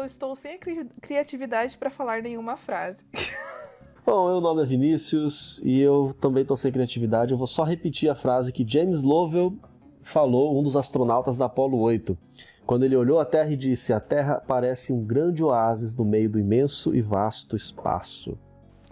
eu 0.00 0.06
estou 0.06 0.34
sem 0.34 0.58
cri 0.58 0.86
criatividade 1.00 1.76
para 1.76 1.90
falar 1.90 2.22
nenhuma 2.22 2.56
frase. 2.56 3.04
Bom, 4.04 4.28
meu 4.28 4.40
nome 4.40 4.62
é 4.62 4.66
Vinícius 4.66 5.60
e 5.64 5.78
eu 5.78 6.14
também 6.20 6.42
estou 6.42 6.56
sem 6.56 6.72
criatividade. 6.72 7.32
Eu 7.32 7.38
vou 7.38 7.46
só 7.46 7.62
repetir 7.62 8.08
a 8.08 8.14
frase 8.14 8.52
que 8.52 8.66
James 8.66 9.02
Lovell 9.02 9.54
falou, 10.02 10.58
um 10.58 10.62
dos 10.62 10.76
astronautas 10.76 11.36
da 11.36 11.44
Apollo 11.44 11.78
8, 11.78 12.16
quando 12.66 12.84
ele 12.84 12.96
olhou 12.96 13.20
a 13.20 13.24
Terra 13.24 13.52
e 13.52 13.56
disse: 13.56 13.92
A 13.92 14.00
Terra 14.00 14.42
parece 14.46 14.92
um 14.92 15.04
grande 15.04 15.44
oásis 15.44 15.94
no 15.94 16.04
meio 16.04 16.30
do 16.30 16.38
imenso 16.38 16.94
e 16.94 17.00
vasto 17.00 17.54
espaço. 17.54 18.38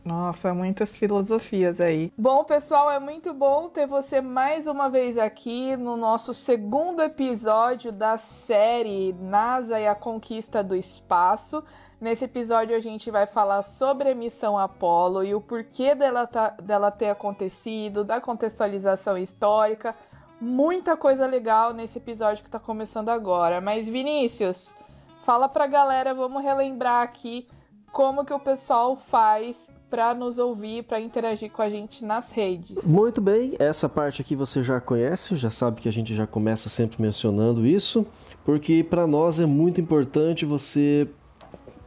Nossa, 0.09 0.55
muitas 0.55 0.97
filosofias 0.97 1.83
aí. 1.83 2.11
Bom, 2.17 2.43
pessoal, 2.43 2.91
é 2.91 2.99
muito 2.99 3.35
bom 3.35 3.69
ter 3.69 3.87
você 3.87 4.23
mais 4.23 4.67
uma 4.67 4.89
vez 4.89 5.19
aqui 5.19 5.77
no 5.77 5.99
nosso 5.99 6.33
segundo 6.33 7.03
episódio 7.03 7.93
da 7.93 8.17
série 8.17 9.13
NASA 9.13 9.79
e 9.79 9.87
a 9.87 9.95
Conquista 9.95 10.65
do 10.65 10.75
Espaço. 10.75 11.63
Nesse 12.01 12.25
episódio 12.25 12.75
a 12.75 12.81
gente 12.81 13.11
vai 13.11 13.27
falar 13.27 13.63
sobre 13.63 14.09
a 14.09 14.15
missão 14.15 14.57
Apollo 14.57 15.23
e 15.23 15.35
o 15.35 15.43
porquê 15.43 15.95
dela, 15.95 16.27
tá, 16.27 16.57
dela 16.63 16.91
ter 16.91 17.11
acontecido, 17.11 18.03
da 18.03 18.19
contextualização 18.19 19.19
histórica. 19.19 19.95
Muita 20.41 20.97
coisa 20.97 21.27
legal 21.27 21.75
nesse 21.75 21.99
episódio 21.99 22.43
que 22.43 22.49
está 22.49 22.59
começando 22.59 23.11
agora. 23.11 23.61
Mas 23.61 23.87
Vinícius, 23.87 24.75
fala 25.23 25.51
pra 25.51 25.67
galera, 25.67 26.15
vamos 26.15 26.43
relembrar 26.43 27.03
aqui 27.03 27.47
como 27.93 28.25
que 28.25 28.33
o 28.33 28.41
pessoal 28.41 28.97
faz 28.97 29.71
para 29.91 30.15
nos 30.15 30.39
ouvir, 30.39 30.85
para 30.85 31.01
interagir 31.01 31.51
com 31.51 31.63
a 31.63 31.71
gente 31.71 32.05
nas 32.05 32.31
redes. 32.33 32.87
Muito 32.87 33.21
bem, 33.21 33.55
essa 33.59 33.89
parte 33.89 34.21
aqui 34.21 34.37
você 34.37 34.63
já 34.63 34.81
conhece, 34.81 35.37
já 35.37 35.51
sabe 35.51 35.81
que 35.81 35.89
a 35.89 35.93
gente 35.93 36.15
já 36.15 36.27
começa 36.27 36.69
sempre 36.69 37.01
mencionando 37.01 37.67
isso, 37.67 38.07
porque 38.45 38.85
para 38.85 39.07
nós 39.07 39.41
é 39.41 39.47
muito 39.47 39.81
importante 39.81 40.45
você 40.45 41.09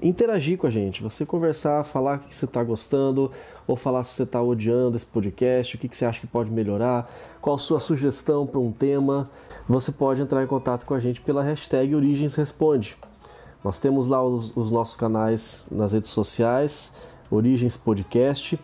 interagir 0.01 0.57
com 0.57 0.65
a 0.65 0.69
gente, 0.71 1.03
você 1.03 1.25
conversar, 1.25 1.83
falar 1.83 2.17
o 2.17 2.19
que 2.21 2.33
você 2.33 2.45
está 2.45 2.63
gostando, 2.63 3.31
ou 3.67 3.75
falar 3.75 4.03
se 4.03 4.15
você 4.15 4.23
está 4.23 4.41
odiando 4.41 4.97
esse 4.97 5.05
podcast, 5.05 5.75
o 5.75 5.79
que 5.79 5.95
você 5.95 6.05
acha 6.05 6.19
que 6.19 6.27
pode 6.27 6.49
melhorar, 6.49 7.09
qual 7.39 7.55
a 7.55 7.59
sua 7.59 7.79
sugestão 7.79 8.45
para 8.45 8.59
um 8.59 8.71
tema. 8.71 9.29
Você 9.69 9.91
pode 9.91 10.21
entrar 10.21 10.43
em 10.43 10.47
contato 10.47 10.85
com 10.85 10.93
a 10.93 10.99
gente 10.99 11.21
pela 11.21 11.43
hashtag 11.43 11.95
Origens 11.95 12.35
Responde. 12.35 12.97
Nós 13.63 13.79
temos 13.79 14.07
lá 14.07 14.23
os, 14.23 14.55
os 14.57 14.71
nossos 14.71 14.97
canais 14.97 15.67
nas 15.71 15.91
redes 15.91 16.09
sociais, 16.09 16.93
Origens 17.31 17.77
Podcast. 17.77 18.59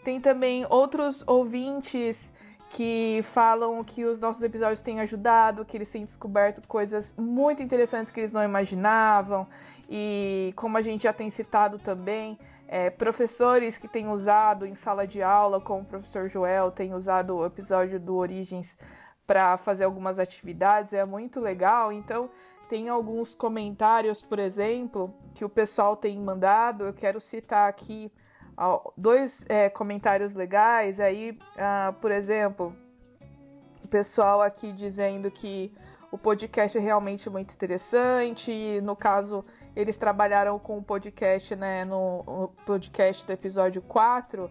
Tem 0.06 0.20
também 0.20 0.64
outros 0.70 1.24
ouvintes 1.26 2.32
que 2.70 3.18
falam 3.24 3.82
que 3.82 4.04
os 4.04 4.20
nossos 4.20 4.40
episódios 4.40 4.80
têm 4.80 5.00
ajudado, 5.00 5.64
que 5.64 5.76
eles 5.76 5.90
têm 5.90 6.04
descoberto 6.04 6.64
coisas 6.68 7.16
muito 7.18 7.60
interessantes 7.60 8.12
que 8.12 8.20
eles 8.20 8.30
não 8.30 8.44
imaginavam. 8.44 9.48
E 9.90 10.52
como 10.54 10.78
a 10.78 10.80
gente 10.80 11.02
já 11.02 11.12
tem 11.12 11.28
citado 11.28 11.76
também, 11.80 12.38
é, 12.68 12.88
professores 12.88 13.78
que 13.78 13.88
têm 13.88 14.06
usado 14.08 14.64
em 14.64 14.76
sala 14.76 15.08
de 15.08 15.24
aula, 15.24 15.60
como 15.60 15.80
o 15.80 15.84
professor 15.84 16.28
Joel, 16.28 16.70
tem 16.70 16.94
usado 16.94 17.38
o 17.38 17.44
episódio 17.44 17.98
do 17.98 18.14
Origens 18.14 18.78
para 19.26 19.56
fazer 19.56 19.82
algumas 19.82 20.20
atividades, 20.20 20.92
é 20.92 21.04
muito 21.04 21.40
legal. 21.40 21.92
Então, 21.92 22.30
tem 22.68 22.88
alguns 22.88 23.34
comentários, 23.34 24.22
por 24.22 24.38
exemplo, 24.38 25.12
que 25.34 25.44
o 25.44 25.48
pessoal 25.48 25.96
tem 25.96 26.16
mandado, 26.16 26.84
eu 26.84 26.92
quero 26.92 27.20
citar 27.20 27.68
aqui 27.68 28.08
dois 28.96 29.44
é, 29.48 29.68
comentários 29.68 30.34
legais 30.34 30.98
aí, 31.00 31.38
uh, 31.56 31.92
por 32.00 32.10
exemplo, 32.10 32.74
o 33.84 33.88
pessoal 33.88 34.40
aqui 34.40 34.72
dizendo 34.72 35.30
que 35.30 35.72
o 36.10 36.18
podcast 36.18 36.76
é 36.78 36.80
realmente 36.80 37.28
muito 37.28 37.52
interessante. 37.54 38.80
No 38.82 38.96
caso, 38.96 39.44
eles 39.74 39.96
trabalharam 39.96 40.58
com 40.58 40.78
o 40.78 40.82
podcast, 40.82 41.54
né, 41.54 41.84
no, 41.84 42.22
no 42.24 42.48
podcast 42.64 43.26
do 43.26 43.32
episódio 43.32 43.82
4, 43.82 44.50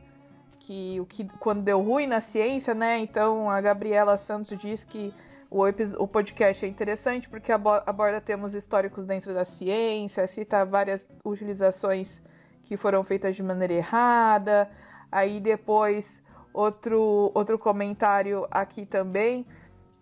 que 0.59 0.99
o 0.99 1.05
que 1.05 1.27
quando 1.39 1.63
deu 1.63 1.81
ruim 1.81 2.07
na 2.07 2.21
ciência, 2.21 2.73
né? 2.73 2.99
Então 2.99 3.49
a 3.49 3.59
Gabriela 3.59 4.17
Santos 4.17 4.55
diz 4.57 4.83
que 4.83 5.13
o, 5.49 5.63
o 5.63 6.07
podcast 6.07 6.65
é 6.65 6.69
interessante 6.69 7.29
porque 7.29 7.51
aborda 7.51 8.21
temas 8.21 8.53
históricos 8.53 9.05
dentro 9.05 9.33
da 9.33 9.45
ciência, 9.45 10.27
cita 10.27 10.65
várias 10.65 11.07
utilizações 11.23 12.23
que 12.65 12.75
foram 12.75 13.03
feitas 13.03 13.35
de 13.35 13.43
maneira 13.43 13.73
errada. 13.73 14.69
Aí 15.11 15.39
depois 15.39 16.21
outro 16.53 17.31
outro 17.33 17.57
comentário 17.57 18.47
aqui 18.51 18.85
também 18.85 19.45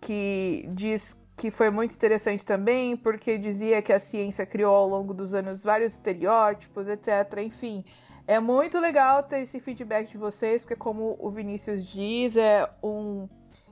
que 0.00 0.68
diz 0.72 1.16
que 1.36 1.50
foi 1.50 1.70
muito 1.70 1.94
interessante 1.94 2.44
também, 2.44 2.96
porque 2.96 3.36
dizia 3.38 3.82
que 3.82 3.92
a 3.92 3.98
ciência 3.98 4.46
criou 4.46 4.74
ao 4.74 4.88
longo 4.88 5.12
dos 5.12 5.34
anos 5.34 5.64
vários 5.64 5.94
estereótipos, 5.94 6.88
etc. 6.88 7.08
Enfim, 7.38 7.84
é 8.26 8.38
muito 8.38 8.78
legal 8.78 9.22
ter 9.22 9.40
esse 9.40 9.58
feedback 9.60 10.08
de 10.08 10.18
vocês, 10.18 10.62
porque 10.62 10.76
como 10.76 11.16
o 11.18 11.30
Vinícius 11.30 11.84
diz, 11.84 12.36
é 12.36 12.68
um 12.82 13.28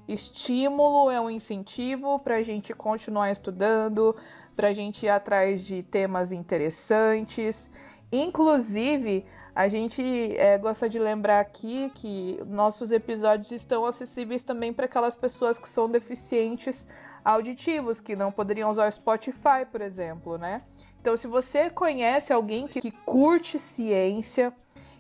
estímulo, 0.09 1.11
é 1.11 1.21
um 1.21 1.31
incentivo 1.31 2.19
para 2.19 2.37
a 2.37 2.43
gente 2.43 2.75
continuar 2.75 3.31
estudando, 3.31 4.17
para 4.57 4.69
a 4.69 4.73
gente 4.73 5.07
ir 5.07 5.09
atrás 5.09 5.65
de 5.65 5.83
temas 5.83 6.33
interessantes. 6.33 7.71
Inclusive, 8.13 9.25
a 9.55 9.67
gente 9.69 10.03
é, 10.37 10.59
gosta 10.59 10.89
de 10.89 10.99
lembrar 10.99 11.41
aqui 11.41 11.91
que 11.95 12.39
nossos 12.47 12.93
episódios 12.93 13.51
estão 13.53 13.87
acessíveis 13.87 14.43
também 14.43 14.73
para 14.73 14.85
aquelas 14.85 15.17
pessoas 15.17 15.59
que 15.59 15.69
são 15.69 15.91
deficientes 15.91 16.87
auditivos, 17.25 18.01
que 18.01 18.15
não 18.15 18.31
poderiam 18.31 18.69
usar 18.69 18.87
o 18.87 18.93
Spotify, 18.93 19.65
por 19.71 19.81
exemplo, 19.81 20.37
né? 20.37 20.63
Então, 21.01 21.17
se 21.17 21.27
você 21.27 21.71
conhece 21.71 22.33
alguém 22.33 22.67
que, 22.69 22.81
que 22.81 22.91
curte 22.91 23.59
ciência 23.59 24.53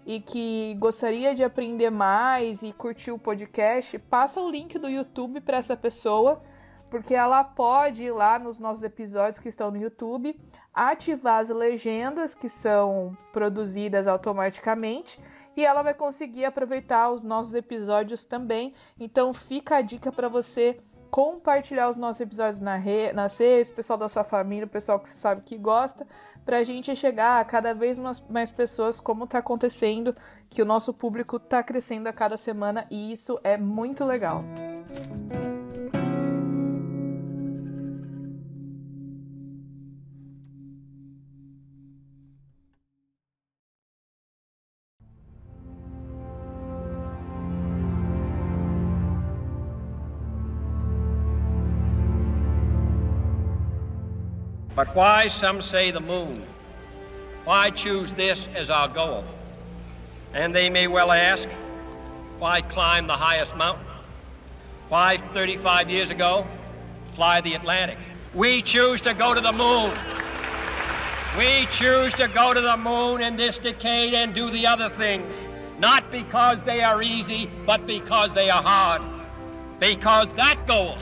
e 0.06 0.20
que 0.20 0.74
gostaria 0.78 1.34
de 1.34 1.44
aprender 1.44 1.90
mais 1.90 2.62
e 2.62 2.72
curtir 2.72 3.10
o 3.10 3.18
podcast, 3.18 3.98
passa 3.98 4.40
o 4.40 4.50
link 4.50 4.78
do 4.78 4.88
YouTube 4.88 5.40
para 5.40 5.58
essa 5.58 5.76
pessoa 5.76 6.42
porque 6.92 7.14
ela 7.14 7.42
pode 7.42 8.04
ir 8.04 8.10
lá 8.10 8.38
nos 8.38 8.58
nossos 8.58 8.84
episódios 8.84 9.38
que 9.38 9.48
estão 9.48 9.70
no 9.70 9.78
YouTube, 9.78 10.38
ativar 10.74 11.40
as 11.40 11.48
legendas 11.48 12.34
que 12.34 12.50
são 12.50 13.16
produzidas 13.32 14.06
automaticamente 14.06 15.18
e 15.56 15.64
ela 15.64 15.82
vai 15.82 15.94
conseguir 15.94 16.44
aproveitar 16.44 17.10
os 17.10 17.22
nossos 17.22 17.54
episódios 17.54 18.26
também. 18.26 18.74
Então 19.00 19.32
fica 19.32 19.76
a 19.76 19.80
dica 19.80 20.12
para 20.12 20.28
você 20.28 20.78
compartilhar 21.10 21.88
os 21.88 21.96
nossos 21.96 22.20
episódios 22.20 22.60
na 22.60 22.76
re... 22.76 23.10
nas 23.14 23.38
redes, 23.38 23.70
pessoal 23.70 23.98
da 23.98 24.06
sua 24.06 24.22
família, 24.22 24.66
o 24.66 24.68
pessoal 24.68 25.00
que 25.00 25.08
você 25.08 25.16
sabe 25.16 25.40
que 25.40 25.56
gosta, 25.56 26.06
para 26.44 26.58
a 26.58 26.62
gente 26.62 26.94
chegar 26.94 27.40
a 27.40 27.44
cada 27.44 27.72
vez 27.72 27.98
mais, 28.28 28.50
pessoas, 28.50 29.00
como 29.00 29.24
está 29.24 29.38
acontecendo, 29.38 30.14
que 30.50 30.60
o 30.60 30.66
nosso 30.66 30.92
público 30.92 31.36
está 31.36 31.62
crescendo 31.62 32.06
a 32.06 32.12
cada 32.12 32.36
semana 32.36 32.86
e 32.90 33.14
isso 33.14 33.40
é 33.42 33.56
muito 33.56 34.04
legal. 34.04 34.44
But 54.74 54.94
why, 54.96 55.28
some 55.28 55.60
say, 55.60 55.90
the 55.90 56.00
moon? 56.00 56.46
Why 57.44 57.70
choose 57.70 58.12
this 58.14 58.48
as 58.54 58.70
our 58.70 58.88
goal? 58.88 59.24
And 60.32 60.54
they 60.54 60.70
may 60.70 60.86
well 60.86 61.12
ask, 61.12 61.46
why 62.38 62.62
climb 62.62 63.06
the 63.06 63.16
highest 63.16 63.54
mountain? 63.54 63.86
Why, 64.88 65.18
35 65.34 65.90
years 65.90 66.10
ago, 66.10 66.46
fly 67.14 67.40
the 67.42 67.54
Atlantic? 67.54 67.98
We 68.34 68.62
choose 68.62 69.02
to 69.02 69.12
go 69.12 69.34
to 69.34 69.40
the 69.40 69.52
moon. 69.52 69.92
We 71.36 71.66
choose 71.70 72.14
to 72.14 72.28
go 72.28 72.54
to 72.54 72.60
the 72.60 72.76
moon 72.76 73.20
in 73.20 73.36
this 73.36 73.58
decade 73.58 74.14
and 74.14 74.34
do 74.34 74.50
the 74.50 74.66
other 74.66 74.88
things, 74.90 75.34
not 75.78 76.10
because 76.10 76.60
they 76.62 76.82
are 76.82 77.02
easy, 77.02 77.50
but 77.66 77.86
because 77.86 78.32
they 78.32 78.48
are 78.48 78.62
hard. 78.62 79.02
Because 79.78 80.28
that 80.36 80.66
goal 80.66 80.96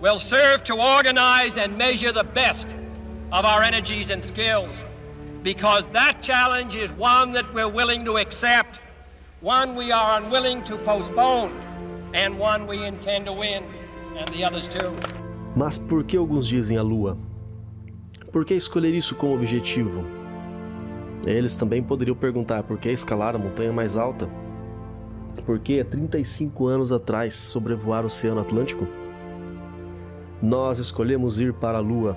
will 0.00 0.20
serve 0.20 0.64
to 0.64 0.74
organize 0.74 1.56
and 1.56 1.76
measure 1.76 2.12
the 2.12 2.24
best 2.24 2.68
of 3.32 3.44
our 3.44 3.62
energies 3.62 4.10
and 4.10 4.22
skills. 4.22 4.84
Because 5.42 5.86
that 5.88 6.20
challenge 6.20 6.74
is 6.74 6.92
one 6.92 7.32
that 7.32 7.46
we're 7.54 7.68
willing 7.68 8.04
to 8.04 8.18
accept, 8.18 8.80
one 9.40 9.76
we 9.76 9.92
are 9.92 10.20
unwilling 10.20 10.64
to 10.64 10.76
postpone, 10.78 11.52
and 12.14 12.38
one 12.38 12.66
we 12.66 12.84
intend 12.84 13.26
to 13.26 13.32
win, 13.32 13.62
and 14.16 14.28
the 14.28 14.44
others 14.44 14.68
too. 14.68 14.92
Mas 15.54 15.78
por 15.78 16.04
que 16.04 16.16
alguns 16.18 16.46
dizem 16.46 16.76
a 16.76 16.82
Lua? 16.82 17.16
Por 18.32 18.44
que 18.44 18.54
escolher 18.54 18.94
isso 18.94 19.14
como 19.14 19.34
objetivo? 19.34 20.04
Eles 21.26 21.56
também 21.56 21.82
poderiam 21.82 22.16
perguntar 22.16 22.62
por 22.62 22.78
que 22.78 22.90
escalar 22.90 23.34
a 23.34 23.38
montanha 23.38 23.72
mais 23.72 23.96
alta? 23.96 24.28
Por 25.44 25.58
que 25.58 25.82
35 25.82 26.66
anos 26.66 26.92
atrás 26.92 27.34
sobrevoar 27.34 28.04
o 28.04 28.06
Oceano 28.06 28.40
Atlântico? 28.40 28.86
Nós 30.42 30.78
escolhemos 30.78 31.40
ir 31.40 31.52
para 31.52 31.78
a 31.78 31.80
Lua. 31.80 32.16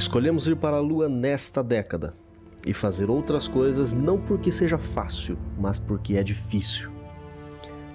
Escolhemos 0.00 0.48
ir 0.48 0.56
para 0.56 0.76
a 0.76 0.80
Lua 0.80 1.08
nesta 1.08 1.62
década 1.62 2.14
e 2.66 2.72
fazer 2.72 3.10
outras 3.10 3.46
coisas 3.46 3.92
não 3.92 4.18
porque 4.18 4.50
seja 4.50 4.78
fácil, 4.78 5.38
mas 5.58 5.78
porque 5.78 6.16
é 6.16 6.22
difícil. 6.22 6.90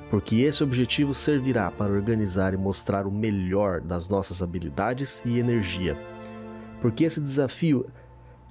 Porque 0.09 0.37
esse 0.41 0.63
objetivo 0.63 1.13
servirá 1.13 1.71
para 1.71 1.91
organizar 1.91 2.53
e 2.53 2.57
mostrar 2.57 3.07
o 3.07 3.11
melhor 3.11 3.81
das 3.81 4.07
nossas 4.07 4.41
habilidades 4.41 5.23
e 5.25 5.39
energia 5.39 5.97
porque 6.85 7.03
esse 7.03 7.19
desafio 7.19 7.87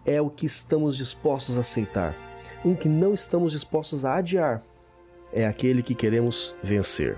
é 0.05 0.21
o 0.21 0.29
que 0.29 0.45
estamos 0.45 0.97
dispostos 0.97 1.57
a 1.57 1.61
aceitar. 1.61 2.17
Um 2.65 2.75
que 2.75 2.89
não 2.89 3.15
estamos 3.15 3.53
dispostos 3.53 4.05
a 4.05 4.17
adiar 4.17 4.61
é 5.33 5.47
aquele 5.47 5.85
que 5.85 5.95
queremos 5.95 6.53
vencer. 6.61 7.17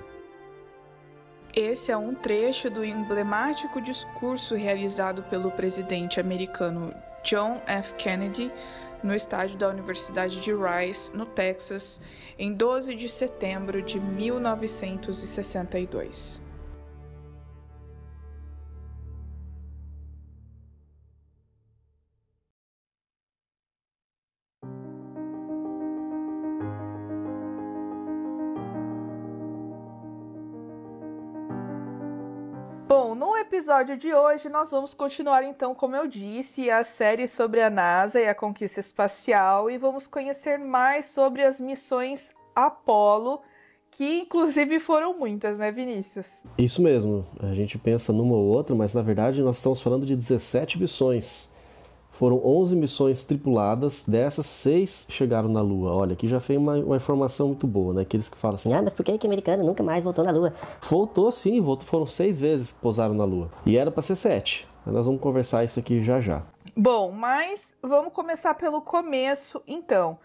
Esse 1.58 1.90
é 1.90 1.96
um 1.96 2.14
trecho 2.14 2.68
do 2.68 2.84
emblemático 2.84 3.80
discurso 3.80 4.54
realizado 4.54 5.22
pelo 5.22 5.50
presidente 5.50 6.20
americano 6.20 6.94
John 7.24 7.62
F. 7.66 7.94
Kennedy 7.94 8.52
no 9.02 9.14
estádio 9.14 9.56
da 9.56 9.70
Universidade 9.70 10.42
de 10.42 10.52
Rice, 10.52 11.10
no 11.16 11.24
Texas, 11.24 11.98
em 12.38 12.52
12 12.52 12.94
de 12.94 13.08
setembro 13.08 13.80
de 13.80 13.98
1962. 13.98 16.44
Episódio 33.56 33.96
de 33.96 34.12
hoje 34.12 34.50
nós 34.50 34.70
vamos 34.70 34.92
continuar 34.92 35.42
então, 35.42 35.74
como 35.74 35.96
eu 35.96 36.06
disse, 36.06 36.68
a 36.68 36.84
série 36.84 37.26
sobre 37.26 37.62
a 37.62 37.70
NASA 37.70 38.20
e 38.20 38.28
a 38.28 38.34
conquista 38.34 38.80
espacial 38.80 39.70
e 39.70 39.78
vamos 39.78 40.06
conhecer 40.06 40.58
mais 40.58 41.06
sobre 41.06 41.42
as 41.42 41.58
missões 41.58 42.34
Apollo, 42.54 43.40
que 43.92 44.20
inclusive 44.20 44.78
foram 44.78 45.18
muitas, 45.18 45.56
né, 45.56 45.72
Vinícius? 45.72 46.42
Isso 46.58 46.82
mesmo. 46.82 47.26
A 47.40 47.54
gente 47.54 47.78
pensa 47.78 48.12
numa 48.12 48.34
ou 48.34 48.44
outra, 48.44 48.76
mas 48.76 48.92
na 48.92 49.00
verdade 49.00 49.40
nós 49.40 49.56
estamos 49.56 49.80
falando 49.80 50.04
de 50.04 50.14
17 50.14 50.78
missões. 50.78 51.50
Foram 52.18 52.40
11 52.42 52.76
missões 52.76 53.22
tripuladas, 53.24 54.02
dessas, 54.02 54.46
seis 54.46 55.06
chegaram 55.10 55.50
na 55.50 55.60
Lua. 55.60 55.92
Olha, 55.92 56.14
aqui 56.14 56.26
já 56.26 56.40
foi 56.40 56.56
uma, 56.56 56.76
uma, 56.76 56.96
informação 56.96 57.48
muito 57.48 57.66
boa, 57.66 57.92
né? 57.92 58.02
Aqueles 58.02 58.26
que 58.26 58.38
falam 58.38 58.54
assim, 58.54 58.72
ah, 58.72 58.80
mas 58.80 58.94
por 58.94 59.04
que, 59.04 59.12
o 59.12 59.26
americano 59.26 59.62
nunca 59.62 59.82
mais 59.82 60.02
voltou 60.02 60.24
na 60.24 60.30
Lua? 60.30 60.54
Voltou 60.88 61.30
sim, 61.30 61.60
voltou, 61.60 61.86
foram 61.86 62.06
seis 62.06 62.40
vezes 62.40 62.72
que 62.72 62.80
pousaram 62.80 63.12
na 63.12 63.24
Lua. 63.24 63.50
E 63.66 63.76
era 63.76 63.90
para 63.90 64.02
ser 64.02 64.16
sete. 64.16 64.66
Mas 64.84 64.94
nós 64.94 65.04
vamos 65.04 65.20
conversar 65.20 65.62
isso 65.62 65.78
aqui 65.78 66.02
já 66.02 66.18
já. 66.18 66.42
Bom, 66.74 67.12
mas 67.12 67.76
vamos 67.82 68.14
começar 68.14 68.54
pelo 68.54 68.80
começo, 68.80 69.62
então. 69.66 70.18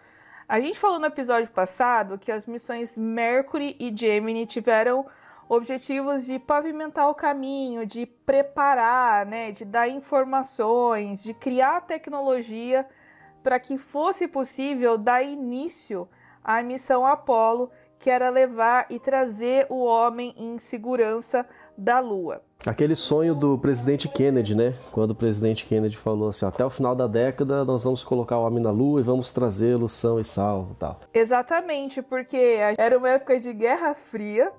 A 0.48 0.62
gente 0.62 0.80
falou 0.80 0.98
no 0.98 1.08
episódio 1.08 1.52
passado 1.52 2.18
que 2.18 2.32
as 2.32 2.46
missões 2.46 2.98
Mercury 2.98 3.76
e 3.80 3.94
Gemini 3.94 4.46
tiveram 4.46 5.06
objetivos 5.54 6.26
de 6.26 6.40
pavimentar 6.40 7.10
o 7.10 7.14
caminho, 7.14 7.86
de 7.86 8.06
preparar, 8.06 9.26
né, 9.26 9.52
de 9.52 9.66
dar 9.66 9.90
informações, 9.90 11.22
de 11.22 11.34
criar 11.34 11.82
tecnologia 11.82 12.88
para 13.44 13.60
que 13.60 13.78
fosse 13.78 14.30
possível 14.30 14.98
dar 14.98 15.22
início 15.22 16.08
à 16.42 16.64
missão 16.64 17.06
Apollo, 17.06 17.70
que 18.00 18.10
era 18.10 18.30
levar 18.30 18.86
e 18.90 18.98
trazer 18.98 19.68
o 19.70 19.84
homem 19.84 20.34
em 20.38 20.58
segurança 20.58 21.46
da 21.78 22.00
Lua. 22.00 22.42
Aquele 22.66 22.96
sonho 22.96 23.36
do 23.36 23.58
presidente 23.58 24.08
Kennedy, 24.08 24.56
né? 24.56 24.78
Quando 24.94 25.12
o 25.12 25.16
presidente 25.16 25.66
Kennedy 25.66 25.98
falou 25.98 26.30
assim: 26.30 26.46
até 26.46 26.64
o 26.64 26.70
final 26.70 26.96
da 26.96 27.08
década 27.08 27.66
nós 27.66 27.84
vamos 27.84 28.06
colocar 28.06 28.38
o 28.38 28.46
homem 28.46 28.64
na 28.64 28.72
Lua 28.72 29.02
e 29.02 29.04
vamos 29.04 29.34
trazê-lo 29.34 29.90
são 29.90 30.18
e 30.18 30.24
salvo, 30.24 30.76
tal. 30.76 31.02
Exatamente, 31.14 32.02
porque 32.02 32.38
era 32.78 32.98
uma 32.98 33.10
época 33.10 33.38
de 33.38 33.52
Guerra 33.52 33.94
Fria 33.94 34.54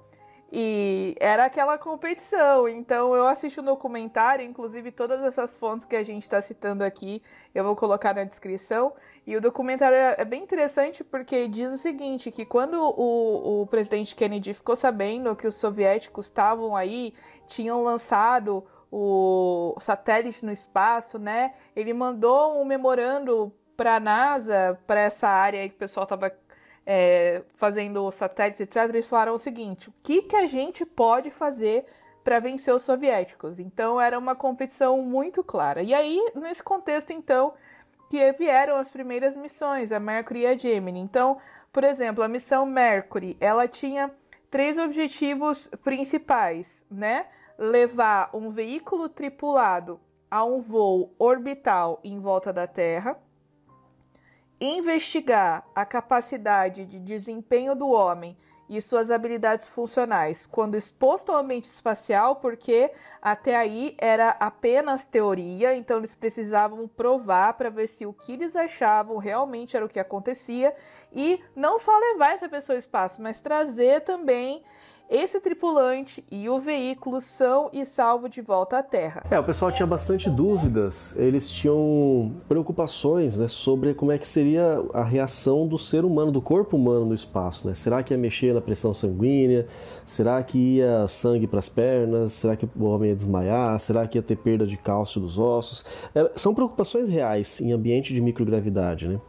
e 0.55 1.17
era 1.19 1.47
aquela 1.47 1.79
competição. 1.79 2.69
Então 2.69 3.15
eu 3.17 3.27
assisti 3.27 3.59
o 3.59 3.63
um 3.63 3.67
documentário, 3.67 4.45
inclusive 4.45 4.93
todas 4.93 5.23
essas 5.23 5.57
fontes 5.57 5.87
que 5.87 5.97
a 5.97 6.03
gente 6.03 6.23
está 6.23 6.43
citando 6.43 6.85
aqui, 6.85 7.23
eu 7.55 7.65
vou 7.65 7.75
colocar 7.75 8.15
na 8.15 8.25
descrição. 8.25 8.93
E 9.27 9.35
o 9.35 9.41
documentário 9.41 9.97
é 9.97 10.25
bem 10.27 10.43
interessante 10.43 11.03
porque 11.03 11.49
diz 11.49 11.73
o 11.73 11.79
seguinte: 11.79 12.31
que 12.31 12.45
quando 12.45 12.75
o, 12.75 13.63
o 13.63 13.67
presidente 13.67 14.15
Kennedy 14.15 14.53
ficou 14.53 14.77
sabendo 14.77 15.35
que 15.35 15.47
os 15.47 15.55
soviéticos 15.55 16.27
estavam 16.27 16.77
aí, 16.77 17.15
tinham 17.47 17.83
lançado 17.83 18.63
o 18.91 19.75
satélite 19.79 20.45
no 20.45 20.53
espaço, 20.53 21.19
né? 21.19 21.55
Ele 21.75 21.95
mandou 21.95 22.61
um 22.61 22.65
memorando 22.67 23.51
para 23.75 23.97
a 23.97 24.01
NASA, 24.01 24.79
para 24.87 25.01
essa 25.01 25.29
área 25.29 25.67
que 25.67 25.75
o 25.75 25.79
pessoal 25.79 26.05
estava 26.05 26.31
é, 26.87 27.43
fazendo 27.55 28.11
satélites, 28.11 28.61
etc., 28.61 28.89
eles 28.89 29.07
falaram 29.07 29.35
o 29.35 29.39
seguinte: 29.39 29.89
o 29.89 29.95
que, 30.03 30.23
que 30.23 30.37
a 30.37 30.47
gente 30.47 30.85
pode 30.85 31.31
fazer 31.31 31.85
para 32.25 32.39
vencer 32.39 32.75
os 32.75 32.83
soviéticos? 32.83 33.59
Então 33.59 34.01
era 34.01 34.19
uma 34.19 34.35
competição 34.35 35.01
muito 35.03 35.43
clara. 35.43 35.83
E 35.83 35.95
aí, 35.95 36.21
nesse 36.35 36.63
contexto, 36.63 37.13
então, 37.13 37.55
que 38.11 38.33
vieram 38.33 38.77
as 38.77 38.91
primeiras 38.91 39.37
missões, 39.37 39.93
a 39.93 40.01
Mercury 40.01 40.41
e 40.41 40.47
a 40.47 40.57
Gemini. 40.57 41.01
Então, 41.01 41.39
por 41.73 41.85
exemplo, 41.85 42.23
a 42.23 42.29
missão 42.29 42.67
Mercury, 42.67 43.37
ela 43.41 43.67
tinha 43.67 44.11
três 44.51 44.77
objetivos 44.79 45.69
principais, 45.83 46.85
né? 46.91 47.27
Levar 47.57 48.31
um 48.35 48.51
veículo 48.51 49.09
tripulado 49.09 50.01
a 50.31 50.45
um 50.45 50.59
voo 50.59 51.15
orbital 51.19 52.01
em 52.03 52.19
volta 52.19 52.53
da 52.53 52.67
Terra 52.67 53.17
investigar 54.63 55.67
a 55.75 55.85
capacidade 55.85 56.85
de 56.85 57.01
desempenho 57.01 57.75
do 57.75 57.89
homem 57.89 58.37
e 58.69 58.81
suas 58.81 59.11
habilidades 59.11 59.69
funcionais 59.69 60.47
quando 60.47 60.77
exposto 60.77 61.33
ao 61.33 61.39
ambiente 61.39 61.65
espacial, 61.65 62.37
porque 62.37 62.91
até 63.21 63.57
aí 63.57 63.95
era 63.99 64.31
apenas 64.39 65.05
teoria, 65.05 65.75
então 65.75 65.99
eles 65.99 66.15
precisavam 66.15 66.87
provar 66.87 67.55
para 67.55 67.69
ver 67.69 67.87
se 67.87 68.07
o 68.07 68.13
que 68.13 68.33
eles 68.33 68.57
achavam 68.57 69.19
realmente 69.19 69.77
era 69.77 69.85
o 69.85 69.89
que 69.89 70.01
acontecia 70.01 70.75
e 71.13 71.39
não 71.57 71.77
só 71.77 71.95
levar 71.99 72.33
essa 72.33 72.49
pessoa 72.49 72.77
ao 72.77 72.79
espaço, 72.79 73.21
mas 73.21 73.41
trazer 73.41 74.03
também 74.03 74.63
esse 75.13 75.39
tripulante 75.41 76.25
e 76.31 76.49
o 76.49 76.59
veículo 76.59 77.21
são 77.21 77.69
e 77.71 77.85
salvo 77.85 78.31
de 78.31 78.41
volta 78.41 78.79
à 78.79 78.83
Terra. 78.83 79.23
É, 79.31 79.39
o 79.39 79.45
pessoal 79.45 79.71
tinha 79.71 79.87
bastante 79.87 80.31
dúvidas, 80.31 81.15
eles 81.19 81.51
tinham 81.51 82.35
preocupações 82.49 83.37
né, 83.37 83.47
sobre 83.47 83.93
como 83.93 84.11
é 84.11 84.17
que 84.17 84.27
seria 84.27 84.83
a 84.95 85.05
reação 85.05 85.69
do 85.69 85.77
ser 85.77 86.07
humano, 86.07 86.33
do 86.33 86.41
corpo 86.41 86.79
humano 86.79 87.05
no 87.05 87.15
espaço. 87.15 87.69
Né? 87.69 87.75
Será 87.75 88.03
que 88.03 88.15
ia 88.15 88.19
mexer 88.19 88.55
na 88.55 88.63
pressão 88.63 88.95
sanguínea? 88.95 89.67
Será 90.07 90.43
que 90.43 90.77
ia 90.77 91.07
sangue 91.07 91.47
para 91.47 91.59
as 91.59 91.69
pernas? 91.69 92.33
Será 92.33 92.57
que 92.57 92.67
o 92.75 92.85
homem 92.85 93.11
ia 93.11 93.17
desmaiar? 93.17 93.79
Será 93.81 94.07
que 94.07 94.17
ia 94.17 94.23
ter 94.23 94.37
perda 94.37 94.67
de 94.67 94.79
cálcio 94.79 95.21
dos 95.21 95.39
ossos? 95.39 95.85
É, 96.15 96.31
são 96.37 96.55
preocupações 96.55 97.11
reais 97.11 97.61
em 97.61 97.73
ambiente 97.73 98.15
de 98.15 98.21
microgravidade, 98.23 99.07
né? 99.09 99.21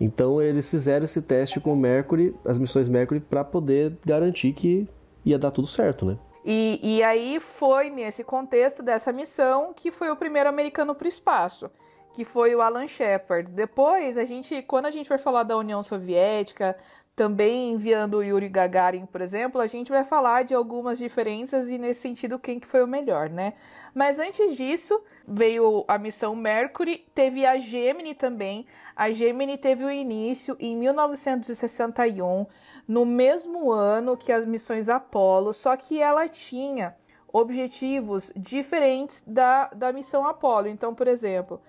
Então 0.00 0.40
eles 0.40 0.70
fizeram 0.70 1.04
esse 1.04 1.20
teste 1.20 1.58
com 1.58 1.72
o 1.72 1.76
Mercury, 1.76 2.32
as 2.44 2.56
missões 2.56 2.88
Mercury, 2.88 3.18
para 3.18 3.42
poder 3.42 3.96
garantir 4.06 4.52
que 4.52 4.86
ia 5.30 5.38
dar 5.38 5.50
tudo 5.50 5.66
certo, 5.66 6.04
né? 6.06 6.18
E, 6.44 6.80
e 6.82 7.02
aí 7.02 7.40
foi 7.40 7.90
nesse 7.90 8.24
contexto 8.24 8.82
dessa 8.82 9.12
missão 9.12 9.72
que 9.74 9.90
foi 9.90 10.10
o 10.10 10.16
primeiro 10.16 10.48
americano 10.48 10.94
para 10.94 11.04
o 11.04 11.08
espaço, 11.08 11.70
que 12.14 12.24
foi 12.24 12.54
o 12.54 12.62
Alan 12.62 12.86
Shepard. 12.86 13.50
Depois, 13.50 14.16
a 14.16 14.24
gente, 14.24 14.62
quando 14.62 14.86
a 14.86 14.90
gente 14.90 15.08
vai 15.08 15.18
falar 15.18 15.42
da 15.42 15.56
União 15.56 15.82
Soviética, 15.82 16.76
também 17.18 17.72
enviando 17.72 18.18
o 18.18 18.22
Yuri 18.22 18.48
Gagarin, 18.48 19.04
por 19.04 19.20
exemplo, 19.20 19.60
a 19.60 19.66
gente 19.66 19.90
vai 19.90 20.04
falar 20.04 20.44
de 20.44 20.54
algumas 20.54 20.98
diferenças 20.98 21.68
e 21.68 21.76
nesse 21.76 22.00
sentido 22.00 22.38
quem 22.38 22.60
que 22.60 22.66
foi 22.66 22.80
o 22.80 22.86
melhor, 22.86 23.28
né? 23.28 23.54
Mas 23.92 24.20
antes 24.20 24.56
disso, 24.56 25.02
veio 25.26 25.84
a 25.88 25.98
missão 25.98 26.36
Mercury, 26.36 27.04
teve 27.12 27.44
a 27.44 27.58
Gemini 27.58 28.14
também. 28.14 28.66
A 28.94 29.10
Gemini 29.10 29.58
teve 29.58 29.84
o 29.84 29.90
início 29.90 30.56
em 30.60 30.76
1961, 30.76 32.46
no 32.88 33.04
mesmo 33.04 33.70
ano 33.70 34.16
que 34.16 34.32
as 34.32 34.46
missões 34.46 34.88
Apollo, 34.88 35.52
só 35.52 35.76
que 35.76 36.00
ela 36.00 36.26
tinha 36.26 36.96
objetivos 37.30 38.32
diferentes 38.34 39.22
da, 39.26 39.68
da 39.68 39.92
missão 39.92 40.26
Apollo. 40.26 40.68
Então, 40.68 40.94
por 40.94 41.06
exemplo, 41.06 41.60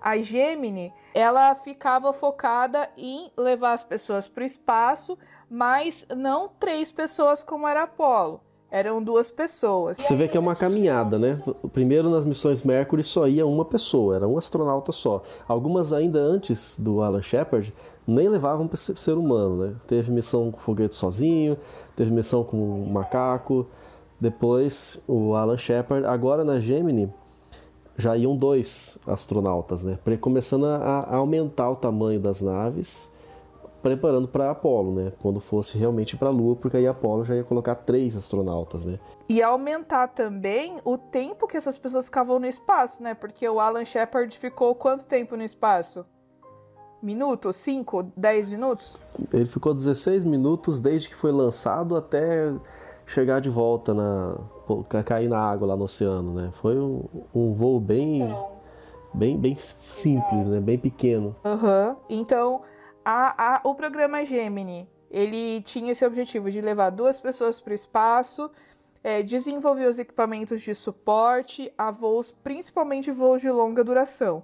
a 0.00 0.18
Gemini, 0.18 0.92
ela 1.14 1.54
ficava 1.54 2.12
focada 2.12 2.90
em 2.96 3.30
levar 3.36 3.72
as 3.72 3.82
pessoas 3.82 4.28
para 4.28 4.42
o 4.42 4.46
espaço, 4.46 5.18
mas 5.48 6.06
não 6.14 6.48
três 6.60 6.92
pessoas 6.92 7.42
como 7.42 7.66
era 7.66 7.84
Apolo. 7.84 8.40
Eram 8.70 9.02
duas 9.02 9.30
pessoas. 9.30 9.96
Você 9.96 10.16
vê 10.16 10.28
que 10.28 10.36
é 10.36 10.40
uma 10.40 10.56
caminhada, 10.56 11.18
né? 11.18 11.40
Primeiro 11.72 12.10
nas 12.10 12.26
missões 12.26 12.62
Mercury 12.62 13.04
só 13.04 13.26
ia 13.26 13.46
uma 13.46 13.64
pessoa, 13.64 14.16
era 14.16 14.28
um 14.28 14.36
astronauta 14.36 14.90
só. 14.92 15.22
Algumas 15.46 15.92
ainda 15.92 16.18
antes 16.18 16.78
do 16.78 17.00
Alan 17.00 17.22
Shepard 17.22 17.72
nem 18.06 18.28
levavam 18.28 18.68
para 18.68 18.76
ser 18.76 19.14
humano, 19.14 19.64
né? 19.64 19.74
Teve 19.86 20.12
missão 20.12 20.50
com 20.52 20.58
foguete 20.60 20.94
sozinho, 20.94 21.58
teve 21.96 22.10
missão 22.10 22.44
com 22.44 22.86
macaco. 22.86 23.66
Depois 24.20 25.02
o 25.06 25.34
Alan 25.34 25.58
Shepard, 25.58 26.06
agora 26.06 26.44
na 26.44 26.60
Gemini, 26.60 27.12
já 27.98 28.16
iam 28.16 28.36
dois 28.36 28.98
astronautas, 29.06 29.82
né? 29.82 29.98
Começando 30.20 30.66
a, 30.66 30.76
a 30.76 31.16
aumentar 31.16 31.70
o 31.70 31.76
tamanho 31.76 32.20
das 32.20 32.40
naves, 32.40 33.12
preparando 33.82 34.28
para 34.28 34.50
Apolo, 34.50 34.94
né? 34.94 35.12
Quando 35.20 35.40
fosse 35.40 35.76
realmente 35.76 36.16
para 36.16 36.28
a 36.28 36.32
Lua, 36.32 36.56
porque 36.56 36.76
aí 36.76 36.86
Apolo 36.86 37.24
já 37.24 37.34
ia 37.34 37.44
colocar 37.44 37.74
três 37.74 38.16
astronautas, 38.16 38.84
né? 38.84 38.98
E 39.28 39.42
aumentar 39.42 40.08
também 40.08 40.76
o 40.84 40.96
tempo 40.96 41.46
que 41.46 41.56
essas 41.56 41.76
pessoas 41.78 42.06
ficavam 42.06 42.38
no 42.38 42.46
espaço, 42.46 43.02
né? 43.02 43.14
Porque 43.14 43.48
o 43.48 43.58
Alan 43.58 43.84
Shepard 43.84 44.36
ficou 44.38 44.74
quanto 44.74 45.06
tempo 45.06 45.36
no 45.36 45.42
espaço? 45.42 46.06
Minutos? 47.02 47.56
5, 47.56 48.12
10 48.16 48.46
minutos? 48.46 48.98
Ele 49.32 49.46
ficou 49.46 49.74
16 49.74 50.24
minutos 50.24 50.80
desde 50.80 51.08
que 51.08 51.14
foi 51.14 51.30
lançado 51.30 51.96
até 51.96 52.52
chegar 53.06 53.40
de 53.40 53.48
volta 53.48 53.94
na 53.94 54.36
cair 55.04 55.28
na 55.28 55.38
água 55.38 55.68
lá 55.68 55.76
no 55.76 55.84
oceano, 55.84 56.34
né? 56.34 56.50
Foi 56.60 56.76
um, 56.78 57.04
um 57.34 57.54
voo 57.54 57.78
bem 57.78 58.26
bem 59.14 59.38
bem 59.38 59.56
simples, 59.56 60.46
né? 60.46 60.60
Bem 60.60 60.78
pequeno. 60.78 61.36
Uhum. 61.44 61.96
Então, 62.08 62.62
a, 63.04 63.56
a, 63.56 63.60
o 63.62 63.74
programa 63.74 64.24
Gemini, 64.24 64.88
ele 65.10 65.62
tinha 65.62 65.92
esse 65.92 66.04
objetivo 66.04 66.50
de 66.50 66.60
levar 66.60 66.90
duas 66.90 67.20
pessoas 67.20 67.60
para 67.60 67.70
o 67.70 67.74
espaço, 67.74 68.50
é, 69.04 69.22
desenvolver 69.22 69.86
os 69.88 70.00
equipamentos 70.00 70.60
de 70.62 70.74
suporte 70.74 71.72
a 71.78 71.92
voos, 71.92 72.32
principalmente 72.32 73.12
voos 73.12 73.40
de 73.40 73.50
longa 73.50 73.84
duração. 73.84 74.42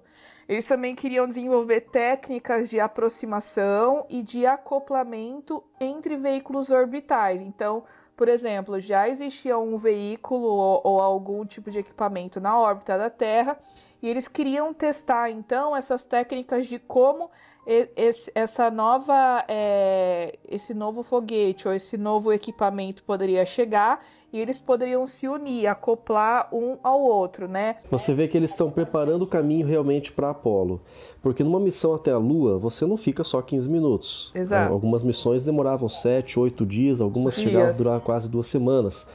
Eles 0.48 0.66
também 0.66 0.94
queriam 0.94 1.26
desenvolver 1.26 1.82
técnicas 1.82 2.68
de 2.68 2.80
aproximação 2.80 4.06
e 4.08 4.22
de 4.22 4.44
acoplamento 4.44 5.62
entre 5.80 6.16
veículos 6.16 6.70
orbitais. 6.70 7.40
Então, 7.40 7.84
por 8.16 8.28
exemplo, 8.28 8.78
já 8.80 9.08
existia 9.08 9.58
um 9.58 9.76
veículo 9.76 10.46
ou, 10.46 10.80
ou 10.84 11.00
algum 11.00 11.44
tipo 11.44 11.70
de 11.70 11.78
equipamento 11.78 12.40
na 12.40 12.58
órbita 12.58 12.98
da 12.98 13.08
Terra 13.08 13.58
e 14.02 14.08
eles 14.08 14.26
queriam 14.26 14.74
testar 14.74 15.30
então 15.30 15.76
essas 15.76 16.04
técnicas 16.04 16.66
de 16.66 16.78
como 16.78 17.30
esse, 17.66 18.30
essa 18.34 18.70
nova, 18.70 19.44
é, 19.48 20.38
esse 20.48 20.74
novo 20.74 21.02
foguete 21.02 21.68
ou 21.68 21.74
esse 21.74 21.96
novo 21.96 22.32
equipamento 22.32 23.04
poderia 23.04 23.44
chegar 23.46 24.00
e 24.32 24.40
eles 24.40 24.58
poderiam 24.58 25.06
se 25.06 25.28
unir, 25.28 25.66
acoplar 25.66 26.48
um 26.52 26.78
ao 26.82 27.00
outro, 27.00 27.46
né? 27.46 27.76
Você 27.90 28.14
vê 28.14 28.26
que 28.26 28.36
eles 28.36 28.50
estão 28.50 28.70
preparando 28.70 29.22
o 29.22 29.26
caminho 29.26 29.66
realmente 29.66 30.10
para 30.10 30.30
Apolo, 30.30 30.80
porque 31.20 31.44
numa 31.44 31.60
missão 31.60 31.94
até 31.94 32.10
a 32.10 32.18
Lua 32.18 32.58
você 32.58 32.86
não 32.86 32.96
fica 32.96 33.22
só 33.22 33.42
15 33.42 33.68
minutos. 33.68 34.32
Exato. 34.34 34.72
Algumas 34.72 35.02
missões 35.02 35.42
demoravam 35.42 35.88
7, 35.88 36.40
8 36.40 36.64
dias, 36.64 37.00
algumas 37.00 37.34
chegavam 37.34 37.68
a 37.68 37.72
durar 37.72 38.00
quase 38.00 38.28
duas 38.28 38.46
semanas. 38.46 39.06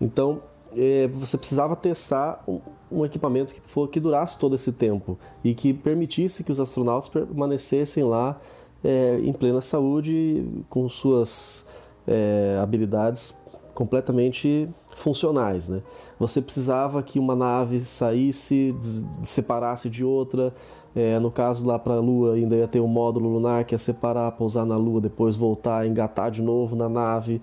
Então 0.00 0.42
é, 0.76 1.08
você 1.08 1.38
precisava 1.38 1.74
testar 1.74 2.44
um, 2.90 3.04
equipamento 3.04 3.54
que, 3.54 3.60
for, 3.60 3.88
que 3.88 3.98
durasse 3.98 4.38
todo 4.38 4.54
esse 4.54 4.70
tempo 4.72 5.18
e 5.42 5.54
que 5.54 5.72
permitisse 5.72 6.44
que 6.44 6.52
os 6.52 6.60
astronautas 6.60 7.08
permanecessem 7.08 8.04
lá 8.04 8.38
é, 8.84 9.18
em 9.22 9.32
plena 9.32 9.60
saúde, 9.60 10.46
com 10.68 10.88
suas 10.88 11.66
é, 12.06 12.58
habilidades 12.62 13.34
completamente 13.74 14.68
funcionais. 14.94 15.68
Né? 15.68 15.82
Você 16.18 16.42
precisava 16.42 17.02
que 17.02 17.18
uma 17.18 17.34
nave 17.34 17.80
saísse, 17.80 18.74
separasse 19.22 19.88
de 19.88 20.04
outra. 20.04 20.54
É, 20.94 21.18
no 21.20 21.30
caso 21.30 21.66
lá 21.66 21.78
para 21.78 21.94
a 21.94 22.00
Lua 22.00 22.34
ainda 22.34 22.56
ia 22.56 22.66
ter 22.66 22.80
um 22.80 22.86
módulo 22.86 23.28
lunar 23.28 23.66
que 23.66 23.74
ia 23.74 23.78
separar, 23.78 24.32
pousar 24.32 24.64
na 24.64 24.78
Lua, 24.78 24.98
depois 24.98 25.36
voltar, 25.36 25.86
engatar 25.86 26.30
de 26.30 26.40
novo 26.40 26.74
na 26.74 26.88
nave 26.88 27.42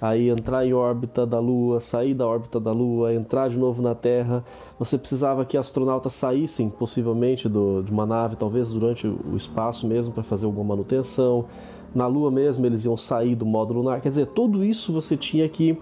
aí 0.00 0.30
entrar 0.30 0.66
em 0.66 0.72
órbita 0.72 1.26
da 1.26 1.38
Lua, 1.38 1.80
sair 1.80 2.14
da 2.14 2.26
órbita 2.26 2.58
da 2.58 2.72
Lua, 2.72 3.12
entrar 3.12 3.50
de 3.50 3.58
novo 3.58 3.82
na 3.82 3.94
Terra. 3.94 4.44
Você 4.78 4.96
precisava 4.96 5.44
que 5.44 5.56
astronautas 5.56 6.14
saíssem, 6.14 6.70
possivelmente, 6.70 7.48
do, 7.48 7.82
de 7.82 7.92
uma 7.92 8.06
nave, 8.06 8.36
talvez 8.36 8.70
durante 8.70 9.06
o 9.06 9.36
espaço 9.36 9.86
mesmo, 9.86 10.14
para 10.14 10.22
fazer 10.22 10.46
alguma 10.46 10.64
manutenção. 10.74 11.46
Na 11.94 12.06
Lua 12.06 12.30
mesmo, 12.30 12.64
eles 12.64 12.84
iam 12.84 12.96
sair 12.96 13.34
do 13.34 13.44
módulo 13.44 13.80
lunar. 13.80 14.00
Quer 14.00 14.08
dizer, 14.08 14.26
tudo 14.28 14.64
isso 14.64 14.92
você 14.92 15.16
tinha 15.16 15.48
que 15.48 15.78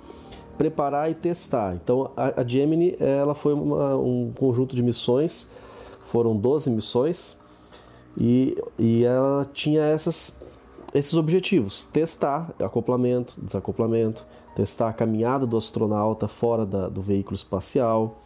preparar 0.57 1.09
e 1.11 1.15
testar. 1.15 1.77
Então, 1.77 2.11
a, 2.17 2.41
a 2.41 2.45
Gemini 2.45 2.97
ela 2.99 3.35
foi 3.35 3.55
uma, 3.55 3.97
um 3.97 4.33
conjunto 4.37 4.75
de 4.75 4.83
missões, 4.83 5.49
foram 6.07 6.37
12 6.37 6.71
missões, 6.71 7.39
e, 8.17 8.61
e 8.77 9.05
ela 9.05 9.49
tinha 9.53 9.83
essas 9.83 10.41
esses 10.95 11.15
objetivos: 11.15 11.87
testar 11.87 12.53
acoplamento, 12.59 13.35
desacoplamento, 13.41 14.27
testar 14.55 14.89
a 14.89 14.93
caminhada 14.93 15.47
do 15.47 15.57
astronauta 15.57 16.29
fora 16.29 16.65
da, 16.65 16.89
do 16.89 17.03
veículo 17.03 17.35
espacial, 17.37 18.19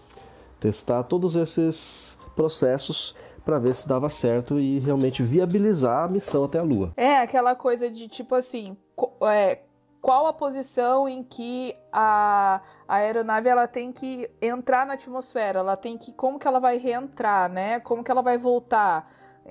testar 0.61 1.03
todos 1.05 1.37
esses 1.37 2.19
processos 2.35 3.15
para 3.45 3.59
ver 3.59 3.75
se 3.75 3.89
dava 3.89 4.09
certo 4.09 4.59
e 4.59 4.79
realmente 4.79 5.23
viabilizar 5.23 6.05
a 6.05 6.09
missão 6.09 6.45
até 6.45 6.59
a 6.59 6.63
Lua. 6.63 6.93
É 6.97 7.19
aquela 7.19 7.55
coisa 7.55 7.91
de 7.91 8.07
tipo 8.09 8.35
assim, 8.35 8.77
é, 9.23 9.59
qual 10.01 10.27
a 10.27 10.33
posição 10.33 11.09
em 11.09 11.23
que 11.23 11.75
a, 11.93 12.61
a, 12.89 12.95
aeronave 12.97 13.49
ela 13.49 13.67
tem 13.67 13.93
que 13.93 14.29
entrar 14.41 14.87
na 14.87 14.95
atmosfera, 14.95 15.61
ela 15.61 15.77
tem 15.77 15.97
que 15.97 16.13
como 16.13 16.39
que 16.39 16.47
ela 16.47 16.59
vai 16.59 16.77
reentrar, 16.77 17.51
né? 17.51 17.81
Como 17.81 18.03
que 18.03 18.11
ela 18.11 18.23
vai 18.23 18.39
voltar? 18.39 19.09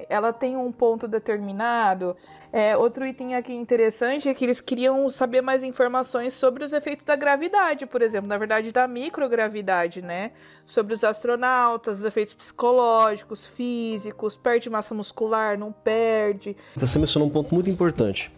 Ela 0.09 0.31
tem 0.31 0.55
um 0.55 0.71
ponto 0.71 1.07
determinado. 1.07 2.15
É, 2.51 2.75
outro 2.75 3.05
item 3.05 3.35
aqui 3.35 3.53
interessante 3.53 4.27
é 4.27 4.33
que 4.33 4.43
eles 4.43 4.59
queriam 4.59 5.07
saber 5.09 5.41
mais 5.41 5.63
informações 5.63 6.33
sobre 6.33 6.63
os 6.63 6.73
efeitos 6.73 7.05
da 7.05 7.15
gravidade, 7.15 7.85
por 7.85 8.01
exemplo, 8.01 8.27
na 8.27 8.37
verdade 8.37 8.71
da 8.71 8.87
microgravidade, 8.87 10.01
né? 10.01 10.31
Sobre 10.65 10.93
os 10.93 11.03
astronautas, 11.03 11.99
os 11.99 12.03
efeitos 12.03 12.33
psicológicos, 12.33 13.47
físicos, 13.47 14.35
perde 14.35 14.69
massa 14.69 14.93
muscular, 14.93 15.57
não 15.57 15.71
perde. 15.71 16.55
Você 16.75 16.99
mencionou 16.99 17.29
um 17.29 17.31
ponto 17.31 17.53
muito 17.53 17.69
importante. 17.69 18.31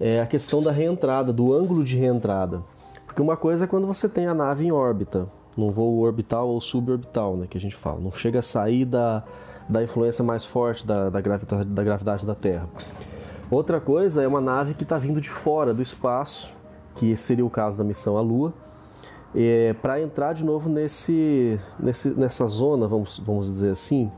É 0.00 0.20
a 0.20 0.26
questão 0.26 0.60
da 0.60 0.72
reentrada, 0.72 1.32
do 1.32 1.52
ângulo 1.52 1.84
de 1.84 1.96
reentrada. 1.96 2.62
Porque 3.06 3.22
uma 3.22 3.36
coisa 3.36 3.64
é 3.64 3.68
quando 3.68 3.86
você 3.86 4.08
tem 4.08 4.26
a 4.26 4.34
nave 4.34 4.66
em 4.66 4.72
órbita, 4.72 5.28
num 5.56 5.70
voo 5.70 6.00
orbital 6.00 6.48
ou 6.48 6.60
suborbital, 6.60 7.36
né, 7.36 7.46
que 7.48 7.56
a 7.56 7.60
gente 7.60 7.76
fala. 7.76 8.00
Não 8.00 8.12
chega 8.12 8.40
a 8.40 8.42
sair 8.42 8.84
da 8.84 9.24
da 9.68 9.82
influência 9.82 10.24
mais 10.24 10.44
forte 10.44 10.86
da, 10.86 11.10
da, 11.10 11.20
gravidade, 11.20 11.64
da 11.64 11.82
gravidade 11.82 12.26
da 12.26 12.34
Terra. 12.34 12.68
Outra 13.50 13.80
coisa 13.80 14.22
é 14.22 14.28
uma 14.28 14.40
nave 14.40 14.74
que 14.74 14.82
está 14.82 14.98
vindo 14.98 15.20
de 15.20 15.30
fora 15.30 15.72
do 15.72 15.82
espaço, 15.82 16.50
que 16.94 17.16
seria 17.16 17.44
o 17.44 17.50
caso 17.50 17.78
da 17.78 17.84
missão 17.84 18.16
à 18.16 18.20
Lua, 18.20 18.52
é, 19.34 19.72
para 19.74 20.00
entrar 20.00 20.32
de 20.32 20.44
novo 20.44 20.68
nesse, 20.68 21.58
nesse, 21.78 22.10
nessa 22.10 22.46
zona, 22.46 22.86
vamos, 22.86 23.18
vamos 23.18 23.46
dizer 23.46 23.70
assim, 23.70 24.10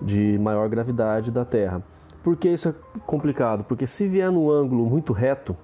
de 0.00 0.38
maior 0.38 0.68
gravidade 0.68 1.30
da 1.30 1.44
Terra. 1.44 1.82
Por 2.22 2.36
que 2.36 2.48
isso 2.48 2.68
é 2.68 2.74
complicado? 3.06 3.64
Porque 3.64 3.86
se 3.86 4.08
vier 4.08 4.32
num 4.32 4.50
ângulo 4.50 4.84
muito 4.86 5.12
reto, 5.12 5.56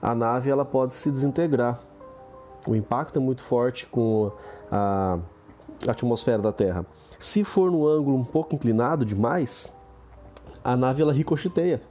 a 0.00 0.14
nave 0.14 0.48
ela 0.48 0.64
pode 0.64 0.94
se 0.94 1.10
desintegrar. 1.10 1.80
O 2.66 2.74
impacto 2.74 3.18
é 3.18 3.22
muito 3.22 3.42
forte 3.42 3.86
com 3.86 4.32
a 4.70 5.18
atmosfera 5.86 6.40
da 6.40 6.52
Terra. 6.52 6.86
Se 7.18 7.42
for 7.42 7.70
no 7.70 7.86
ângulo 7.86 8.16
um 8.16 8.24
pouco 8.24 8.54
inclinado 8.54 9.04
demais, 9.04 9.74
a 10.62 10.76
nave 10.76 11.02
ela 11.02 11.12
ricocheteia. 11.12 11.82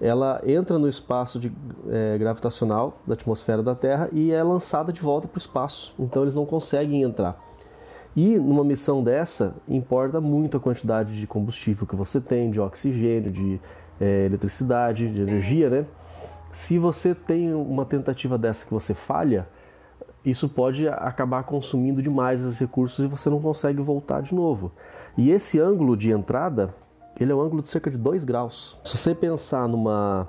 Ela 0.00 0.42
entra 0.44 0.78
no 0.78 0.88
espaço 0.88 1.38
de, 1.38 1.50
é, 1.88 2.18
gravitacional 2.18 2.98
da 3.06 3.14
atmosfera 3.14 3.62
da 3.62 3.74
Terra 3.74 4.08
e 4.12 4.32
é 4.32 4.42
lançada 4.42 4.92
de 4.92 5.00
volta 5.00 5.28
para 5.28 5.36
o 5.36 5.38
espaço. 5.38 5.94
Então 5.98 6.22
eles 6.22 6.34
não 6.34 6.44
conseguem 6.44 7.02
entrar. 7.02 7.40
E 8.14 8.38
numa 8.38 8.64
missão 8.64 9.02
dessa, 9.02 9.54
importa 9.68 10.20
muito 10.20 10.56
a 10.56 10.60
quantidade 10.60 11.18
de 11.18 11.26
combustível 11.26 11.86
que 11.86 11.94
você 11.94 12.20
tem, 12.20 12.50
de 12.50 12.58
oxigênio, 12.58 13.30
de, 13.30 13.60
é, 14.00 14.24
eletricidade, 14.24 15.08
de 15.12 15.20
energia, 15.20 15.70
né? 15.70 15.86
Se 16.50 16.78
você 16.78 17.14
tem 17.14 17.54
uma 17.54 17.84
tentativa 17.84 18.38
dessa 18.38 18.64
que 18.64 18.72
você 18.72 18.94
falha, 18.94 19.46
isso 20.26 20.48
pode 20.48 20.88
acabar 20.88 21.44
consumindo 21.44 22.02
demais 22.02 22.40
esses 22.40 22.58
recursos 22.58 23.04
e 23.04 23.06
você 23.06 23.30
não 23.30 23.40
consegue 23.40 23.80
voltar 23.80 24.20
de 24.22 24.34
novo. 24.34 24.72
E 25.16 25.30
esse 25.30 25.60
ângulo 25.60 25.96
de 25.96 26.10
entrada, 26.10 26.74
ele 27.18 27.30
é 27.30 27.34
um 27.34 27.40
ângulo 27.40 27.62
de 27.62 27.68
cerca 27.68 27.88
de 27.88 27.96
2 27.96 28.24
graus. 28.24 28.76
Se 28.84 28.98
você 28.98 29.14
pensar 29.14 29.68
numa 29.68 30.28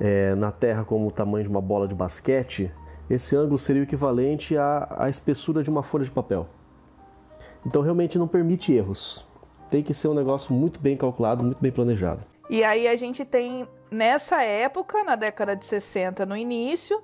é, 0.00 0.34
na 0.34 0.50
Terra 0.50 0.84
como 0.84 1.06
o 1.06 1.12
tamanho 1.12 1.44
de 1.44 1.48
uma 1.48 1.60
bola 1.60 1.86
de 1.86 1.94
basquete, 1.94 2.72
esse 3.08 3.36
ângulo 3.36 3.56
seria 3.56 3.82
o 3.82 3.84
equivalente 3.84 4.56
à, 4.56 4.96
à 4.98 5.08
espessura 5.08 5.62
de 5.62 5.70
uma 5.70 5.84
folha 5.84 6.04
de 6.04 6.10
papel. 6.10 6.48
Então 7.64 7.82
realmente 7.82 8.18
não 8.18 8.26
permite 8.26 8.72
erros. 8.72 9.24
Tem 9.70 9.80
que 9.80 9.94
ser 9.94 10.08
um 10.08 10.14
negócio 10.14 10.52
muito 10.52 10.80
bem 10.80 10.96
calculado, 10.96 11.44
muito 11.44 11.60
bem 11.60 11.70
planejado. 11.70 12.26
E 12.50 12.64
aí 12.64 12.88
a 12.88 12.96
gente 12.96 13.24
tem 13.24 13.66
nessa 13.90 14.42
época, 14.42 15.04
na 15.04 15.14
década 15.14 15.54
de 15.54 15.64
60, 15.64 16.26
no 16.26 16.36
início, 16.36 17.00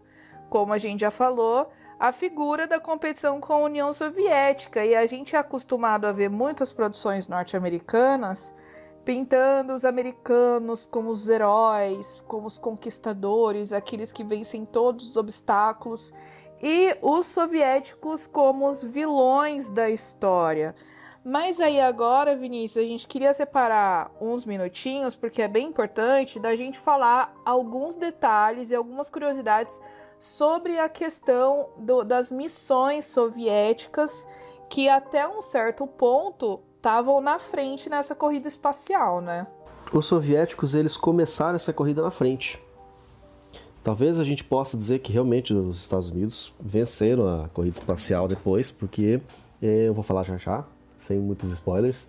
como 0.50 0.72
a 0.72 0.78
gente 0.78 1.00
já 1.00 1.10
falou, 1.10 1.70
a 2.00 2.12
figura 2.12 2.66
da 2.66 2.80
competição 2.80 3.38
com 3.42 3.52
a 3.52 3.58
União 3.58 3.92
Soviética. 3.92 4.82
E 4.82 4.96
a 4.96 5.04
gente 5.04 5.36
é 5.36 5.38
acostumado 5.38 6.06
a 6.06 6.12
ver 6.12 6.30
muitas 6.30 6.72
produções 6.72 7.28
norte-americanas 7.28 8.54
pintando 9.04 9.74
os 9.74 9.84
americanos 9.84 10.86
como 10.86 11.10
os 11.10 11.28
heróis, 11.28 12.22
como 12.28 12.46
os 12.46 12.58
conquistadores, 12.58 13.72
aqueles 13.72 14.12
que 14.12 14.22
vencem 14.22 14.64
todos 14.64 15.10
os 15.10 15.16
obstáculos, 15.16 16.12
e 16.62 16.96
os 17.00 17.26
soviéticos 17.26 18.26
como 18.26 18.68
os 18.68 18.82
vilões 18.82 19.70
da 19.70 19.88
história. 19.88 20.74
Mas 21.24 21.60
aí 21.60 21.80
agora, 21.80 22.36
Vinícius, 22.36 22.84
a 22.84 22.88
gente 22.88 23.06
queria 23.06 23.32
separar 23.32 24.10
uns 24.20 24.44
minutinhos, 24.44 25.16
porque 25.16 25.42
é 25.42 25.48
bem 25.48 25.68
importante, 25.68 26.38
da 26.38 26.54
gente 26.54 26.78
falar 26.78 27.34
alguns 27.44 27.94
detalhes 27.96 28.70
e 28.70 28.74
algumas 28.74 29.08
curiosidades 29.08 29.80
sobre 30.20 30.78
a 30.78 30.88
questão 30.88 31.70
do, 31.78 32.04
das 32.04 32.30
missões 32.30 33.06
soviéticas 33.06 34.28
que 34.68 34.88
até 34.88 35.26
um 35.26 35.40
certo 35.40 35.86
ponto 35.86 36.60
estavam 36.76 37.20
na 37.20 37.38
frente 37.38 37.88
nessa 37.90 38.14
corrida 38.14 38.46
espacial, 38.46 39.20
né? 39.20 39.46
Os 39.92 40.06
soviéticos 40.06 40.74
eles 40.74 40.96
começaram 40.96 41.56
essa 41.56 41.72
corrida 41.72 42.02
na 42.02 42.10
frente. 42.10 42.62
Talvez 43.82 44.20
a 44.20 44.24
gente 44.24 44.44
possa 44.44 44.76
dizer 44.76 44.98
que 44.98 45.10
realmente 45.10 45.54
os 45.54 45.80
Estados 45.80 46.10
Unidos 46.10 46.54
venceram 46.60 47.26
a 47.26 47.48
corrida 47.48 47.76
espacial 47.76 48.28
depois, 48.28 48.70
porque 48.70 49.20
é, 49.60 49.88
eu 49.88 49.94
vou 49.94 50.04
falar 50.04 50.22
já 50.22 50.36
já, 50.36 50.64
sem 50.98 51.18
muitos 51.18 51.50
spoilers, 51.50 52.06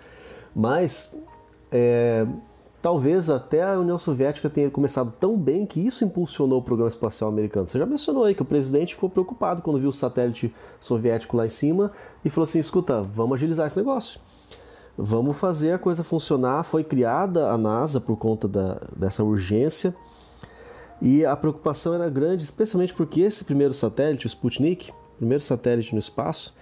mas 0.53 1.15
é, 1.71 2.27
talvez 2.81 3.29
até 3.29 3.63
a 3.63 3.79
União 3.79 3.97
Soviética 3.97 4.49
tenha 4.49 4.69
começado 4.69 5.13
tão 5.19 5.37
bem 5.37 5.65
que 5.65 5.85
isso 5.85 6.03
impulsionou 6.03 6.59
o 6.59 6.63
programa 6.63 6.89
espacial 6.89 7.29
americano. 7.29 7.67
Você 7.67 7.77
já 7.77 7.85
mencionou 7.85 8.23
aí 8.23 8.33
que 8.33 8.41
o 8.41 8.45
presidente 8.45 8.95
ficou 8.95 9.09
preocupado 9.09 9.61
quando 9.61 9.79
viu 9.79 9.89
o 9.89 9.93
satélite 9.93 10.53
soviético 10.79 11.37
lá 11.37 11.45
em 11.45 11.49
cima 11.49 11.91
e 12.25 12.29
falou 12.29 12.43
assim: 12.43 12.59
escuta, 12.59 13.01
vamos 13.01 13.35
agilizar 13.35 13.67
esse 13.67 13.77
negócio 13.77 14.19
vamos 14.97 15.37
fazer 15.37 15.73
a 15.73 15.79
coisa 15.79 16.03
funcionar. 16.03 16.63
Foi 16.63 16.83
criada 16.83 17.49
a 17.49 17.57
NASA 17.57 17.99
por 17.99 18.17
conta 18.17 18.47
da, 18.47 18.81
dessa 18.95 19.23
urgência 19.23 19.95
e 21.01 21.25
a 21.25 21.35
preocupação 21.35 21.93
era 21.93 22.09
grande, 22.09 22.43
especialmente 22.43 22.93
porque 22.93 23.21
esse 23.21 23.43
primeiro 23.43 23.73
satélite, 23.73 24.27
o 24.27 24.29
Sputnik, 24.29 24.93
primeiro 25.17 25.43
satélite 25.43 25.93
no 25.93 25.99
espaço, 25.99 26.53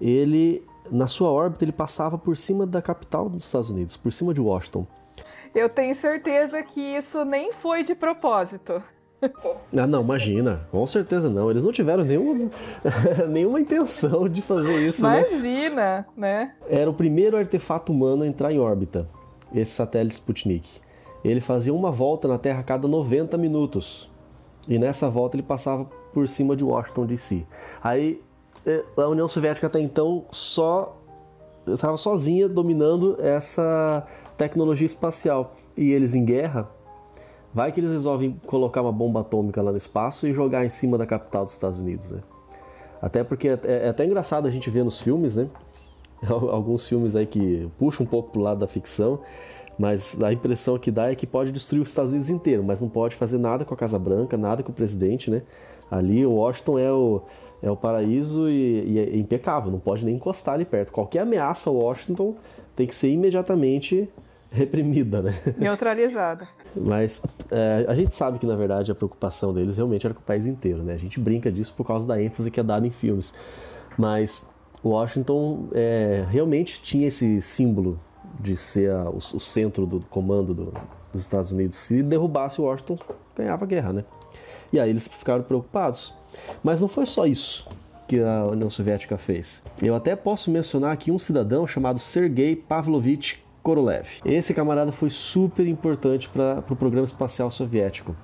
ele 0.00 0.64
na 0.90 1.06
sua 1.06 1.30
órbita 1.30 1.64
ele 1.64 1.72
passava 1.72 2.18
por 2.18 2.36
cima 2.36 2.66
da 2.66 2.82
capital 2.82 3.28
dos 3.28 3.44
Estados 3.44 3.70
Unidos, 3.70 3.96
por 3.96 4.10
cima 4.10 4.32
de 4.32 4.40
Washington. 4.40 4.86
Eu 5.54 5.68
tenho 5.68 5.94
certeza 5.94 6.62
que 6.62 6.80
isso 6.80 7.24
nem 7.24 7.52
foi 7.52 7.82
de 7.82 7.94
propósito. 7.94 8.82
Ah, 9.76 9.86
não, 9.86 10.02
imagina. 10.02 10.66
Com 10.70 10.86
certeza 10.86 11.30
não. 11.30 11.50
Eles 11.50 11.64
não 11.64 11.72
tiveram 11.72 12.04
nenhuma, 12.04 12.50
nenhuma 13.28 13.60
intenção 13.60 14.28
de 14.28 14.42
fazer 14.42 14.88
isso. 14.88 15.02
Né? 15.02 15.18
Imagina, 15.18 16.06
né? 16.16 16.44
né? 16.44 16.54
Era 16.68 16.90
o 16.90 16.94
primeiro 16.94 17.36
artefato 17.36 17.92
humano 17.92 18.24
a 18.24 18.26
entrar 18.26 18.52
em 18.52 18.58
órbita, 18.58 19.08
esse 19.54 19.72
satélite 19.72 20.14
Sputnik. 20.14 20.80
Ele 21.24 21.40
fazia 21.40 21.72
uma 21.72 21.90
volta 21.90 22.26
na 22.26 22.36
Terra 22.36 22.60
a 22.60 22.64
cada 22.64 22.88
90 22.88 23.38
minutos. 23.38 24.10
E 24.66 24.78
nessa 24.78 25.08
volta 25.08 25.36
ele 25.36 25.42
passava 25.42 25.84
por 26.12 26.28
cima 26.28 26.56
de 26.56 26.64
Washington 26.64 27.06
DC. 27.06 27.46
Aí 27.82 28.20
eh, 28.66 28.84
a 28.96 29.08
União 29.08 29.28
Soviética 29.28 29.66
até 29.66 29.80
então 29.80 30.24
só 30.30 30.98
estava 31.66 31.96
sozinha 31.96 32.48
dominando 32.48 33.16
essa 33.20 34.06
tecnologia 34.48 34.86
espacial. 34.86 35.54
E 35.76 35.90
eles 35.90 36.14
em 36.14 36.24
guerra 36.24 36.68
Vai 37.54 37.70
que 37.70 37.80
eles 37.80 37.90
resolvem 37.90 38.40
colocar 38.46 38.80
uma 38.80 38.92
bomba 38.92 39.20
atômica 39.20 39.60
lá 39.60 39.70
no 39.70 39.76
espaço 39.76 40.26
e 40.26 40.32
jogar 40.32 40.64
em 40.64 40.70
cima 40.70 40.96
da 40.96 41.04
capital 41.04 41.44
dos 41.44 41.52
Estados 41.52 41.78
Unidos, 41.78 42.10
né? 42.10 42.20
Até 43.00 43.22
porque 43.22 43.48
é, 43.48 43.58
é 43.64 43.88
até 43.88 44.06
engraçado 44.06 44.46
a 44.48 44.50
gente 44.50 44.70
ver 44.70 44.84
nos 44.84 45.00
filmes, 45.00 45.36
né? 45.36 45.48
Alguns 46.26 46.88
filmes 46.88 47.14
aí 47.14 47.26
que 47.26 47.68
puxam 47.78 48.06
um 48.06 48.08
pouco 48.08 48.30
pro 48.30 48.40
lado 48.40 48.60
da 48.60 48.66
ficção, 48.66 49.20
mas 49.78 50.16
a 50.22 50.32
impressão 50.32 50.78
que 50.78 50.90
dá 50.90 51.10
é 51.10 51.14
que 51.14 51.26
pode 51.26 51.52
destruir 51.52 51.82
os 51.82 51.88
Estados 51.88 52.12
Unidos 52.12 52.30
inteiro, 52.30 52.64
mas 52.64 52.80
não 52.80 52.88
pode 52.88 53.16
fazer 53.16 53.36
nada 53.36 53.66
com 53.66 53.74
a 53.74 53.76
Casa 53.76 53.98
Branca, 53.98 54.36
nada 54.38 54.62
com 54.62 54.72
o 54.72 54.74
presidente, 54.74 55.30
né? 55.30 55.42
Ali, 55.90 56.24
Washington 56.24 56.78
é 56.78 56.90
o, 56.90 57.20
é 57.60 57.70
o 57.70 57.76
paraíso 57.76 58.48
e, 58.48 58.92
e 58.92 58.98
é 58.98 59.16
impecável, 59.16 59.70
não 59.70 59.80
pode 59.80 60.06
nem 60.06 60.14
encostar 60.14 60.54
ali 60.54 60.64
perto. 60.64 60.90
Qualquer 60.90 61.20
ameaça 61.20 61.68
ao 61.68 61.76
Washington 61.76 62.36
tem 62.74 62.86
que 62.86 62.94
ser 62.94 63.10
imediatamente 63.10 64.08
reprimida, 64.52 65.22
né? 65.22 65.40
Neutralizada. 65.58 66.46
Mas 66.76 67.22
é, 67.50 67.86
a 67.88 67.94
gente 67.94 68.14
sabe 68.14 68.38
que, 68.38 68.46
na 68.46 68.54
verdade, 68.54 68.92
a 68.92 68.94
preocupação 68.94 69.52
deles 69.52 69.76
realmente 69.76 70.06
era 70.06 70.14
com 70.14 70.20
o 70.20 70.24
país 70.24 70.46
inteiro, 70.46 70.82
né? 70.82 70.94
A 70.94 70.98
gente 70.98 71.18
brinca 71.18 71.50
disso 71.50 71.74
por 71.74 71.86
causa 71.86 72.06
da 72.06 72.22
ênfase 72.22 72.50
que 72.50 72.60
é 72.60 72.62
dada 72.62 72.86
em 72.86 72.90
filmes. 72.90 73.34
Mas 73.96 74.50
Washington 74.84 75.68
é, 75.72 76.24
realmente 76.28 76.82
tinha 76.82 77.08
esse 77.08 77.40
símbolo 77.40 77.98
de 78.40 78.56
ser 78.56 78.90
a, 78.90 79.08
o, 79.08 79.16
o, 79.16 79.40
centro 79.40 79.86
do 79.86 80.00
comando 80.00 80.52
do, 80.52 80.74
dos 81.12 81.22
Estados 81.22 81.50
Unidos. 81.50 81.78
Se 81.78 82.02
derrubasse 82.02 82.60
Washington, 82.60 82.98
ganhava 83.36 83.64
a 83.64 83.68
guerra, 83.68 83.92
né? 83.92 84.04
E 84.72 84.80
aí 84.80 84.90
eles 84.90 85.08
ficaram 85.08 85.42
preocupados. 85.42 86.14
Mas 86.62 86.80
não 86.80 86.88
foi 86.88 87.06
só 87.06 87.26
isso 87.26 87.68
que 88.08 88.20
a 88.20 88.46
União 88.46 88.68
Soviética 88.68 89.16
fez. 89.16 89.62
Eu 89.82 89.94
até 89.94 90.16
posso 90.16 90.50
mencionar 90.50 90.92
aqui 90.92 91.10
um 91.10 91.18
cidadão 91.18 91.66
chamado 91.66 91.98
Sergei 91.98 92.56
Pavlovich 92.56 93.42
Korolev. 93.62 94.06
Esse 94.24 94.52
camarada 94.52 94.92
foi 94.92 95.10
super 95.10 95.66
importante 95.66 96.28
para 96.28 96.58
o 96.58 96.62
pro 96.62 96.76
programa 96.76 97.06
espacial 97.06 97.50
soviético. 97.50 98.14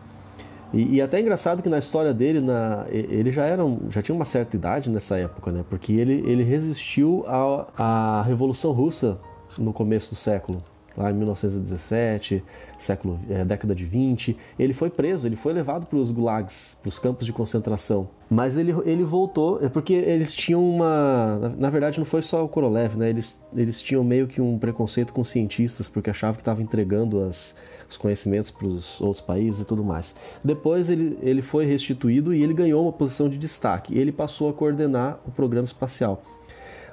E, 0.72 0.96
e, 0.96 1.00
até 1.00 1.16
é 1.16 1.20
engraçado 1.20 1.62
que 1.62 1.68
na 1.68 1.78
história 1.78 2.12
dele, 2.12 2.40
na, 2.40 2.84
ele 2.90 3.32
já, 3.32 3.46
era 3.46 3.64
um, 3.64 3.90
já 3.90 4.02
tinha 4.02 4.14
uma 4.14 4.26
certa 4.26 4.54
idade 4.54 4.90
nessa 4.90 5.16
época, 5.16 5.50
né? 5.50 5.64
Porque 5.68 5.94
ele, 5.94 6.22
ele 6.30 6.42
resistiu 6.42 7.24
à, 7.26 8.22
Revolução 8.26 8.72
Russa 8.72 9.18
no 9.56 9.72
começo 9.72 10.10
do 10.10 10.16
século 10.16 10.62
lá 10.98 11.12
em 11.12 11.14
1917, 11.14 12.42
século, 12.76 13.20
é, 13.30 13.44
década 13.44 13.74
de 13.74 13.84
20. 13.84 14.36
Ele 14.58 14.74
foi 14.74 14.90
preso, 14.90 15.28
ele 15.28 15.36
foi 15.36 15.52
levado 15.52 15.86
para 15.86 15.96
os 15.96 16.10
gulags, 16.10 16.76
para 16.82 16.88
os 16.88 16.98
campos 16.98 17.24
de 17.24 17.32
concentração. 17.32 18.08
Mas 18.28 18.58
ele, 18.58 18.74
ele 18.84 19.04
voltou, 19.04 19.64
é 19.64 19.68
porque 19.68 19.94
eles 19.94 20.34
tinham 20.34 20.68
uma. 20.68 21.54
Na, 21.56 21.70
verdade, 21.70 21.98
não 21.98 22.04
foi 22.04 22.20
só 22.20 22.44
o 22.44 22.48
Korolev, 22.48 22.96
né? 22.96 23.08
Eles, 23.08 23.40
eles 23.54 23.80
tinham 23.80 24.02
meio 24.02 24.26
que 24.26 24.40
um 24.40 24.58
preconceito 24.58 25.12
com 25.12 25.22
cientistas, 25.22 25.88
porque 25.88 26.10
achavam 26.10 26.34
que 26.34 26.42
estavam 26.42 26.62
entregando 26.62 27.22
as, 27.22 27.54
os 27.88 27.96
conhecimentos 27.96 28.50
para 28.50 28.66
os 28.66 29.00
outros 29.00 29.20
países 29.20 29.60
e 29.60 29.64
tudo 29.64 29.84
mais. 29.84 30.16
Depois 30.42 30.90
ele, 30.90 31.16
ele 31.22 31.42
foi 31.42 31.64
restituído 31.64 32.34
e 32.34 32.42
ele 32.42 32.52
ganhou 32.52 32.82
uma 32.82 32.92
posição 32.92 33.28
de 33.28 33.38
destaque. 33.38 33.96
Ele 33.96 34.10
passou 34.10 34.50
a 34.50 34.52
coordenar 34.52 35.20
o 35.26 35.30
programa 35.30 35.64
espacial. 35.64 36.22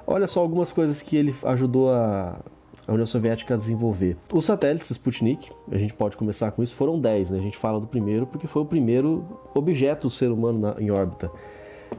Olha 0.06 0.28
só 0.28 0.40
algumas 0.40 0.70
coisas 0.70 1.02
que 1.02 1.16
ele 1.16 1.34
ajudou 1.42 1.90
a, 1.90 2.38
a 2.86 2.92
União 2.92 3.06
Soviética 3.06 3.54
a 3.54 3.56
desenvolver. 3.56 4.16
Os 4.32 4.44
satélites 4.44 4.90
Sputnik, 4.90 5.50
a 5.70 5.76
gente 5.76 5.92
pode 5.92 6.16
começar 6.16 6.52
com 6.52 6.62
isso, 6.62 6.74
foram 6.74 7.00
10, 7.00 7.30
né? 7.30 7.38
A 7.38 7.42
gente 7.42 7.56
fala 7.56 7.80
do 7.80 7.86
primeiro 7.86 8.26
porque 8.26 8.46
foi 8.46 8.62
o 8.62 8.66
primeiro 8.66 9.24
objeto 9.54 10.08
ser 10.08 10.30
humano 10.30 10.58
na, 10.58 10.80
em 10.80 10.90
órbita. 10.90 11.30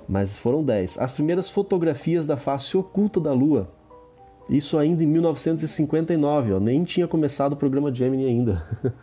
Mas 0.07 0.37
foram 0.37 0.63
10. 0.63 0.97
As 0.99 1.13
primeiras 1.13 1.49
fotografias 1.49 2.25
da 2.25 2.37
face 2.37 2.77
oculta 2.77 3.19
da 3.19 3.33
Lua. 3.33 3.69
Isso 4.49 4.77
ainda 4.77 5.03
em 5.03 5.07
1959, 5.07 6.53
ó, 6.53 6.59
nem 6.59 6.85
tinha 6.85 7.05
começado 7.05 7.53
o 7.53 7.57
programa 7.57 7.93
Gemini 7.93 8.25
ainda. 8.25 8.65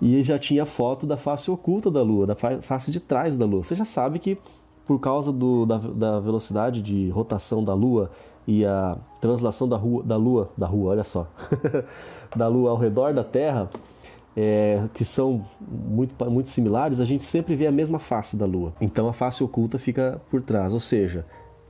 e 0.00 0.22
já 0.22 0.38
tinha 0.38 0.64
foto 0.64 1.06
da 1.06 1.16
face 1.16 1.50
oculta 1.50 1.90
da 1.90 2.02
Lua, 2.02 2.26
da 2.26 2.36
face 2.36 2.92
de 2.92 3.00
trás 3.00 3.36
da 3.36 3.44
Lua. 3.44 3.64
Você 3.64 3.74
já 3.74 3.84
sabe 3.84 4.20
que 4.20 4.38
por 4.86 5.00
causa 5.00 5.32
do, 5.32 5.66
da, 5.66 5.78
da 5.78 6.20
velocidade 6.20 6.82
de 6.82 7.08
rotação 7.10 7.64
da 7.64 7.74
Lua 7.74 8.10
e 8.50 8.66
a 8.66 8.98
translação 9.20 9.68
da, 9.68 9.76
rua, 9.76 10.02
da 10.02 10.16
Lua, 10.16 10.50
da 10.58 10.66
Rua, 10.66 10.90
olha 10.90 11.04
só, 11.04 11.28
da 12.34 12.48
Lua 12.48 12.70
ao 12.70 12.76
redor 12.76 13.14
da 13.14 13.22
Terra, 13.22 13.70
é, 14.36 14.82
que 14.92 15.04
são 15.04 15.46
muito, 15.60 16.28
muito 16.28 16.48
similares, 16.48 16.98
a 16.98 17.04
gente 17.04 17.22
sempre 17.22 17.54
vê 17.54 17.68
a 17.68 17.70
mesma 17.70 18.00
face 18.00 18.36
da 18.36 18.44
Lua. 18.44 18.72
Então 18.80 19.08
a 19.08 19.12
face 19.12 19.44
oculta 19.44 19.78
fica 19.78 20.20
por 20.32 20.42
trás, 20.42 20.72
ou 20.72 20.80
seja, 20.80 21.24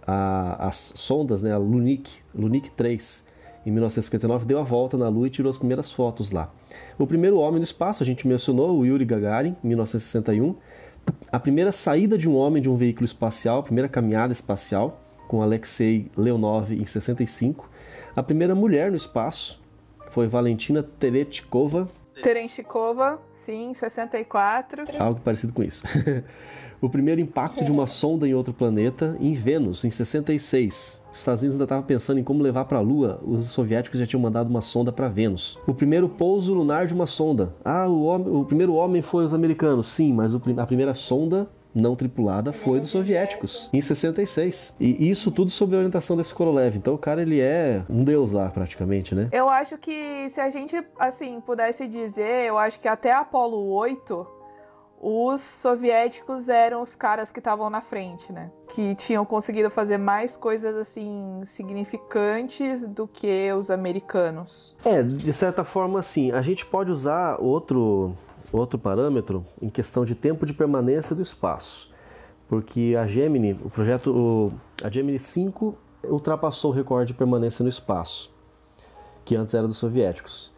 a, 0.07 0.69
as 0.69 0.95
sondas, 0.97 1.43
né, 1.43 1.53
a 1.53 1.59
Lunik, 1.59 2.21
Lunik 2.35 2.71
3 2.71 3.29
em 3.67 3.71
1959, 3.71 4.47
deu 4.47 4.59
a 4.59 4.63
volta 4.63 4.97
na 4.97 5.07
Lua 5.11 5.27
e 5.27 5.31
tirou 5.31 5.51
as 5.51 5.59
primeiras 5.59 5.93
fotos 5.93 6.31
lá. 6.31 6.51
O 6.99 7.07
primeiro 7.07 7.39
homem 7.39 7.59
no 7.59 7.65
espaço, 7.65 8.03
a 8.03 8.07
gente 8.07 8.27
mencionou, 8.27 8.79
o 8.79 8.87
Yuri 8.87 9.05
Gagarin, 9.05 9.55
em 9.63 9.69
1961. 9.69 10.57
A 11.31 11.39
primeira 11.39 11.73
saída 11.73 12.17
de 12.17 12.27
um 12.27 12.37
homem 12.37 12.63
de 12.63 12.71
um 12.71 12.77
veículo 12.77 13.05
espacial, 13.05 13.59
a 13.59 13.63
primeira 13.63 13.89
caminhada 13.89 14.33
espacial, 14.33 15.00
com 15.31 15.43
Alexei 15.43 16.11
Leonov 16.17 16.73
em 16.73 16.85
65. 16.85 17.71
A 18.17 18.23
primeira 18.23 18.53
mulher 18.53 18.91
no 18.91 18.97
espaço 18.97 19.63
foi 20.11 20.27
Valentina 20.27 20.83
Tereshkova. 20.83 21.87
Tereshkova, 22.21 23.21
sim, 23.31 23.73
64. 23.73 24.87
Algo 24.99 25.21
parecido 25.21 25.53
com 25.53 25.63
isso. 25.63 25.85
o 26.83 26.91
primeiro 26.91 27.21
impacto 27.21 27.65
de 27.65 27.71
uma 27.71 27.87
sonda 27.87 28.27
em 28.27 28.35
outro 28.35 28.53
planeta, 28.53 29.17
em 29.21 29.33
Vênus, 29.33 29.85
em 29.85 29.91
66. 29.91 31.01
Os 31.13 31.19
Estados 31.21 31.43
Unidos 31.43 31.55
ainda 31.55 31.65
estavam 31.65 31.85
pensando 31.85 32.19
em 32.19 32.25
como 32.25 32.43
levar 32.43 32.65
para 32.65 32.79
a 32.79 32.83
Lua, 32.83 33.21
os 33.23 33.51
soviéticos 33.51 34.01
já 34.01 34.07
tinham 34.09 34.21
mandado 34.21 34.51
uma 34.51 34.61
sonda 34.61 34.91
para 34.91 35.09
Vênus. 35.09 35.57
O 35.65 35.73
primeiro 35.73 36.09
pouso 36.09 36.53
lunar 36.53 36.89
de 36.89 36.95
uma 36.95 37.07
sonda. 37.07 37.55
Ah, 37.65 37.87
o, 37.87 38.03
homem, 38.03 38.35
o 38.35 38.45
primeiro 38.45 38.75
homem 38.75 39.01
foi 39.01 39.25
os 39.25 39.33
americanos. 39.33 39.87
Sim, 39.87 40.13
mas 40.13 40.35
a 40.35 40.67
primeira 40.67 40.93
sonda 40.93 41.49
não 41.75 41.97
tripulada 41.97 42.53
foi 42.53 42.81
dos 42.81 42.91
soviéticos, 42.91 43.71
em 43.73 43.81
66. 43.81 44.77
E 44.79 45.11
isso 45.11 45.31
tudo 45.31 45.51
sob 45.51 45.75
a 45.75 45.79
orientação 45.79 46.17
desse 46.17 46.35
Korolev. 46.35 46.77
Então 46.77 46.95
o 46.95 46.99
cara, 46.99 47.23
ele 47.23 47.41
é 47.41 47.83
um 47.89 48.05
deus 48.05 48.33
lá, 48.33 48.49
praticamente, 48.49 49.15
né? 49.15 49.29
Eu 49.33 49.49
acho 49.49 49.79
que 49.79 50.29
se 50.29 50.41
a 50.41 50.49
gente, 50.49 50.77
assim, 50.99 51.41
pudesse 51.41 51.87
dizer, 51.87 52.47
eu 52.47 52.59
acho 52.59 52.81
que 52.81 52.89
até 52.89 53.13
Apolo 53.13 53.71
8 53.73 54.41
os 55.03 55.41
soviéticos 55.41 56.51
eram 56.51 56.83
os 56.83 56.95
caras 56.95 57.33
que 57.33 57.39
estavam 57.39 57.71
na 57.71 57.81
frente, 57.81 58.31
né? 58.33 58.51
Que 58.69 58.95
tinham 58.95 59.25
conseguido 59.25 59.71
fazer 59.71 59.97
mais 59.97 60.37
coisas 60.37 60.77
assim 60.77 61.41
significantes 61.43 62.87
do 62.87 63.09
que 63.09 63.51
os 63.53 63.71
americanos. 63.71 64.77
É, 64.85 65.03
de 65.03 65.33
certa 65.33 65.65
forma, 65.65 66.03
sim. 66.03 66.31
A 66.33 66.43
gente 66.43 66.67
pode 66.67 66.91
usar 66.91 67.41
outro 67.41 68.15
outro 68.59 68.79
parâmetro 68.79 69.45
em 69.61 69.69
questão 69.69 70.05
de 70.05 70.15
tempo 70.15 70.45
de 70.45 70.53
permanência 70.53 71.15
do 71.15 71.23
espaço, 71.23 71.91
porque 72.49 72.97
a 72.99 73.07
Gemini, 73.07 73.53
o 73.65 73.71
projeto, 73.71 74.53
a 74.83 74.91
Gemini 74.91 75.19
5 75.19 75.77
ultrapassou 76.05 76.71
o 76.71 76.75
recorde 76.75 77.13
de 77.13 77.19
permanência 77.19 77.63
no 77.63 77.69
espaço, 77.69 78.33
que 79.25 79.37
antes 79.37 79.55
era 79.55 79.67
dos 79.67 79.79
soviéticos. 79.79 80.53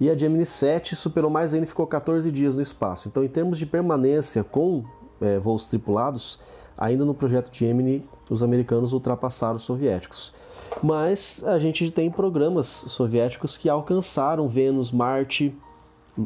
E 0.00 0.08
a 0.08 0.16
Gemini 0.16 0.44
7 0.44 0.94
superou 0.94 1.30
mais 1.30 1.52
ainda 1.52 1.66
e 1.66 1.68
ficou 1.68 1.86
14 1.86 2.30
dias 2.30 2.54
no 2.54 2.62
espaço. 2.62 3.08
Então, 3.08 3.24
em 3.24 3.28
termos 3.28 3.58
de 3.58 3.66
permanência 3.66 4.44
com 4.44 4.84
é, 5.20 5.38
voos 5.38 5.66
tripulados, 5.66 6.38
ainda 6.76 7.04
no 7.04 7.14
projeto 7.14 7.50
Gemini, 7.52 8.06
os 8.30 8.42
americanos 8.42 8.92
ultrapassaram 8.92 9.56
os 9.56 9.62
soviéticos. 9.62 10.32
Mas 10.82 11.42
a 11.44 11.58
gente 11.58 11.90
tem 11.90 12.10
programas 12.10 12.66
soviéticos 12.66 13.56
que 13.58 13.68
alcançaram 13.68 14.48
Vênus, 14.48 14.92
Marte 14.92 15.54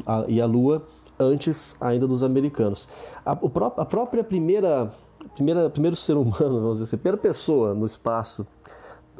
a, 0.05 0.25
e 0.27 0.39
a 0.39 0.45
Lua 0.45 0.85
antes 1.19 1.75
ainda 1.81 2.07
dos 2.07 2.23
americanos. 2.23 2.87
A, 3.25 3.31
a 3.31 3.85
própria 3.85 4.23
primeira, 4.23 4.93
primeira, 5.35 5.69
primeiro 5.69 5.95
ser 5.95 6.13
humano, 6.13 6.35
vamos 6.61 6.73
dizer 6.73 6.83
assim, 6.83 6.97
primeira 6.97 7.17
pessoa 7.17 7.73
no 7.73 7.85
espaço, 7.85 8.45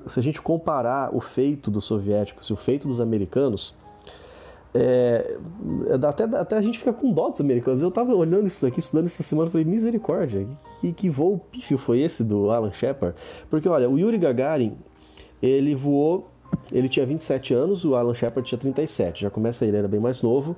se 0.08 0.20
a 0.20 0.24
gente 0.24 0.42
comparar 0.42 1.16
o 1.16 1.22
feito 1.22 1.72
dos 1.72 1.86
soviéticos 1.86 2.48
e 2.48 2.54
o 2.54 2.56
feito 2.56 2.88
dos 2.88 3.00
americanos, 3.00 3.76
é, 4.76 5.38
até, 6.08 6.24
até 6.24 6.58
a 6.58 6.62
gente 6.62 6.80
fica 6.80 6.92
com 6.92 7.12
dó 7.12 7.30
dos 7.30 7.40
americanos. 7.40 7.82
Eu 7.82 7.90
estava 7.90 8.14
olhando 8.14 8.48
isso 8.48 8.66
daqui, 8.66 8.80
estudando 8.80 9.06
essa 9.06 9.22
semana, 9.22 9.50
falei, 9.50 9.66
misericórdia, 9.66 10.48
que, 10.82 10.92
que 10.92 11.10
voo 11.10 11.40
pífio 11.52 11.78
foi 11.78 12.02
esse 12.02 12.24
do 12.24 12.50
Alan 12.50 12.72
Shepard? 12.72 13.16
Porque, 13.50 13.70
olha, 13.70 13.90
o 13.90 14.00
Yuri 14.00 14.18
Gagarin, 14.18 14.76
ele 15.42 15.76
voou, 15.76 16.28
ele 16.72 16.90
tinha 16.90 17.06
27 17.06 17.54
anos, 17.54 17.86
o 17.86 17.96
Alan 17.96 18.14
Shepard 18.14 18.48
tinha 18.48 18.60
37, 18.60 19.22
já 19.22 19.30
começa 19.30 19.64
aí, 19.64 19.70
ele 19.70 19.78
era 19.78 19.88
bem 19.88 20.00
mais 20.00 20.22
novo. 20.22 20.56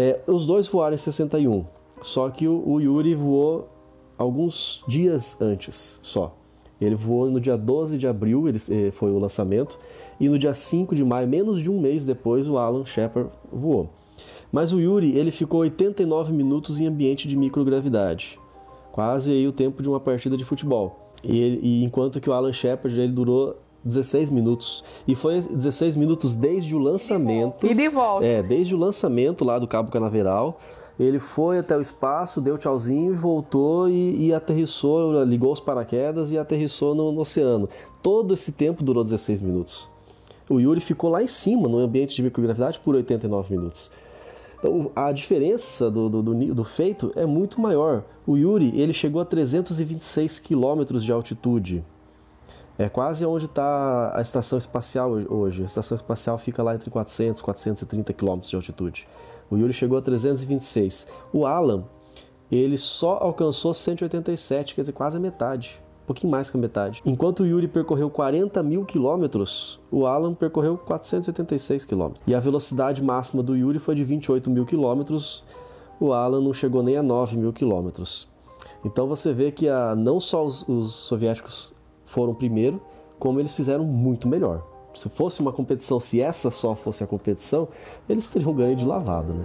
É, 0.00 0.20
os 0.28 0.46
dois 0.46 0.68
voaram 0.68 0.94
em 0.94 0.96
61, 0.96 1.64
só 2.00 2.30
que 2.30 2.46
o, 2.46 2.62
o 2.64 2.80
Yuri 2.80 3.16
voou 3.16 3.68
alguns 4.16 4.84
dias 4.86 5.36
antes 5.42 5.98
só. 6.04 6.36
Ele 6.80 6.94
voou 6.94 7.28
no 7.28 7.40
dia 7.40 7.56
12 7.56 7.98
de 7.98 8.06
abril, 8.06 8.48
ele, 8.48 8.58
eh, 8.70 8.92
foi 8.92 9.10
o 9.10 9.18
lançamento, 9.18 9.76
e 10.20 10.28
no 10.28 10.38
dia 10.38 10.54
5 10.54 10.94
de 10.94 11.04
maio, 11.04 11.26
menos 11.26 11.60
de 11.60 11.68
um 11.68 11.80
mês 11.80 12.04
depois, 12.04 12.46
o 12.46 12.56
Alan 12.56 12.86
Shepard 12.86 13.28
voou. 13.52 13.90
Mas 14.52 14.72
o 14.72 14.78
Yuri 14.78 15.18
ele 15.18 15.32
ficou 15.32 15.62
89 15.62 16.32
minutos 16.32 16.80
em 16.80 16.86
ambiente 16.86 17.26
de 17.26 17.36
microgravidade, 17.36 18.38
quase 18.92 19.32
aí 19.32 19.48
o 19.48 19.52
tempo 19.52 19.82
de 19.82 19.88
uma 19.88 19.98
partida 19.98 20.36
de 20.36 20.44
futebol. 20.44 21.12
E, 21.24 21.36
ele, 21.36 21.60
e 21.60 21.82
enquanto 21.82 22.20
que 22.20 22.30
o 22.30 22.32
Alan 22.32 22.52
Shepard 22.52 22.96
ele 22.96 23.12
durou 23.12 23.56
16 23.84 24.30
minutos. 24.30 24.84
E 25.06 25.14
foi 25.14 25.40
16 25.40 25.96
minutos 25.96 26.34
desde 26.34 26.74
o 26.74 26.78
lançamento. 26.78 27.66
E 27.66 27.74
de 27.74 27.88
volta. 27.88 28.26
É, 28.26 28.42
desde 28.42 28.74
o 28.74 28.78
lançamento 28.78 29.44
lá 29.44 29.58
do 29.58 29.66
Cabo 29.66 29.90
Canaveral. 29.90 30.60
Ele 30.98 31.20
foi 31.20 31.58
até 31.58 31.76
o 31.76 31.80
espaço, 31.80 32.40
deu 32.40 32.58
tchauzinho 32.58 33.12
e 33.12 33.16
voltou 33.16 33.88
e, 33.88 34.26
e 34.26 34.34
aterrissou, 34.34 35.22
ligou 35.22 35.52
os 35.52 35.60
paraquedas 35.60 36.32
e 36.32 36.38
aterrissou 36.38 36.92
no, 36.92 37.12
no, 37.12 37.20
oceano. 37.20 37.68
Todo 38.02 38.34
esse 38.34 38.50
tempo 38.50 38.82
durou 38.82 39.04
16 39.04 39.40
minutos. 39.40 39.88
O 40.50 40.58
Yuri 40.58 40.80
ficou 40.80 41.08
lá 41.08 41.22
em 41.22 41.28
cima, 41.28 41.68
no 41.68 41.78
ambiente 41.78 42.16
de 42.16 42.22
microgravidade, 42.22 42.80
por 42.80 42.96
89 42.96 43.54
minutos. 43.54 43.92
Então, 44.58 44.90
a 44.96 45.12
diferença 45.12 45.88
do, 45.88 46.08
do, 46.08 46.22
do, 46.22 46.54
do 46.54 46.64
feito 46.64 47.12
é 47.14 47.24
muito 47.24 47.60
maior. 47.60 48.02
O 48.26 48.36
Yuri 48.36 48.72
ele 48.80 48.92
chegou 48.92 49.20
a 49.20 49.24
326 49.24 50.40
quilômetros 50.40 51.04
de 51.04 51.12
altitude. 51.12 51.84
É 52.78 52.88
quase 52.88 53.26
onde 53.26 53.46
está 53.46 54.16
a 54.16 54.20
estação 54.20 54.56
espacial 54.56 55.10
hoje. 55.10 55.64
A 55.64 55.66
estação 55.66 55.96
espacial 55.96 56.38
fica 56.38 56.62
lá 56.62 56.76
entre 56.76 56.88
400 56.88 57.40
e 57.40 57.44
430 57.44 58.12
km 58.12 58.38
de 58.38 58.54
altitude. 58.54 59.08
O 59.50 59.56
Yuri 59.56 59.72
chegou 59.72 59.98
a 59.98 60.00
326. 60.02 61.10
O 61.32 61.44
Alan, 61.44 61.82
ele 62.52 62.78
só 62.78 63.18
alcançou 63.20 63.74
187, 63.74 64.76
quer 64.76 64.82
dizer, 64.82 64.92
quase 64.92 65.16
a 65.16 65.20
metade. 65.20 65.80
Um 66.04 66.06
pouquinho 66.06 66.30
mais 66.30 66.48
que 66.48 66.56
a 66.56 66.60
metade. 66.60 67.02
Enquanto 67.04 67.40
o 67.40 67.46
Yuri 67.46 67.66
percorreu 67.66 68.08
40 68.08 68.62
mil 68.62 68.84
quilômetros, 68.84 69.80
o 69.90 70.06
Alan 70.06 70.32
percorreu 70.32 70.78
486 70.78 71.84
quilômetros. 71.84 72.22
E 72.28 72.34
a 72.34 72.38
velocidade 72.38 73.02
máxima 73.02 73.42
do 73.42 73.56
Yuri 73.56 73.80
foi 73.80 73.96
de 73.96 74.04
28 74.04 74.48
mil 74.48 74.64
quilômetros. 74.64 75.42
O 75.98 76.12
Alan 76.12 76.40
não 76.40 76.54
chegou 76.54 76.84
nem 76.84 76.96
a 76.96 77.02
9 77.02 77.36
mil 77.36 77.52
quilômetros. 77.52 78.28
Então 78.84 79.08
você 79.08 79.32
vê 79.32 79.50
que 79.50 79.68
a, 79.68 79.96
não 79.96 80.20
só 80.20 80.46
os, 80.46 80.66
os 80.68 80.94
soviéticos 80.94 81.76
foram 82.08 82.34
primeiro, 82.34 82.80
como 83.18 83.38
eles 83.38 83.54
fizeram 83.54 83.84
muito 83.84 84.26
melhor. 84.26 84.62
Se 84.94 85.08
fosse 85.08 85.40
uma 85.40 85.52
competição, 85.52 86.00
se 86.00 86.20
essa 86.20 86.50
só 86.50 86.74
fosse 86.74 87.04
a 87.04 87.06
competição, 87.06 87.68
eles 88.08 88.28
teriam 88.28 88.52
ganho 88.54 88.74
de 88.74 88.84
lavada, 88.84 89.32
né? 89.32 89.44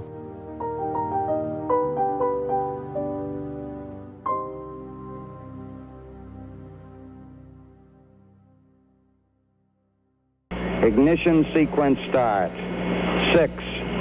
Ignition 10.87 11.43
sequence 11.53 11.99
start. 12.07 12.51
Six, 13.33 13.51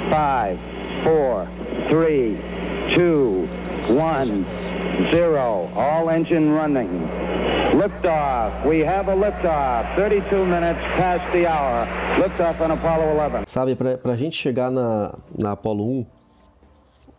five, 0.09 0.57
four, 1.03 1.47
three, 1.89 2.37
two, 2.95 3.47
one, 3.89 4.45
zero. 5.11 5.69
All 5.75 6.09
engine 6.09 6.53
running. 6.53 7.42
Liftoff. 7.73 8.67
We 8.67 8.85
have 8.85 9.09
a 9.09 9.15
liftoff. 9.15 9.95
32 9.95 10.45
minutes 10.45 10.79
past 10.95 11.23
the 11.31 11.47
hour. 11.47 11.87
Liftoff 12.19 12.61
on 12.61 12.71
Apollo 12.71 13.15
11. 13.15 13.45
Sabe, 13.47 13.75
pra, 13.75 14.15
gente 14.15 14.37
chegar 14.37 14.69
na, 14.69 15.15
na 15.35 15.53
Apollo 15.53 15.83
1, 15.83 16.05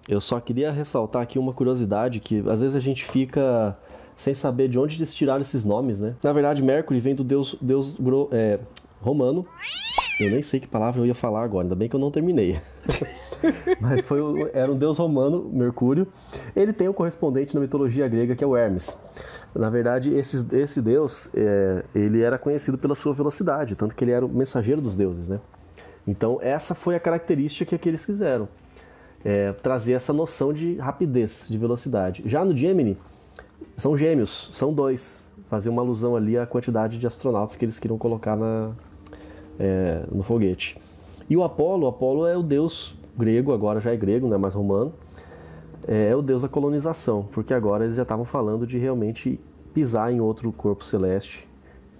eu 0.08 0.20
só 0.20 0.38
queria 0.38 0.70
ressaltar 0.70 1.22
aqui 1.22 1.40
uma 1.40 1.52
curiosidade 1.52 2.20
que 2.20 2.38
às 2.48 2.60
vezes 2.60 2.76
a 2.76 2.80
gente 2.80 3.04
fica 3.04 3.76
sem 4.14 4.32
saber 4.32 4.68
de 4.68 4.78
onde 4.78 4.96
eles 4.96 5.12
tiraram 5.12 5.40
esses 5.40 5.64
nomes, 5.64 5.98
né? 5.98 6.14
Na 6.22 6.32
verdade, 6.32 6.62
Mercury 6.62 7.00
vem 7.00 7.16
do 7.16 7.24
deus, 7.24 7.56
deus 7.60 7.96
é, 8.30 8.60
romano. 9.02 9.44
Eu 10.20 10.30
nem 10.30 10.40
sei 10.40 10.60
que 10.60 10.68
palavra 10.68 11.00
eu 11.00 11.06
ia 11.06 11.16
falar 11.16 11.42
agora, 11.42 11.64
ainda 11.64 11.74
bem 11.74 11.88
que 11.88 11.96
eu 11.96 12.00
não 12.00 12.12
terminei. 12.12 12.60
Mas 13.80 14.02
foi, 14.02 14.20
era 14.54 14.70
um 14.70 14.76
deus 14.76 14.98
romano, 14.98 15.50
Mercúrio. 15.52 16.06
Ele 16.54 16.72
tem 16.72 16.88
um 16.88 16.92
correspondente 16.92 17.54
na 17.54 17.60
mitologia 17.60 18.06
grega 18.06 18.36
que 18.36 18.44
é 18.44 18.46
o 18.46 18.56
Hermes. 18.56 18.96
Na 19.54 19.70
verdade, 19.70 20.12
esse, 20.12 20.44
esse 20.56 20.82
deus, 20.82 21.30
é, 21.34 21.84
ele 21.94 22.20
era 22.22 22.36
conhecido 22.36 22.76
pela 22.76 22.94
sua 22.94 23.14
velocidade, 23.14 23.76
tanto 23.76 23.94
que 23.94 24.02
ele 24.02 24.10
era 24.10 24.26
o 24.26 24.28
mensageiro 24.28 24.80
dos 24.80 24.96
deuses, 24.96 25.28
né? 25.28 25.38
Então, 26.06 26.38
essa 26.42 26.74
foi 26.74 26.96
a 26.96 27.00
característica 27.00 27.78
que 27.78 27.88
eles 27.88 28.04
fizeram. 28.04 28.48
É, 29.24 29.52
trazer 29.52 29.92
essa 29.92 30.12
noção 30.12 30.52
de 30.52 30.76
rapidez, 30.76 31.46
de 31.48 31.56
velocidade. 31.56 32.22
Já 32.26 32.44
no 32.44 32.54
Gemini, 32.54 32.98
são 33.76 33.96
gêmeos, 33.96 34.50
são 34.52 34.72
dois. 34.72 35.26
Fazer 35.48 35.68
uma 35.68 35.82
alusão 35.82 36.16
ali 36.16 36.36
à 36.36 36.46
quantidade 36.46 36.98
de 36.98 37.06
astronautas 37.06 37.56
que 37.56 37.64
eles 37.64 37.78
queriam 37.78 37.96
colocar 37.96 38.36
na, 38.36 38.72
é, 39.58 40.04
no 40.10 40.22
foguete. 40.22 40.76
E 41.28 41.36
o 41.36 41.42
Apolo, 41.42 41.86
o 41.86 41.88
Apolo 41.88 42.26
é 42.26 42.36
o 42.36 42.42
deus 42.42 42.94
grego, 43.16 43.52
agora 43.52 43.80
já 43.80 43.92
é 43.92 43.96
grego, 43.96 44.26
não 44.26 44.34
é 44.34 44.38
mais 44.38 44.54
romano, 44.54 44.92
é, 45.86 46.08
é 46.08 46.16
o 46.16 46.22
deus 46.22 46.42
da 46.42 46.48
colonização, 46.48 47.28
porque 47.32 47.54
agora 47.54 47.84
eles 47.84 47.96
já 47.96 48.02
estavam 48.02 48.24
falando 48.24 48.66
de 48.66 48.78
realmente 48.78 49.40
pisar 49.72 50.12
em 50.12 50.20
outro 50.20 50.50
corpo 50.52 50.84
celeste 50.84 51.48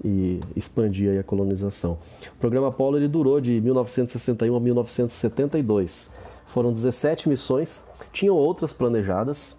e 0.02 0.40
expandir 0.54 1.18
a 1.18 1.22
colonização. 1.22 1.98
O 2.36 2.38
programa 2.38 2.68
Apollo 2.68 2.98
ele 2.98 3.08
durou 3.08 3.40
de 3.40 3.60
1961 3.60 4.54
a 4.54 4.60
1972. 4.60 6.12
Foram 6.46 6.72
17 6.72 7.28
missões, 7.28 7.84
tinham 8.12 8.36
outras 8.36 8.72
planejadas, 8.72 9.58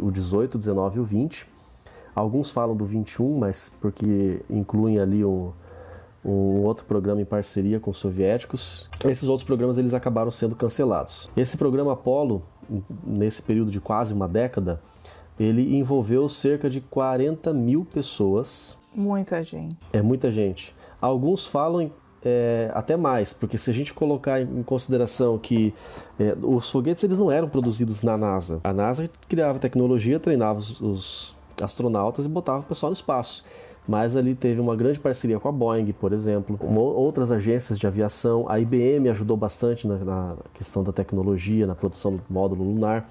o 0.00 0.10
18, 0.10 0.56
o 0.56 0.58
19 0.58 0.96
e 0.96 1.00
o 1.00 1.04
20. 1.04 1.46
Alguns 2.14 2.50
falam 2.50 2.76
do 2.76 2.84
21, 2.84 3.38
mas 3.38 3.74
porque 3.80 4.40
incluem 4.50 4.98
ali 4.98 5.24
um, 5.24 5.52
um 6.24 6.62
outro 6.62 6.84
programa 6.84 7.20
em 7.20 7.24
parceria 7.24 7.80
com 7.80 7.90
os 7.90 7.96
soviéticos. 7.96 8.88
Esses 9.04 9.28
outros 9.28 9.46
programas 9.46 9.78
eles 9.78 9.94
acabaram 9.94 10.30
sendo 10.30 10.54
cancelados. 10.54 11.30
Esse 11.36 11.56
programa 11.56 11.92
Apollo, 11.92 12.42
nesse 13.04 13.42
período 13.42 13.70
de 13.70 13.80
quase 13.80 14.14
uma 14.14 14.28
década, 14.28 14.80
ele 15.38 15.76
envolveu 15.76 16.28
cerca 16.28 16.68
de 16.68 16.80
40 16.80 17.52
mil 17.52 17.84
pessoas. 17.84 18.76
Muita 18.94 19.42
gente. 19.42 19.76
É 19.92 20.02
muita 20.02 20.30
gente. 20.30 20.74
Alguns 21.00 21.46
falam 21.46 21.90
é, 22.24 22.70
até 22.74 22.96
mais, 22.96 23.32
porque 23.32 23.58
se 23.58 23.70
a 23.70 23.74
gente 23.74 23.92
colocar 23.92 24.40
em 24.40 24.62
consideração 24.62 25.36
que 25.38 25.74
é, 26.18 26.36
os 26.40 26.70
foguetes 26.70 27.02
eles 27.02 27.18
não 27.18 27.30
eram 27.30 27.48
produzidos 27.48 28.02
na 28.02 28.16
NASA. 28.16 28.60
A 28.62 28.72
NASA 28.72 29.08
criava 29.28 29.58
tecnologia, 29.58 30.20
treinava 30.20 30.58
os, 30.58 30.80
os 30.80 31.36
astronautas 31.60 32.24
e 32.24 32.28
botava 32.28 32.60
o 32.60 32.62
pessoal 32.64 32.90
no 32.90 32.94
espaço 32.94 33.44
mas 33.86 34.16
ali 34.16 34.34
teve 34.34 34.60
uma 34.60 34.76
grande 34.76 35.00
parceria 35.00 35.40
com 35.40 35.48
a 35.48 35.52
Boeing, 35.52 35.92
por 35.92 36.12
exemplo, 36.12 36.58
outras 36.76 37.32
agências 37.32 37.78
de 37.78 37.86
aviação. 37.86 38.48
A 38.48 38.60
IBM 38.60 39.08
ajudou 39.10 39.36
bastante 39.36 39.86
na, 39.88 39.98
na, 39.98 40.36
questão 40.54 40.84
da 40.84 40.92
tecnologia, 40.92 41.66
na 41.66 41.74
produção 41.74 42.16
do 42.16 42.22
módulo 42.30 42.64
lunar. 42.64 43.10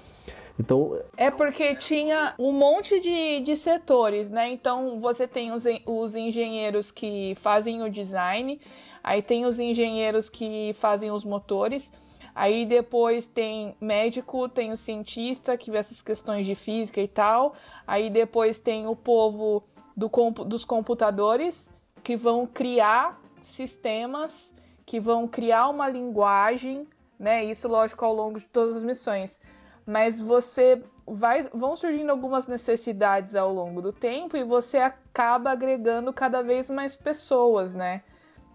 Então, 0.58 0.98
é 1.16 1.30
porque 1.30 1.74
tinha 1.76 2.34
um 2.38 2.52
monte 2.52 3.00
de, 3.00 3.40
de 3.40 3.56
setores, 3.56 4.30
né? 4.30 4.50
Então 4.50 5.00
você 5.00 5.26
tem 5.26 5.52
os, 5.52 5.64
os 5.86 6.14
engenheiros 6.14 6.90
que 6.90 7.34
fazem 7.36 7.82
o 7.82 7.90
design, 7.90 8.60
aí 9.02 9.22
tem 9.22 9.44
os 9.44 9.58
engenheiros 9.58 10.30
que 10.30 10.72
fazem 10.74 11.10
os 11.10 11.24
motores, 11.24 11.92
aí 12.34 12.64
depois 12.64 13.26
tem 13.26 13.74
médico, 13.80 14.48
tem 14.48 14.72
o 14.72 14.76
cientista 14.76 15.56
que 15.56 15.70
vê 15.70 15.78
essas 15.78 16.02
questões 16.02 16.46
de 16.46 16.54
física 16.54 17.00
e 17.00 17.08
tal, 17.08 17.54
aí 17.86 18.10
depois 18.10 18.58
tem 18.58 18.86
o 18.86 18.94
povo 18.94 19.62
do, 19.96 20.08
dos 20.44 20.64
computadores 20.64 21.72
que 22.02 22.16
vão 22.16 22.46
criar 22.46 23.20
sistemas, 23.42 24.54
que 24.84 24.98
vão 25.00 25.26
criar 25.28 25.68
uma 25.68 25.88
linguagem, 25.88 26.86
né? 27.18 27.44
Isso, 27.44 27.68
lógico, 27.68 28.04
ao 28.04 28.14
longo 28.14 28.38
de 28.38 28.46
todas 28.46 28.76
as 28.76 28.82
missões. 28.82 29.40
Mas 29.86 30.20
você 30.20 30.82
vai. 31.06 31.42
Vão 31.52 31.76
surgindo 31.76 32.10
algumas 32.10 32.46
necessidades 32.46 33.34
ao 33.34 33.52
longo 33.52 33.80
do 33.80 33.92
tempo 33.92 34.36
e 34.36 34.44
você 34.44 34.78
acaba 34.78 35.50
agregando 35.50 36.12
cada 36.12 36.42
vez 36.42 36.68
mais 36.70 36.96
pessoas, 36.96 37.74
né? 37.74 38.02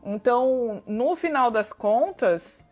Então, 0.03 0.81
no 0.85 1.15
final 1.15 1.51
das 1.51 1.73
contas, 1.73 2.65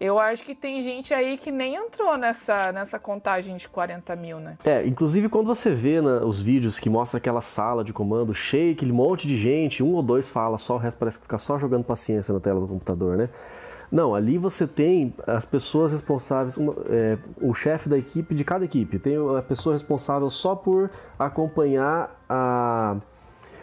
eu 0.00 0.18
acho 0.18 0.44
que 0.44 0.54
tem 0.54 0.80
gente 0.82 1.14
aí 1.14 1.36
que 1.36 1.50
nem 1.50 1.76
entrou 1.76 2.16
nessa, 2.16 2.72
nessa 2.72 2.98
contagem 2.98 3.56
de 3.56 3.68
40 3.68 4.16
mil, 4.16 4.38
né? 4.38 4.56
É, 4.64 4.86
inclusive 4.86 5.28
quando 5.28 5.46
você 5.46 5.72
vê 5.72 6.00
né, 6.00 6.20
os 6.24 6.40
vídeos 6.40 6.78
que 6.78 6.90
mostra 6.90 7.18
aquela 7.18 7.40
sala 7.40 7.84
de 7.84 7.92
comando 7.92 8.34
cheia, 8.34 8.72
aquele 8.72 8.92
monte 8.92 9.26
de 9.26 9.36
gente, 9.36 9.82
um 9.82 9.94
ou 9.94 10.02
dois 10.02 10.28
fala 10.28 10.58
só, 10.58 10.74
o 10.74 10.78
resto 10.78 10.98
parece 10.98 11.18
que 11.18 11.24
fica 11.24 11.38
só 11.38 11.58
jogando 11.58 11.84
paciência 11.84 12.32
na 12.34 12.40
tela 12.40 12.60
do 12.60 12.66
computador, 12.66 13.16
né? 13.16 13.28
Não, 13.90 14.14
ali 14.14 14.38
você 14.38 14.66
tem 14.66 15.14
as 15.26 15.44
pessoas 15.44 15.92
responsáveis, 15.92 16.56
uma, 16.56 16.74
é, 16.88 17.16
o 17.40 17.54
chefe 17.54 17.88
da 17.88 17.96
equipe 17.96 18.34
de 18.34 18.42
cada 18.42 18.64
equipe. 18.64 18.98
Tem 18.98 19.14
a 19.38 19.42
pessoa 19.42 19.72
responsável 19.72 20.28
só 20.30 20.56
por 20.56 20.90
acompanhar 21.16 22.10
a, 22.28 22.96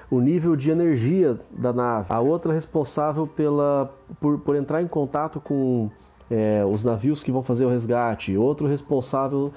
o 0.10 0.22
nível 0.22 0.56
de 0.56 0.72
energia 0.72 1.38
da 1.52 1.74
nave. 1.74 2.06
A 2.10 2.22
outra 2.22 2.54
responsável 2.54 3.28
pela, 3.28 3.94
por, 4.22 4.40
por 4.40 4.56
entrar 4.56 4.82
em 4.82 4.88
contato 4.88 5.42
com 5.42 5.90
é, 6.32 6.64
os 6.66 6.84
navios 6.84 7.22
que 7.22 7.32
vão 7.32 7.44
fazer 7.44 7.66
o 7.66 7.70
resgate, 7.70 8.38
outro 8.38 8.66
responsável 8.66 9.52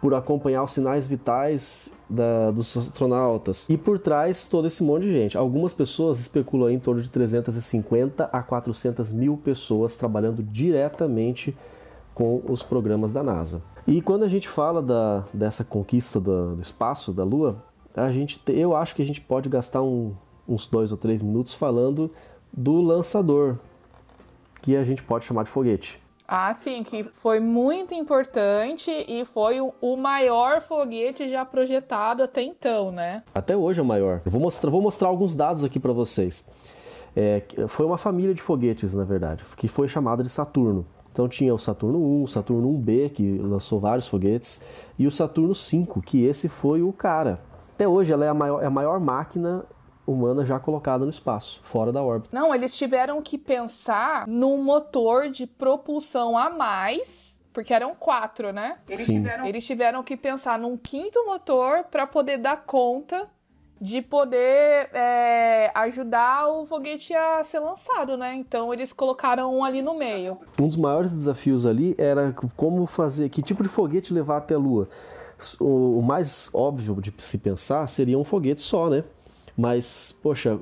por 0.00 0.14
acompanhar 0.14 0.62
os 0.62 0.70
sinais 0.70 1.06
vitais 1.06 1.92
da, 2.08 2.50
dos 2.50 2.76
astronautas. 2.76 3.68
E 3.68 3.76
por 3.76 3.98
trás 3.98 4.46
todo 4.46 4.66
esse 4.66 4.82
monte 4.82 5.04
de 5.04 5.12
gente. 5.12 5.36
Algumas 5.36 5.72
pessoas 5.72 6.20
especulam 6.20 6.70
em 6.70 6.78
torno 6.78 7.02
de 7.02 7.08
350 7.08 8.24
a 8.24 8.42
400 8.42 9.12
mil 9.12 9.36
pessoas 9.36 9.96
trabalhando 9.96 10.42
diretamente 10.42 11.56
com 12.14 12.40
os 12.48 12.62
programas 12.62 13.12
da 13.12 13.22
NASA. 13.22 13.62
E 13.86 14.00
quando 14.00 14.24
a 14.24 14.28
gente 14.28 14.48
fala 14.48 14.80
da, 14.80 15.24
dessa 15.32 15.64
conquista 15.64 16.20
do, 16.20 16.54
do 16.54 16.62
espaço, 16.62 17.12
da 17.12 17.24
Lua, 17.24 17.62
a 17.96 18.12
gente, 18.12 18.40
eu 18.48 18.76
acho 18.76 18.94
que 18.94 19.02
a 19.02 19.06
gente 19.06 19.20
pode 19.20 19.48
gastar 19.48 19.82
um, 19.82 20.12
uns 20.48 20.66
dois 20.66 20.92
ou 20.92 20.98
três 20.98 21.22
minutos 21.22 21.54
falando 21.54 22.10
do 22.52 22.80
lançador, 22.80 23.56
que 24.62 24.76
a 24.76 24.84
gente 24.84 25.02
pode 25.02 25.24
chamar 25.24 25.44
de 25.44 25.50
foguete. 25.50 26.03
Ah, 26.26 26.52
sim, 26.54 26.82
que 26.82 27.04
foi 27.04 27.38
muito 27.38 27.92
importante 27.94 28.90
e 28.90 29.24
foi 29.26 29.60
o 29.60 29.96
maior 29.96 30.62
foguete 30.62 31.28
já 31.28 31.44
projetado 31.44 32.22
até 32.22 32.42
então, 32.42 32.90
né? 32.90 33.22
Até 33.34 33.54
hoje 33.54 33.80
é 33.80 33.82
o 33.82 33.86
maior. 33.86 34.22
Vou 34.24 34.40
mostrar, 34.40 34.70
vou 34.70 34.80
mostrar 34.80 35.08
alguns 35.08 35.34
dados 35.34 35.62
aqui 35.62 35.78
para 35.78 35.92
vocês. 35.92 36.50
É, 37.14 37.42
foi 37.68 37.84
uma 37.84 37.98
família 37.98 38.34
de 38.34 38.40
foguetes, 38.40 38.94
na 38.94 39.04
verdade, 39.04 39.44
que 39.56 39.68
foi 39.68 39.86
chamada 39.86 40.22
de 40.22 40.30
Saturno. 40.30 40.86
Então 41.12 41.28
tinha 41.28 41.54
o 41.54 41.58
Saturno 41.58 41.98
1, 41.98 42.22
o 42.24 42.28
Saturno 42.28 42.68
1B, 42.70 43.10
que 43.10 43.38
lançou 43.38 43.78
vários 43.78 44.08
foguetes, 44.08 44.64
e 44.98 45.06
o 45.06 45.10
Saturno 45.10 45.54
5, 45.54 46.00
que 46.02 46.24
esse 46.24 46.48
foi 46.48 46.82
o 46.82 46.92
cara. 46.92 47.40
Até 47.74 47.86
hoje 47.86 48.12
ela 48.12 48.24
é 48.24 48.28
a 48.28 48.34
maior, 48.34 48.62
é 48.62 48.66
a 48.66 48.70
maior 48.70 48.98
máquina 48.98 49.64
humana 50.06 50.44
já 50.44 50.58
colocada 50.58 51.04
no 51.04 51.10
espaço, 51.10 51.60
fora 51.64 51.92
da 51.92 52.02
órbita. 52.02 52.36
Não, 52.36 52.54
eles 52.54 52.76
tiveram 52.76 53.22
que 53.22 53.38
pensar 53.38 54.26
num 54.26 54.62
motor 54.62 55.30
de 55.30 55.46
propulsão 55.46 56.36
a 56.36 56.50
mais 56.50 57.42
porque 57.54 57.72
eram 57.72 57.94
quatro, 57.94 58.52
né? 58.52 58.78
Eles 58.88 59.06
tiveram... 59.06 59.46
Eles 59.46 59.64
tiveram 59.64 60.02
que 60.02 60.16
pensar 60.16 60.58
num 60.58 60.76
quinto 60.76 61.24
motor 61.24 61.84
para 61.84 62.04
poder 62.04 62.36
dar 62.36 62.64
conta 62.66 63.28
de 63.80 64.02
poder 64.02 64.88
é, 64.92 65.70
ajudar 65.74 66.48
o 66.48 66.66
foguete 66.66 67.14
a 67.14 67.44
ser 67.44 67.60
lançado, 67.60 68.16
né? 68.16 68.34
Então 68.34 68.72
eles 68.72 68.92
colocaram 68.92 69.56
um 69.56 69.64
ali 69.64 69.82
no 69.82 69.94
meio. 69.94 70.38
Um 70.60 70.66
dos 70.66 70.76
maiores 70.76 71.12
desafios 71.12 71.64
ali 71.64 71.94
era 71.96 72.34
como 72.56 72.86
fazer, 72.86 73.28
que 73.28 73.42
tipo 73.42 73.62
de 73.62 73.68
foguete 73.68 74.12
levar 74.12 74.38
até 74.38 74.54
a 74.54 74.58
Lua. 74.58 74.88
O, 75.60 75.98
o 75.98 76.02
mais 76.02 76.48
óbvio 76.52 77.00
de 77.00 77.12
se 77.18 77.38
pensar 77.38 77.86
seria 77.86 78.18
um 78.18 78.24
foguete 78.24 78.62
só, 78.62 78.88
né? 78.88 79.04
Mas, 79.56 80.18
poxa, 80.22 80.58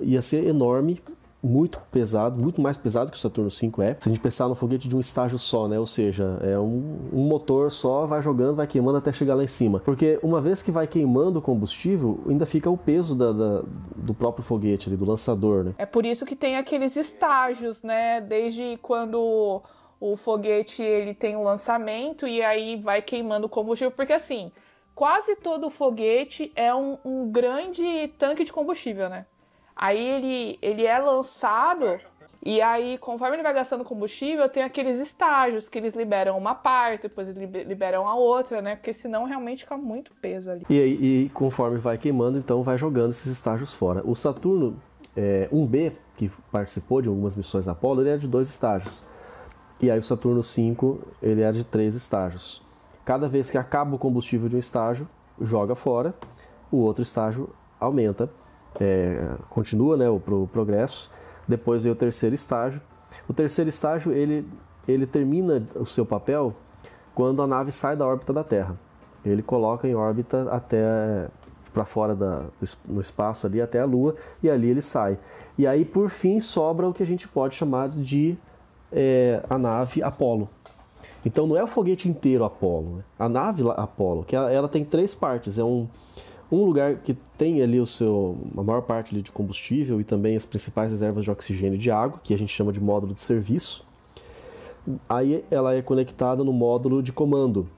ia 0.00 0.20
ser 0.22 0.44
enorme, 0.44 1.00
muito 1.42 1.80
pesado, 1.90 2.40
muito 2.40 2.60
mais 2.60 2.76
pesado 2.76 3.10
que 3.10 3.16
o 3.16 3.20
Saturno 3.20 3.50
V 3.50 3.84
é. 3.84 3.96
Se 3.98 4.08
a 4.08 4.12
gente 4.12 4.20
pensar 4.20 4.48
no 4.48 4.54
foguete 4.54 4.88
de 4.88 4.94
um 4.94 5.00
estágio 5.00 5.36
só, 5.38 5.66
né? 5.66 5.78
Ou 5.78 5.86
seja, 5.86 6.38
é 6.40 6.56
um, 6.56 7.10
um, 7.12 7.24
motor 7.24 7.70
só, 7.72 8.06
vai 8.06 8.22
jogando, 8.22 8.54
vai 8.54 8.66
queimando 8.66 8.98
até 8.98 9.12
chegar 9.12 9.34
lá 9.34 9.42
em 9.42 9.48
cima. 9.48 9.80
Porque 9.80 10.20
uma 10.22 10.40
vez 10.40 10.62
que 10.62 10.70
vai 10.70 10.86
queimando 10.86 11.40
o 11.40 11.42
combustível, 11.42 12.20
ainda 12.28 12.46
fica 12.46 12.70
o 12.70 12.76
peso 12.76 13.16
da, 13.16 13.32
da, 13.32 13.62
do 13.96 14.14
próprio 14.14 14.44
foguete 14.44 14.88
ali, 14.88 14.96
do 14.96 15.04
lançador, 15.04 15.64
né? 15.64 15.74
É 15.78 15.86
por 15.86 16.06
isso 16.06 16.24
que 16.24 16.36
tem 16.36 16.56
aqueles 16.56 16.94
estágios, 16.96 17.82
né? 17.82 18.20
Desde 18.20 18.78
quando 18.80 19.60
o 19.98 20.16
foguete 20.16 20.82
ele 20.82 21.12
tem 21.12 21.34
o 21.34 21.40
um 21.40 21.42
lançamento 21.42 22.26
e 22.26 22.40
aí 22.40 22.76
vai 22.76 23.02
queimando 23.02 23.46
o 23.46 23.50
combustível, 23.50 23.90
porque 23.90 24.12
assim 24.12 24.52
quase 24.94 25.36
todo 25.36 25.70
foguete 25.70 26.52
é 26.54 26.74
um, 26.74 26.98
um, 27.04 27.30
grande 27.30 28.08
tanque 28.18 28.44
de 28.44 28.52
combustível, 28.52 29.08
né? 29.08 29.26
Aí 29.74 29.98
ele, 29.98 30.58
ele 30.60 30.86
é 30.86 30.98
lançado 30.98 32.00
e 32.44 32.60
aí, 32.60 32.98
conforme 32.98 33.36
ele 33.36 33.42
vai 33.42 33.54
gastando 33.54 33.84
combustível, 33.84 34.48
tem 34.48 34.64
aqueles 34.64 34.98
estágios 34.98 35.68
que 35.68 35.78
eles 35.78 35.94
liberam 35.94 36.36
uma 36.36 36.56
parte, 36.56 37.02
depois 37.02 37.28
liberam 37.28 38.08
a 38.08 38.16
outra, 38.16 38.60
né? 38.60 38.74
Porque 38.74 38.92
senão 38.92 39.24
realmente 39.24 39.62
fica 39.62 39.76
muito 39.76 40.12
peso 40.20 40.50
ali. 40.50 40.66
E, 40.68 40.74
e 41.24 41.28
conforme 41.28 41.78
vai 41.78 41.96
queimando, 41.96 42.36
então 42.36 42.64
vai 42.64 42.76
jogando 42.76 43.10
esses 43.10 43.30
estágios 43.30 43.72
fora. 43.72 44.02
O 44.04 44.16
Saturno 44.16 44.76
é, 45.16 45.48
1B, 45.52 45.92
que 46.16 46.28
participou 46.50 47.00
de 47.00 47.08
algumas 47.08 47.36
missões 47.36 47.68
Apollo, 47.68 48.02
ele 48.02 48.10
é 48.10 48.16
de 48.16 48.26
dois 48.26 48.48
estágios. 48.48 49.06
E 49.80 49.88
aí 49.88 49.98
o 50.00 50.02
Saturno 50.02 50.42
5, 50.42 51.00
ele 51.22 51.42
é 51.42 51.52
de 51.52 51.62
três 51.62 51.94
estágios. 51.94 52.60
Cada 53.04 53.28
vez 53.28 53.50
que 53.50 53.58
acaba 53.58 53.94
o 53.94 53.98
combustível 53.98 54.48
de 54.48 54.56
um 54.56 54.58
estágio, 54.58 55.08
joga 55.40 55.74
fora, 55.74 56.14
o 56.70 56.78
outro 56.78 57.02
estágio 57.02 57.50
aumenta, 57.78 58.30
é, 58.80 59.34
continua 59.50 59.96
né, 59.96 60.08
o 60.08 60.20
pro, 60.20 60.46
progresso. 60.46 61.10
Depois 61.46 61.84
vem 61.84 61.92
o 61.92 61.96
terceiro 61.96 62.34
estágio. 62.34 62.80
O 63.28 63.32
terceiro 63.32 63.68
estágio 63.68 64.12
ele, 64.12 64.48
ele 64.86 65.06
termina 65.06 65.66
o 65.74 65.84
seu 65.84 66.06
papel 66.06 66.54
quando 67.14 67.42
a 67.42 67.46
nave 67.46 67.70
sai 67.70 67.96
da 67.96 68.06
órbita 68.06 68.32
da 68.32 68.44
Terra. 68.44 68.78
Ele 69.24 69.42
coloca 69.42 69.86
em 69.86 69.94
órbita 69.94 70.48
até 70.50 71.28
para 71.72 71.84
fora 71.84 72.14
da, 72.14 72.44
no 72.86 73.00
espaço 73.00 73.46
ali 73.46 73.60
até 73.60 73.80
a 73.80 73.84
Lua 73.84 74.14
e 74.42 74.50
ali 74.50 74.68
ele 74.68 74.82
sai. 74.82 75.18
E 75.56 75.66
aí 75.66 75.84
por 75.84 76.08
fim 76.08 76.40
sobra 76.40 76.88
o 76.88 76.92
que 76.92 77.02
a 77.02 77.06
gente 77.06 77.28
pode 77.28 77.54
chamar 77.54 77.88
de 77.88 78.36
é, 78.90 79.42
a 79.48 79.56
nave 79.56 80.02
Apolo, 80.02 80.48
então 81.24 81.46
não 81.46 81.56
é 81.56 81.62
o 81.62 81.66
foguete 81.66 82.08
inteiro 82.08 82.44
Apollo, 82.44 82.96
né? 82.96 83.02
a 83.18 83.28
nave 83.28 83.62
Apollo, 83.76 84.24
que 84.24 84.34
ela, 84.34 84.50
ela, 84.52 84.68
tem 84.68 84.84
três 84.84 85.14
partes, 85.14 85.58
é 85.58 85.64
um, 85.64 85.86
um 86.50 86.64
lugar 86.64 86.96
que 86.96 87.14
tem 87.38 87.62
ali 87.62 87.80
o 87.80 87.86
seu 87.86 88.36
a 88.56 88.62
maior 88.62 88.82
parte 88.82 89.20
de 89.20 89.30
combustível 89.30 90.00
e 90.00 90.04
também 90.04 90.36
as 90.36 90.44
principais 90.44 90.90
reservas 90.90 91.24
de 91.24 91.30
oxigênio 91.30 91.74
e 91.74 91.78
de 91.78 91.90
água, 91.90 92.20
que 92.22 92.34
a 92.34 92.38
gente 92.38 92.52
chama 92.52 92.72
de 92.72 92.80
módulo 92.80 93.14
de 93.14 93.20
serviço. 93.20 93.86
Aí 95.08 95.44
ela 95.50 95.74
é 95.74 95.80
conectada 95.80 96.42
no 96.42 96.52
módulo 96.52 97.02
de 97.02 97.12
comando. 97.12 97.68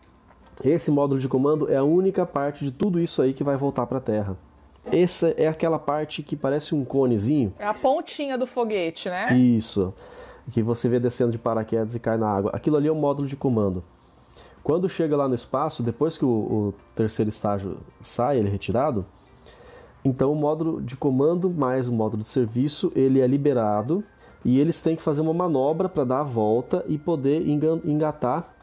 Esse 0.62 0.90
módulo 0.90 1.20
de 1.20 1.28
comando 1.28 1.70
é 1.70 1.76
a 1.76 1.85
única 1.85 2.24
parte 2.24 2.64
de 2.64 2.70
tudo 2.70 3.00
isso 3.00 3.20
aí 3.20 3.35
que 3.35 3.44
vai 3.44 3.57
voltar 3.57 3.87
para 3.87 3.98
a 3.98 4.00
Terra. 4.00 4.37
Essa 4.87 5.30
é 5.37 5.48
aquela 5.48 5.78
parte 5.78 6.22
que 6.22 6.37
parece 6.37 6.74
um 6.74 6.85
conezinho. 6.85 7.52
É 7.59 7.66
a 7.66 7.74
pontinha 7.74 8.37
do 8.37 8.46
foguete, 8.46 9.09
né? 9.09 9.37
Isso. 9.37 9.94
Que 10.50 10.62
você 10.62 10.88
vê 10.88 11.00
descendo 11.00 11.33
de 11.33 11.38
paraquedas 11.38 11.94
e 11.94 12.00
cai 12.00 12.16
na 12.16 12.28
água. 12.28 12.50
Aquilo 12.54 12.76
ali 12.76 12.88
é 12.88 12.92
o 12.92 12.94
módulo 12.94 13.26
de 13.26 13.37
comando. 13.37 13.83
Quando 14.62 14.88
chega 14.88 15.16
lá 15.16 15.28
no 15.28 15.35
espaço, 15.35 15.83
depois 15.83 16.16
que 16.16 16.24
o, 16.24 16.28
o 16.28 16.74
terceiro 16.94 17.28
estágio 17.28 17.78
sai, 18.00 18.38
ele 18.38 18.48
é 18.48 18.50
retirado, 18.50 19.04
então 20.04 20.33
o 20.33 20.37
módulo 20.37 20.83
de 20.83 20.96
comando 20.96 21.50
mais 21.50 21.88
o 21.88 21.92
módulo 21.92 22.22
de 22.22 22.28
serviço, 22.28 22.92
ele 22.94 23.20
é 23.20 23.26
liberado 23.26 24.04
e 24.44 24.61
eles 24.61 24.83
têm 24.83 24.94
que 24.94 25.02
fazer 25.02 25.22
uma 25.22 25.33
manobra 25.33 25.88
para 25.88 26.04
dar 26.04 26.20
a 26.20 26.24
volta 26.24 26.85
e 26.87 26.98
poder 26.98 27.46
engatar 27.46 28.54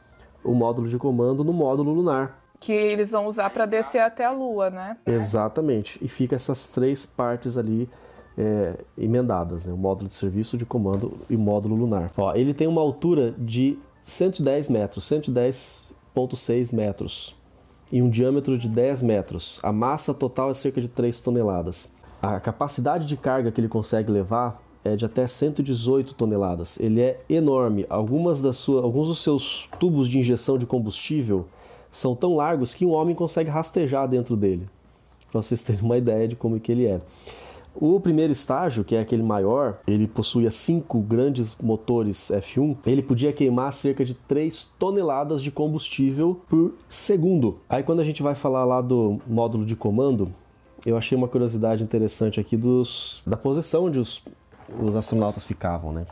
o 0.44 0.54
módulo 0.54 0.88
de 0.88 0.98
comando 0.98 1.44
no 1.44 1.52
módulo 1.52 1.92
lunar. 1.92 2.40
Que 2.60 2.72
eles 2.72 3.12
vão 3.12 3.26
usar 3.26 3.50
para 3.50 3.66
descer 3.66 4.00
até 4.00 4.24
a 4.24 4.32
Lua, 4.32 4.70
né? 4.70 4.98
Exatamente. 5.08 5.98
E 6.04 6.08
fica 6.08 6.36
essas 6.36 6.68
três 6.68 7.08
partes 7.08 7.58
ali 7.58 7.90
é, 8.38 8.76
emendadas, 8.98 9.66
né? 9.66 9.74
o 9.74 9.78
módulo 9.78 10.08
de 10.08 10.16
serviço, 10.16 10.58
de 10.58 10.66
comando 10.66 11.14
e 11.30 11.36
o 11.36 11.40
módulo 11.40 11.76
lunar. 11.76 12.12
Ó, 12.18 12.34
ele 12.36 12.54
tem 12.54 12.68
uma 12.68 12.82
altura 12.82 13.34
de 13.38 13.78
110 14.04 14.70
metros, 14.70 15.06
110,6 15.06 16.74
metros 16.74 17.36
e 17.92 18.02
um 18.02 18.10
diâmetro 18.10 18.58
de 18.58 18.70
10 18.70 19.02
metros. 19.02 19.60
A 19.62 19.72
massa 19.72 20.14
total 20.14 20.50
é 20.50 20.54
cerca 20.54 20.82
de 20.82 20.88
3 20.88 21.20
toneladas. 21.20 21.94
A 22.22 22.40
capacidade 22.40 23.06
de 23.06 23.18
carga 23.18 23.52
que 23.52 23.60
ele 23.60 23.68
consegue 23.68 24.12
levar 24.12 24.62
é 24.84 24.96
de 24.96 25.06
até 25.06 25.28
118 25.28 26.14
toneladas. 26.16 26.80
Ele 26.80 27.02
é 27.02 27.20
enorme. 27.30 27.86
Algumas 27.90 28.42
das 28.42 28.58
suas, 28.58 28.84
alguns 28.84 29.08
dos 29.08 29.22
seus 29.22 29.70
tubos 29.80 30.08
de 30.08 30.20
injeção 30.20 30.58
de 30.58 30.66
combustível 30.66 31.46
são 31.92 32.16
tão 32.16 32.36
largos 32.36 32.74
que 32.74 32.86
um 32.86 32.92
homem 32.92 33.14
consegue 33.14 33.50
rastejar 33.50 34.08
dentro 34.08 34.36
dele. 34.36 34.68
Para 35.32 35.42
vocês 35.42 35.62
terem 35.62 35.82
uma 35.82 35.98
ideia 35.98 36.28
de 36.28 36.36
como 36.36 36.60
que 36.60 36.72
ele 36.72 36.86
é. 36.86 37.02
O 37.74 38.00
primeiro 38.00 38.32
estágio, 38.32 38.84
que 38.84 38.96
é 38.96 39.00
aquele 39.00 39.24
maior, 39.24 39.80
ele 39.88 40.06
possuía 40.08 40.52
cinco 40.52 41.00
grandes 41.00 41.58
motores 41.58 42.32
F1. 42.32 42.78
Ele 42.86 43.02
podia 43.02 43.32
queimar 43.32 43.72
cerca 43.72 44.04
de 44.04 44.14
3 44.14 44.66
toneladas 44.78 45.42
de 45.42 45.50
combustível 45.50 46.42
por 46.50 46.76
segundo. 46.90 47.60
Aí 47.70 47.82
quando 47.82 48.02
a 48.02 48.04
gente 48.04 48.22
vai 48.22 48.36
falar 48.36 48.66
lá 48.66 48.82
do 48.82 49.20
módulo 49.26 49.66
de 49.66 49.76
comando, 49.76 50.34
eu 50.86 50.98
achei 50.98 51.18
uma 51.18 51.28
curiosidade 51.28 51.84
interessante 51.84 52.40
aqui 52.40 52.58
dos, 52.58 53.24
da 53.26 53.38
posição 53.38 53.86
onde 53.86 54.00
os, 54.00 54.24
os 54.80 54.96
astronautas 54.96 55.48
ficavam, 55.48 55.94
né? 55.94 56.06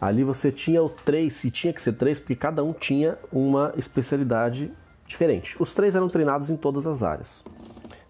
Ali 0.00 0.24
você 0.24 0.50
tinha 0.50 0.82
o 0.82 0.88
três, 0.88 1.44
e 1.44 1.50
tinha 1.50 1.72
que 1.72 1.80
ser 1.80 1.92
três, 1.92 2.18
porque 2.18 2.34
cada 2.34 2.62
um 2.64 2.72
tinha 2.72 3.16
uma 3.32 3.72
especialidade 3.76 4.70
diferente. 5.06 5.56
Os 5.60 5.72
três 5.72 5.94
eram 5.94 6.08
treinados 6.08 6.50
em 6.50 6.56
todas 6.56 6.88
as 6.88 7.04
áreas. 7.04 7.44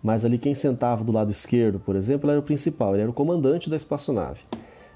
Mas 0.03 0.25
ali 0.25 0.37
quem 0.37 0.55
sentava 0.55 1.05
do 1.05 1.12
lado 1.12 1.31
esquerdo, 1.31 1.79
por 1.79 1.95
exemplo, 1.95 2.29
era 2.29 2.41
o 2.41 2.43
principal, 2.43 2.95
ele 2.95 3.03
era 3.03 3.11
o 3.11 3.15
comandante 3.15 3.71
da 3.71 3.77
espaçonave. 3.77 4.41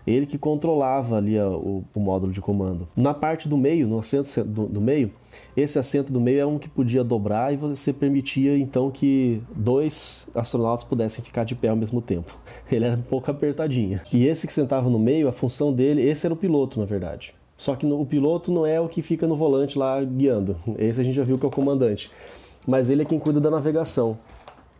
Ele 0.06 0.24
que 0.24 0.38
controlava 0.38 1.16
ali 1.16 1.38
o, 1.38 1.82
o, 1.92 2.00
módulo 2.00 2.32
de 2.32 2.40
comando. 2.40 2.86
Na 2.96 3.12
parte 3.12 3.48
do 3.48 3.56
meio, 3.56 3.88
no 3.88 3.98
assento 3.98 4.44
do, 4.44 4.66
do, 4.66 4.80
meio, 4.80 5.10
esse 5.56 5.80
assento 5.80 6.12
do 6.12 6.20
meio 6.20 6.40
é 6.40 6.46
um 6.46 6.60
que 6.60 6.68
podia 6.68 7.02
dobrar 7.02 7.52
e 7.52 7.56
você 7.56 7.92
permitia 7.92 8.56
então 8.56 8.88
que 8.88 9.42
dois 9.54 10.28
astronautas 10.32 10.84
pudessem 10.84 11.24
ficar 11.24 11.42
de 11.42 11.56
pé 11.56 11.68
ao 11.68 11.76
mesmo 11.76 12.00
tempo. 12.00 12.38
Ele 12.70 12.84
era 12.84 12.96
um 12.96 13.02
pouco 13.02 13.28
apertadinho. 13.30 14.00
E 14.12 14.26
esse 14.26 14.46
que 14.46 14.52
sentava 14.52 14.88
no 14.88 14.98
meio, 14.98 15.26
a 15.26 15.32
função 15.32 15.72
dele, 15.72 16.02
esse 16.08 16.24
era 16.24 16.34
o 16.34 16.36
piloto, 16.36 16.78
na 16.78 16.86
verdade. 16.86 17.34
Só 17.56 17.74
que 17.74 17.84
no, 17.84 18.00
o 18.00 18.06
piloto 18.06 18.52
não 18.52 18.64
é 18.64 18.80
o 18.80 18.88
que 18.88 19.02
fica 19.02 19.26
no 19.26 19.34
volante 19.34 19.76
lá 19.76 20.00
guiando. 20.04 20.56
Esse 20.78 21.00
a 21.00 21.04
gente 21.04 21.14
já 21.14 21.24
viu 21.24 21.36
que 21.36 21.44
é 21.44 21.48
o 21.48 21.52
comandante. 21.52 22.12
Mas 22.64 22.90
ele 22.90 23.02
é 23.02 23.04
quem 23.04 23.18
cuida 23.18 23.40
da 23.40 23.50
navegação 23.50 24.16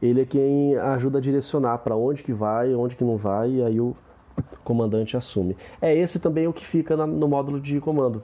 ele 0.01 0.23
é 0.23 0.25
quem 0.25 0.77
ajuda 0.77 1.19
a 1.19 1.21
direcionar 1.21 1.79
para 1.79 1.97
onde 1.97 2.23
que 2.23 2.33
vai, 2.33 2.75
onde 2.75 2.97
que 2.97 3.05
não 3.05 3.17
vai, 3.17 3.51
e 3.51 3.63
aí 3.63 3.81
o 3.81 3.97
comandante 4.65 5.17
assume. 5.17 5.57
É 5.81 5.95
esse 5.95 6.21
também 6.21 6.47
o 6.47 6.53
que 6.53 6.67
fica 6.67 6.97
no 6.97 7.29
módulo 7.29 7.61
de 7.61 7.81
comando. 7.81 8.23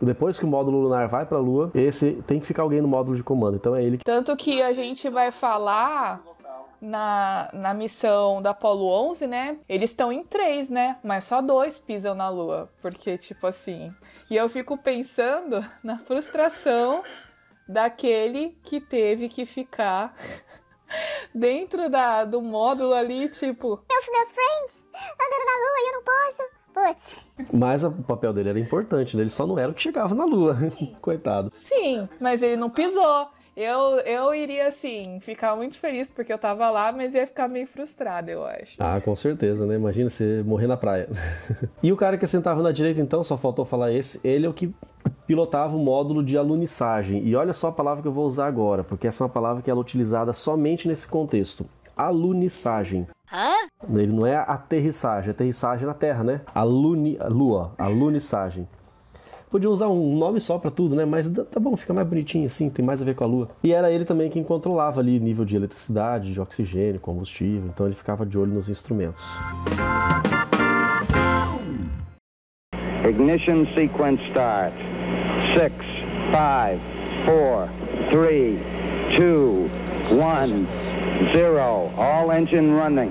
Depois 0.00 0.38
que 0.38 0.44
o 0.44 0.48
módulo 0.48 0.82
lunar 0.82 1.08
vai 1.08 1.26
para 1.26 1.38
a 1.38 1.40
Lua, 1.40 1.72
esse 1.74 2.22
tem 2.26 2.38
que 2.38 2.46
ficar 2.46 2.62
alguém 2.62 2.80
no 2.80 2.86
módulo 2.86 3.16
de 3.16 3.22
comando. 3.22 3.56
Então 3.56 3.74
é 3.74 3.82
ele 3.82 3.98
que... 3.98 4.04
Tanto 4.04 4.36
que 4.36 4.62
a 4.62 4.72
gente 4.72 5.08
vai 5.08 5.32
falar 5.32 6.22
na, 6.80 7.50
na 7.52 7.74
missão 7.74 8.40
da 8.40 8.50
Apollo 8.50 8.86
11, 9.10 9.26
né? 9.26 9.58
Eles 9.68 9.90
estão 9.90 10.12
em 10.12 10.22
três, 10.22 10.68
né? 10.68 10.98
Mas 11.02 11.24
só 11.24 11.42
dois 11.42 11.80
pisam 11.80 12.14
na 12.14 12.28
Lua. 12.28 12.70
Porque, 12.80 13.18
tipo 13.18 13.46
assim. 13.46 13.92
E 14.30 14.36
eu 14.36 14.48
fico 14.48 14.76
pensando 14.78 15.64
na 15.82 15.98
frustração 15.98 17.02
daquele 17.68 18.56
que 18.62 18.80
teve 18.80 19.28
que 19.28 19.44
ficar 19.44 20.14
dentro 21.34 21.90
da, 21.90 22.24
do 22.24 22.40
módulo 22.40 22.92
ali, 22.92 23.28
tipo. 23.28 23.68
Meus, 23.68 24.06
meus 24.06 24.32
friends 24.32 24.86
andando 24.94 25.44
na 25.46 25.56
lua 25.58 25.78
e 25.78 25.88
eu 25.88 25.94
não 25.94 26.02
posso. 26.04 26.58
Putz. 26.74 27.26
Mas 27.52 27.84
o 27.84 27.90
papel 27.90 28.32
dele 28.32 28.50
era 28.50 28.60
importante, 28.60 29.16
né? 29.16 29.22
Ele 29.22 29.30
só 29.30 29.46
não 29.46 29.58
era 29.58 29.70
o 29.70 29.74
que 29.74 29.82
chegava 29.82 30.14
na 30.14 30.24
lua. 30.24 30.56
Coitado. 31.00 31.50
Sim, 31.54 32.08
mas 32.20 32.42
ele 32.42 32.56
não 32.56 32.70
pisou. 32.70 33.28
Eu, 33.56 33.98
eu 34.06 34.32
iria, 34.32 34.68
assim, 34.68 35.18
ficar 35.20 35.56
muito 35.56 35.80
feliz 35.80 36.12
porque 36.12 36.32
eu 36.32 36.38
tava 36.38 36.70
lá, 36.70 36.92
mas 36.92 37.12
ia 37.12 37.26
ficar 37.26 37.48
meio 37.48 37.66
frustrada, 37.66 38.30
eu 38.30 38.44
acho. 38.44 38.76
Ah, 38.78 39.00
com 39.00 39.16
certeza, 39.16 39.66
né? 39.66 39.74
Imagina 39.74 40.08
você 40.08 40.44
morrer 40.44 40.68
na 40.68 40.76
praia. 40.76 41.08
e 41.82 41.92
o 41.92 41.96
cara 41.96 42.16
que 42.16 42.24
sentava 42.24 42.62
na 42.62 42.70
direita, 42.70 43.00
então, 43.00 43.24
só 43.24 43.36
faltou 43.36 43.64
falar 43.64 43.90
esse, 43.90 44.20
ele 44.22 44.46
é 44.46 44.48
o 44.48 44.52
que 44.52 44.72
pilotava 45.28 45.76
o 45.76 45.78
módulo 45.78 46.24
de 46.24 46.38
alunissagem. 46.38 47.22
E 47.22 47.36
olha 47.36 47.52
só 47.52 47.68
a 47.68 47.72
palavra 47.72 48.00
que 48.00 48.08
eu 48.08 48.12
vou 48.12 48.26
usar 48.26 48.46
agora, 48.46 48.82
porque 48.82 49.06
essa 49.06 49.22
é 49.22 49.26
uma 49.26 49.30
palavra 49.30 49.62
que 49.62 49.70
ela 49.70 49.78
é 49.78 49.82
utilizada 49.82 50.32
somente 50.32 50.88
nesse 50.88 51.06
contexto. 51.06 51.66
Alunissagem. 51.94 53.06
Hã? 53.30 53.52
Ele 53.94 54.12
não 54.12 54.24
é 54.24 54.36
aterrissagem, 54.36 55.30
aterrissagem 55.30 55.86
na 55.86 55.92
Terra, 55.92 56.24
né? 56.24 56.40
Aluni, 56.54 57.18
lua, 57.28 57.72
alunissagem. 57.76 58.66
Podia 59.50 59.68
usar 59.68 59.88
um 59.88 60.16
nome 60.16 60.40
só 60.40 60.58
para 60.58 60.70
tudo, 60.70 60.96
né? 60.96 61.04
Mas 61.04 61.28
tá 61.28 61.60
bom, 61.60 61.76
fica 61.76 61.92
mais 61.92 62.06
bonitinho 62.06 62.46
assim, 62.46 62.70
tem 62.70 62.84
mais 62.84 63.02
a 63.02 63.04
ver 63.04 63.14
com 63.14 63.24
a 63.24 63.26
Lua. 63.26 63.48
E 63.62 63.72
era 63.72 63.90
ele 63.90 64.04
também 64.04 64.30
quem 64.30 64.42
controlava 64.42 65.00
ali 65.00 65.18
nível 65.18 65.44
de 65.44 65.56
eletricidade, 65.56 66.32
de 66.32 66.40
oxigênio, 66.40 67.00
combustível, 67.00 67.70
então 67.72 67.86
ele 67.86 67.94
ficava 67.94 68.24
de 68.26 68.38
olho 68.38 68.52
nos 68.52 68.68
instrumentos. 68.68 69.26
Ignition 73.04 73.66
sequence 73.76 74.20
start. 74.30 74.72
Six, 75.56 75.72
five, 76.32 76.80
four, 77.24 77.70
three, 78.10 78.58
two, 79.16 79.70
one, 80.10 80.66
zero. 81.32 81.92
All 81.96 82.30
engine 82.32 82.72
running. 82.72 83.10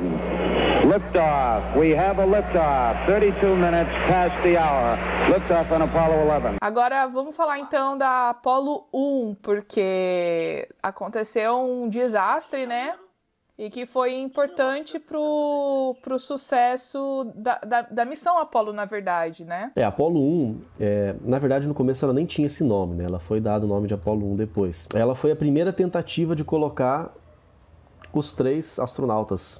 Liftoff. 0.87 1.75
We 1.77 1.91
have 1.91 2.19
a 2.19 2.25
liftoff. 2.25 3.05
32 3.07 3.55
minutes 3.55 3.89
past 4.07 4.33
the 4.43 4.57
hour. 4.57 4.97
Liftoff 5.31 5.71
on 5.71 5.81
Apollo 5.81 6.23
11. 6.23 6.57
Agora 6.61 7.07
vamos 7.07 7.35
falar 7.35 7.59
então 7.59 7.97
da 7.97 8.29
Apollo 8.29 8.87
1, 8.93 9.35
porque 9.41 10.67
aconteceu 10.81 11.57
um 11.57 11.89
desastre, 11.89 12.65
né? 12.65 12.93
E 13.57 13.71
que 13.71 13.87
foi 13.87 14.19
importante 14.19 14.99
pro, 14.99 15.95
pro 16.03 16.19
sucesso 16.19 17.31
da, 17.35 17.57
da, 17.57 17.81
da, 17.81 18.05
missão 18.05 18.37
Apollo, 18.37 18.71
na 18.71 18.85
verdade, 18.85 19.43
né? 19.43 19.71
É, 19.75 19.83
Apollo 19.83 20.19
1, 20.19 20.61
é, 20.79 21.15
na 21.21 21.39
verdade, 21.39 21.67
no 21.67 21.73
começo 21.73 22.05
ela 22.05 22.13
nem 22.13 22.25
tinha 22.25 22.45
esse 22.45 22.63
nome, 22.63 22.95
né? 22.95 23.05
Ela 23.05 23.19
foi 23.19 23.41
dado 23.41 23.63
o 23.63 23.67
nome 23.67 23.87
de 23.87 23.95
Apollo 23.95 24.31
1 24.33 24.35
depois. 24.35 24.87
Ela 24.93 25.15
foi 25.15 25.31
a 25.31 25.35
primeira 25.35 25.73
tentativa 25.73 26.35
de 26.35 26.43
colocar 26.43 27.11
os 28.13 28.31
três 28.31 28.77
astronautas. 28.77 29.59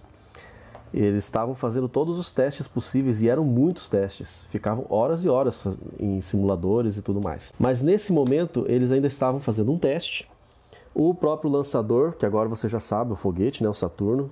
Eles 0.93 1.25
estavam 1.25 1.55
fazendo 1.55 1.89
todos 1.89 2.19
os 2.19 2.31
testes 2.31 2.67
possíveis 2.67 3.21
e 3.21 3.27
eram 3.27 3.43
muitos 3.43 3.89
testes. 3.89 4.45
Ficavam 4.51 4.85
horas 4.89 5.25
e 5.25 5.29
horas 5.29 5.65
em 5.99 6.21
simuladores 6.21 6.97
e 6.97 7.01
tudo 7.01 7.19
mais. 7.19 7.51
Mas 7.59 7.81
nesse 7.81 8.13
momento, 8.13 8.63
eles 8.69 8.91
ainda 8.91 9.07
estavam 9.07 9.39
fazendo 9.39 9.71
um 9.71 9.77
teste 9.77 10.29
o 10.99 11.13
próprio 11.13 11.51
lançador, 11.51 12.13
que 12.13 12.25
agora 12.25 12.49
você 12.49 12.67
já 12.67 12.79
sabe, 12.79 13.13
o 13.13 13.15
foguete, 13.15 13.61
né, 13.61 13.69
o 13.69 13.73
Saturno, 13.73 14.31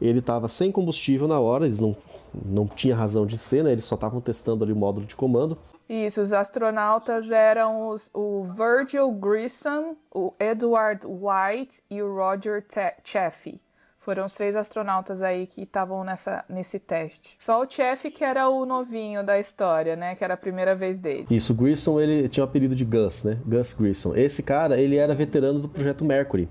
ele 0.00 0.20
estava 0.20 0.46
sem 0.46 0.70
combustível 0.70 1.26
na 1.26 1.40
hora, 1.40 1.64
eles 1.64 1.80
não, 1.80 1.96
não 2.32 2.68
tinha 2.68 2.94
razão 2.94 3.26
de 3.26 3.36
ser, 3.36 3.64
né, 3.64 3.72
eles 3.72 3.82
só 3.82 3.96
estavam 3.96 4.20
testando 4.20 4.62
ali 4.62 4.72
o 4.72 4.76
módulo 4.76 5.04
de 5.04 5.16
comando. 5.16 5.58
Isso, 5.88 6.22
os 6.22 6.32
astronautas 6.32 7.32
eram 7.32 7.88
os, 7.88 8.10
o 8.14 8.44
Virgil 8.44 9.10
Grissom, 9.10 9.96
o 10.14 10.32
Edward 10.38 11.04
White 11.04 11.82
e 11.90 12.00
o 12.00 12.14
Roger 12.14 12.64
Chaffee. 13.02 13.60
Foram 14.04 14.26
os 14.26 14.34
três 14.34 14.54
astronautas 14.54 15.22
aí 15.22 15.46
que 15.46 15.62
estavam 15.62 16.04
nessa 16.04 16.44
nesse 16.46 16.78
teste. 16.78 17.34
Só 17.38 17.62
o 17.62 17.66
Chef 17.66 18.10
que 18.10 18.22
era 18.22 18.50
o 18.50 18.66
novinho 18.66 19.24
da 19.24 19.38
história, 19.38 19.96
né? 19.96 20.14
Que 20.14 20.22
era 20.22 20.34
a 20.34 20.36
primeira 20.36 20.74
vez 20.74 20.98
dele. 20.98 21.26
Isso, 21.30 21.54
Grissom, 21.54 21.98
ele 21.98 22.28
tinha 22.28 22.44
o 22.44 22.46
apelido 22.46 22.76
de 22.76 22.84
Gus, 22.84 23.24
né? 23.24 23.38
Gus 23.46 23.72
Grissom. 23.72 24.14
Esse 24.14 24.42
cara, 24.42 24.78
ele 24.78 24.96
era 24.96 25.14
veterano 25.14 25.58
do 25.58 25.68
projeto 25.70 26.04
Mercury. 26.04 26.46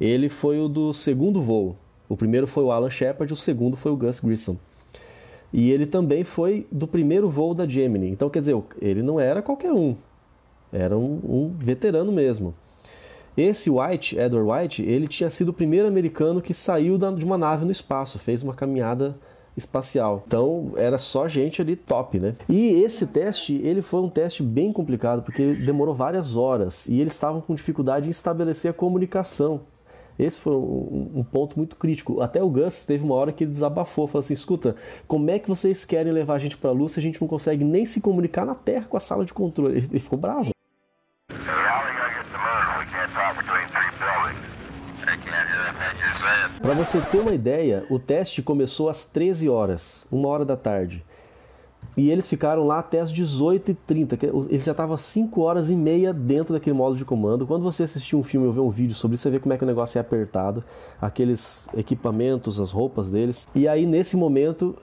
ele 0.00 0.28
foi 0.28 0.60
o 0.60 0.68
do 0.68 0.92
segundo 0.92 1.42
voo. 1.42 1.76
O 2.08 2.16
primeiro 2.16 2.46
foi 2.46 2.62
o 2.62 2.70
Alan 2.70 2.90
Shepard, 2.90 3.32
o 3.32 3.36
segundo 3.36 3.76
foi 3.76 3.90
o 3.90 3.96
Gus 3.96 4.20
Grissom. 4.20 4.56
E 5.52 5.72
ele 5.72 5.86
também 5.86 6.22
foi 6.22 6.64
do 6.70 6.86
primeiro 6.86 7.28
voo 7.28 7.54
da 7.54 7.66
Gemini. 7.66 8.08
Então, 8.08 8.30
quer 8.30 8.38
dizer, 8.38 8.56
ele 8.80 9.02
não 9.02 9.18
era 9.18 9.42
qualquer 9.42 9.72
um. 9.72 9.96
Era 10.72 10.96
um, 10.96 11.20
um 11.24 11.54
veterano 11.58 12.12
mesmo. 12.12 12.54
Esse 13.36 13.68
White, 13.68 14.16
Edward 14.18 14.48
White, 14.48 14.82
ele 14.82 15.08
tinha 15.08 15.28
sido 15.28 15.48
o 15.48 15.52
primeiro 15.52 15.88
americano 15.88 16.40
que 16.40 16.54
saiu 16.54 16.96
de 16.96 17.24
uma 17.24 17.36
nave 17.36 17.64
no 17.64 17.72
espaço, 17.72 18.18
fez 18.18 18.42
uma 18.42 18.54
caminhada 18.54 19.16
espacial. 19.56 20.22
Então 20.26 20.72
era 20.76 20.98
só 20.98 21.28
gente 21.28 21.62
ali 21.62 21.76
top, 21.76 22.18
né? 22.18 22.34
E 22.48 22.82
esse 22.82 23.06
teste, 23.06 23.54
ele 23.62 23.82
foi 23.82 24.00
um 24.00 24.08
teste 24.08 24.42
bem 24.42 24.72
complicado 24.72 25.22
porque 25.22 25.54
demorou 25.54 25.94
várias 25.94 26.36
horas 26.36 26.86
e 26.86 27.00
eles 27.00 27.12
estavam 27.12 27.40
com 27.40 27.54
dificuldade 27.54 28.06
em 28.06 28.10
estabelecer 28.10 28.70
a 28.70 28.74
comunicação. 28.74 29.60
Esse 30.16 30.40
foi 30.40 30.54
um, 30.54 31.10
um, 31.16 31.24
ponto 31.24 31.56
muito 31.56 31.74
crítico. 31.74 32.20
Até 32.20 32.40
o 32.40 32.48
Gus 32.48 32.84
teve 32.84 33.02
uma 33.02 33.16
hora 33.16 33.32
que 33.32 33.42
ele 33.42 33.50
desabafou, 33.50 34.06
falou 34.06 34.20
assim: 34.20 34.34
escuta, 34.34 34.76
como 35.08 35.28
é 35.28 35.40
que 35.40 35.48
vocês 35.48 35.84
querem 35.84 36.12
levar 36.12 36.34
a 36.34 36.38
gente 36.38 36.56
para 36.56 36.70
a 36.70 36.72
luz 36.72 36.92
se 36.92 37.00
a 37.00 37.02
gente 37.02 37.20
não 37.20 37.26
consegue 37.26 37.64
nem 37.64 37.84
se 37.84 38.00
comunicar 38.00 38.46
na 38.46 38.54
Terra 38.54 38.86
com 38.88 38.96
a 38.96 39.00
sala 39.00 39.24
de 39.24 39.32
controle? 39.32 39.78
Ele 39.90 39.98
ficou 39.98 40.18
bravo. 40.18 40.53
Para 46.64 46.72
você 46.72 46.98
ter 46.98 47.18
uma 47.18 47.34
ideia, 47.34 47.84
o 47.90 47.98
teste 47.98 48.40
começou 48.40 48.88
às 48.88 49.04
13 49.04 49.50
horas, 49.50 50.06
uma 50.10 50.28
hora 50.28 50.46
da 50.46 50.56
tarde. 50.56 51.04
E 51.94 52.10
eles 52.10 52.26
ficaram 52.26 52.66
lá 52.66 52.78
até 52.78 53.00
as 53.00 53.12
18h30. 53.12 54.48
Eles 54.48 54.64
já 54.64 54.72
estavam 54.72 54.96
5 54.96 55.42
horas 55.42 55.68
e 55.68 55.76
meia 55.76 56.10
dentro 56.10 56.54
daquele 56.54 56.74
módulo 56.74 56.96
de 56.96 57.04
comando. 57.04 57.46
Quando 57.46 57.62
você 57.62 57.82
assistir 57.82 58.16
um 58.16 58.22
filme 58.22 58.46
ou 58.46 58.52
ver 58.54 58.60
um 58.60 58.70
vídeo 58.70 58.94
sobre 58.94 59.16
isso, 59.16 59.24
você 59.24 59.30
vê 59.30 59.38
como 59.38 59.52
é 59.52 59.58
que 59.58 59.62
o 59.62 59.66
negócio 59.66 59.98
é 59.98 60.00
apertado. 60.00 60.64
Aqueles 60.98 61.68
equipamentos, 61.76 62.58
as 62.58 62.70
roupas 62.70 63.10
deles. 63.10 63.46
E 63.54 63.68
aí, 63.68 63.84
nesse 63.84 64.16
momento, 64.16 64.74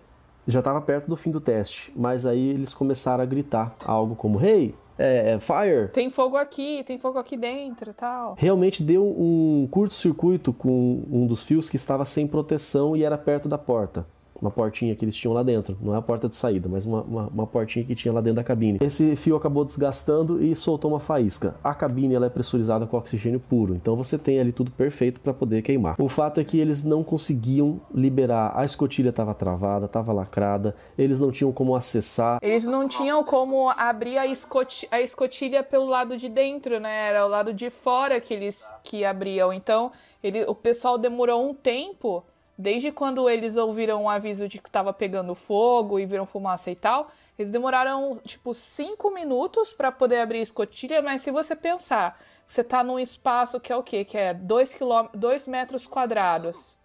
já 0.48 0.60
estava 0.60 0.80
perto 0.82 1.08
do 1.08 1.18
fim 1.18 1.32
do 1.32 1.42
teste. 1.42 1.92
Mas 1.96 2.28
aí 2.28 2.50
eles 2.50 2.76
começaram 2.76 3.24
a 3.24 3.26
gritar 3.26 3.76
algo 3.84 4.16
como: 4.16 4.40
Hey, 4.40 4.76
é, 5.02 5.32
é, 5.32 5.39
fire. 5.39 5.88
Tem 5.91 6.10
fogo 6.10 6.38
aqui, 6.38 6.84
tem 6.86 6.97
fogo 6.97 7.18
aqui 7.18 7.36
dentro 7.36 7.89
e 7.89 7.93
tal. 7.93 8.36
Realmente 8.38 8.84
deu 8.84 9.04
um 9.04 9.68
curto-circuito 9.70 10.54
com 10.54 11.04
um 11.12 11.26
dos 11.26 11.43
fios 11.43 11.70
que 11.70 11.76
estava 11.76 12.06
sem 12.06 12.28
proteção 12.28 12.95
e 12.95 13.04
era 13.04 13.18
perto 13.18 13.49
da 13.49 13.58
porta 13.58 14.06
uma 14.42 14.50
portinha 14.52 14.96
que 14.96 15.06
eles 15.06 15.16
tinham 15.16 15.34
lá 15.34 15.44
dentro. 15.44 15.78
Não 15.82 15.94
é 15.94 15.98
a 15.98 16.02
porta 16.02 16.28
de 16.28 16.36
saída, 16.36 16.68
mas 16.68 16.86
uma, 16.86 17.02
uma, 17.04 17.28
uma, 17.28 17.48
portinha 17.48 17.86
que 17.86 17.94
tinha 17.94 18.14
lá 18.14 18.20
dentro 18.20 18.38
da 18.38 18.44
cabine. 18.44 18.80
Esse 18.82 19.16
fio 19.16 19.36
acabou 19.36 19.64
desgastando 19.64 20.44
e 20.44 20.56
soltou 20.56 20.92
uma 20.92 21.00
faísca. 21.00 21.56
A 21.64 21.74
cabine 21.74 22.16
ela 22.16 22.26
é 22.26 22.30
pressurizada 22.30 22.88
com 22.88 22.98
oxigênio 22.98 23.39
puro, 23.39 23.76
então 23.76 23.96
você 23.96 24.18
tem 24.18 24.39
ali 24.39 24.52
tudo 24.52 24.72
perfeito 24.72 25.20
para 25.20 25.34
poder 25.34 25.62
queimar. 25.62 25.96
O 26.00 26.10
fato 26.10 26.39
é 26.39 26.44
que 26.44 26.58
eles 26.58 26.84
não 26.84 27.04
conseguiam 27.04 27.80
liberar, 27.94 28.54
a 28.56 28.66
escotilha 28.66 29.10
estava 29.10 29.34
travada, 29.34 29.86
estava 29.86 30.12
lacrada, 30.12 30.76
eles 30.98 31.20
não 31.20 31.32
tinham 31.32 31.52
como 31.52 31.76
acessar. 31.76 32.39
Eles 32.42 32.66
não 32.66 32.88
tinham 32.88 33.24
como 33.24 33.70
abrir 33.70 34.18
a, 34.18 34.26
escoti 34.26 34.88
a 34.89 35.02
escotilha 35.02 35.64
pelo 35.64 35.86
lado 35.86 36.18
de 36.18 36.28
dentro, 36.28 36.80
né? 36.80 37.10
Era 37.10 37.26
o 37.26 37.30
lado 37.30 37.54
de 37.54 37.70
fora 37.70 38.20
que 38.20 38.34
eles 38.34 38.66
que 38.84 39.06
abriam. 39.06 39.54
Então, 39.54 39.92
ele, 40.24 40.44
o 40.46 40.56
pessoal 40.56 40.98
demorou 40.98 41.50
um 41.50 41.54
tempo 41.54 42.24
Desde 42.62 42.91
quando 42.91 43.28
eles 43.28 43.57
ouviram 43.57 44.03
o 44.03 44.09
aviso 44.09 44.47
de 44.47 44.59
que 44.59 44.70
estava 44.70 44.93
pegando 44.93 45.34
fogo 45.34 45.99
e 45.99 46.05
viram 46.05 46.28
fumaça 46.28 46.70
e 46.70 46.76
tal, 46.76 47.12
eles 47.38 47.49
demoraram 47.49 48.22
tipo 48.24 48.53
cinco 48.53 49.09
minutos 49.09 49.74
para 49.74 49.91
poder 49.91 50.20
abrir 50.20 50.38
a 50.38 50.43
escotilha, 50.43 51.01
mas 51.01 51.24
se 51.24 51.32
você 51.32 51.55
pensar, 51.55 52.22
você 52.45 52.62
está 52.62 52.84
num 52.84 52.99
espaço 52.99 53.59
que 53.59 53.74
é 53.74 53.76
o 53.76 53.82
quê? 53.82 54.05
Que 54.05 54.16
é 54.16 54.34
2 54.36 54.78
dois 55.16 55.47
metros 55.47 55.88
quadrados. 55.88 56.78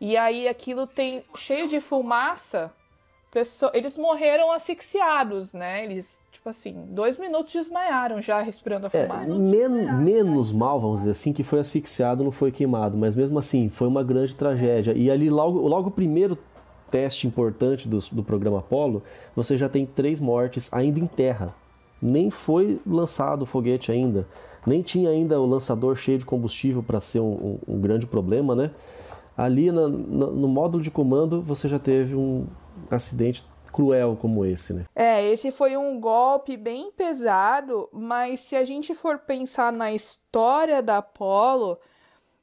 E 0.00 0.16
aí 0.16 0.48
aquilo 0.48 0.88
tem 0.88 1.24
cheio 1.36 1.68
de 1.68 1.80
fumaça, 1.80 2.72
pessoa, 3.30 3.70
eles 3.74 3.96
morreram 3.96 4.50
asfixiados, 4.50 5.52
né? 5.52 5.84
Eles 5.84 6.20
tipo 6.42 6.48
assim, 6.48 6.74
dois 6.88 7.16
minutos 7.18 7.52
desmaiaram 7.52 8.20
já 8.20 8.42
respirando 8.42 8.86
a 8.86 8.90
é, 8.92 9.06
fumaça. 9.06 9.32
É, 9.32 9.38
men 9.38 9.92
menos 10.02 10.50
mal, 10.50 10.80
vamos 10.80 10.98
dizer 10.98 11.12
assim, 11.12 11.32
que 11.32 11.44
foi 11.44 11.60
asfixiado, 11.60 12.24
não 12.24 12.32
foi 12.32 12.50
queimado, 12.50 12.98
mas 12.98 13.14
mesmo 13.14 13.38
assim, 13.38 13.68
foi 13.68 13.86
uma 13.86 14.02
grande 14.02 14.34
tragédia. 14.34 14.92
E 14.92 15.08
ali, 15.08 15.30
logo, 15.30 15.60
logo 15.60 15.88
o 15.88 15.92
primeiro 15.92 16.36
teste 16.90 17.28
importante 17.28 17.88
do, 17.88 18.00
do 18.10 18.24
programa 18.24 18.58
Apollo, 18.58 19.04
você 19.36 19.56
já 19.56 19.68
tem 19.68 19.86
três 19.86 20.18
mortes 20.18 20.72
ainda 20.72 20.98
em 20.98 21.06
terra. 21.06 21.54
Nem 22.02 22.28
foi 22.28 22.80
lançado 22.84 23.42
o 23.42 23.46
foguete 23.46 23.92
ainda, 23.92 24.26
nem 24.66 24.82
tinha 24.82 25.10
ainda 25.10 25.40
o 25.40 25.46
lançador 25.46 25.94
cheio 25.94 26.18
de 26.18 26.26
combustível 26.26 26.82
para 26.82 27.00
ser 27.00 27.20
um, 27.20 27.58
um, 27.68 27.74
um, 27.74 27.80
grande 27.80 28.04
problema, 28.04 28.56
né? 28.56 28.72
Ali 29.36 29.70
na, 29.70 29.86
na, 29.86 30.26
no 30.26 30.48
módulo 30.48 30.82
de 30.82 30.90
comando 30.90 31.40
você 31.40 31.68
já 31.68 31.78
teve 31.78 32.16
um 32.16 32.46
acidente 32.90 33.44
cruel 33.72 34.16
como 34.20 34.44
esse, 34.44 34.74
né? 34.74 34.84
É, 34.94 35.24
esse 35.24 35.50
foi 35.50 35.76
um 35.76 35.98
golpe 35.98 36.56
bem 36.56 36.92
pesado, 36.92 37.88
mas 37.92 38.40
se 38.40 38.54
a 38.54 38.64
gente 38.64 38.94
for 38.94 39.18
pensar 39.18 39.72
na 39.72 39.92
história 39.92 40.82
da 40.82 40.98
Apollo, 40.98 41.78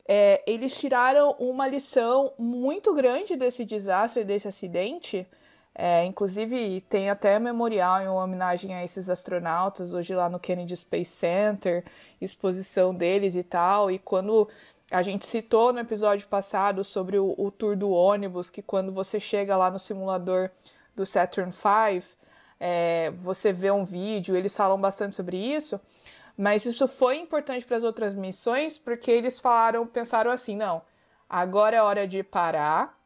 é, 0.07 0.41
eles 0.47 0.75
tiraram 0.75 1.35
uma 1.39 1.67
lição 1.67 2.33
muito 2.37 2.93
grande 2.95 3.35
desse 3.35 3.63
desastre, 3.63 4.23
desse 4.23 4.47
acidente. 4.47 5.27
É, 5.75 6.03
inclusive, 6.03 6.81
tem 6.89 7.09
até 7.09 7.37
memorial 7.37 8.01
em 8.01 8.07
homenagem 8.07 8.73
a 8.73 8.83
esses 8.83 9.09
astronautas, 9.09 9.93
hoje 9.93 10.13
lá 10.15 10.27
no 10.27 10.39
Kennedy 10.39 10.75
Space 10.75 11.11
Center, 11.11 11.85
exposição 12.19 12.93
deles 12.93 13.35
e 13.35 13.43
tal. 13.43 13.91
E 13.91 13.99
quando 13.99 14.49
a 14.91 15.03
gente 15.03 15.25
citou 15.25 15.71
no 15.71 15.79
episódio 15.79 16.27
passado 16.27 16.83
sobre 16.83 17.19
o, 17.19 17.35
o 17.37 17.51
tour 17.51 17.77
do 17.77 17.91
ônibus, 17.91 18.49
que 18.49 18.61
quando 18.61 18.91
você 18.91 19.19
chega 19.19 19.55
lá 19.55 19.69
no 19.69 19.77
simulador 19.77 20.49
do 20.99 21.05
Saturn 21.05 21.49
V, 21.49 22.03
é, 22.59 23.11
você 23.11 23.53
vê 23.53 23.71
um 23.71 23.85
vídeo, 23.85 24.35
eles 24.35 24.55
falam 24.55 24.79
bastante 24.79 25.15
sobre 25.15 25.37
isso, 25.37 25.79
mas 26.37 26.65
isso 26.65 26.89
foi 26.89 27.17
importante 27.17 27.65
para 27.65 27.77
as 27.77 27.85
outras 27.85 28.13
missões 28.13 28.77
porque 28.77 29.09
eles 29.09 29.39
falaram, 29.39 29.87
pensaram 29.87 30.29
assim, 30.29 30.57
não, 30.57 30.81
agora 31.29 31.77
é 31.77 31.81
hora 31.81 32.05
de 32.05 32.21
parar 32.21 32.97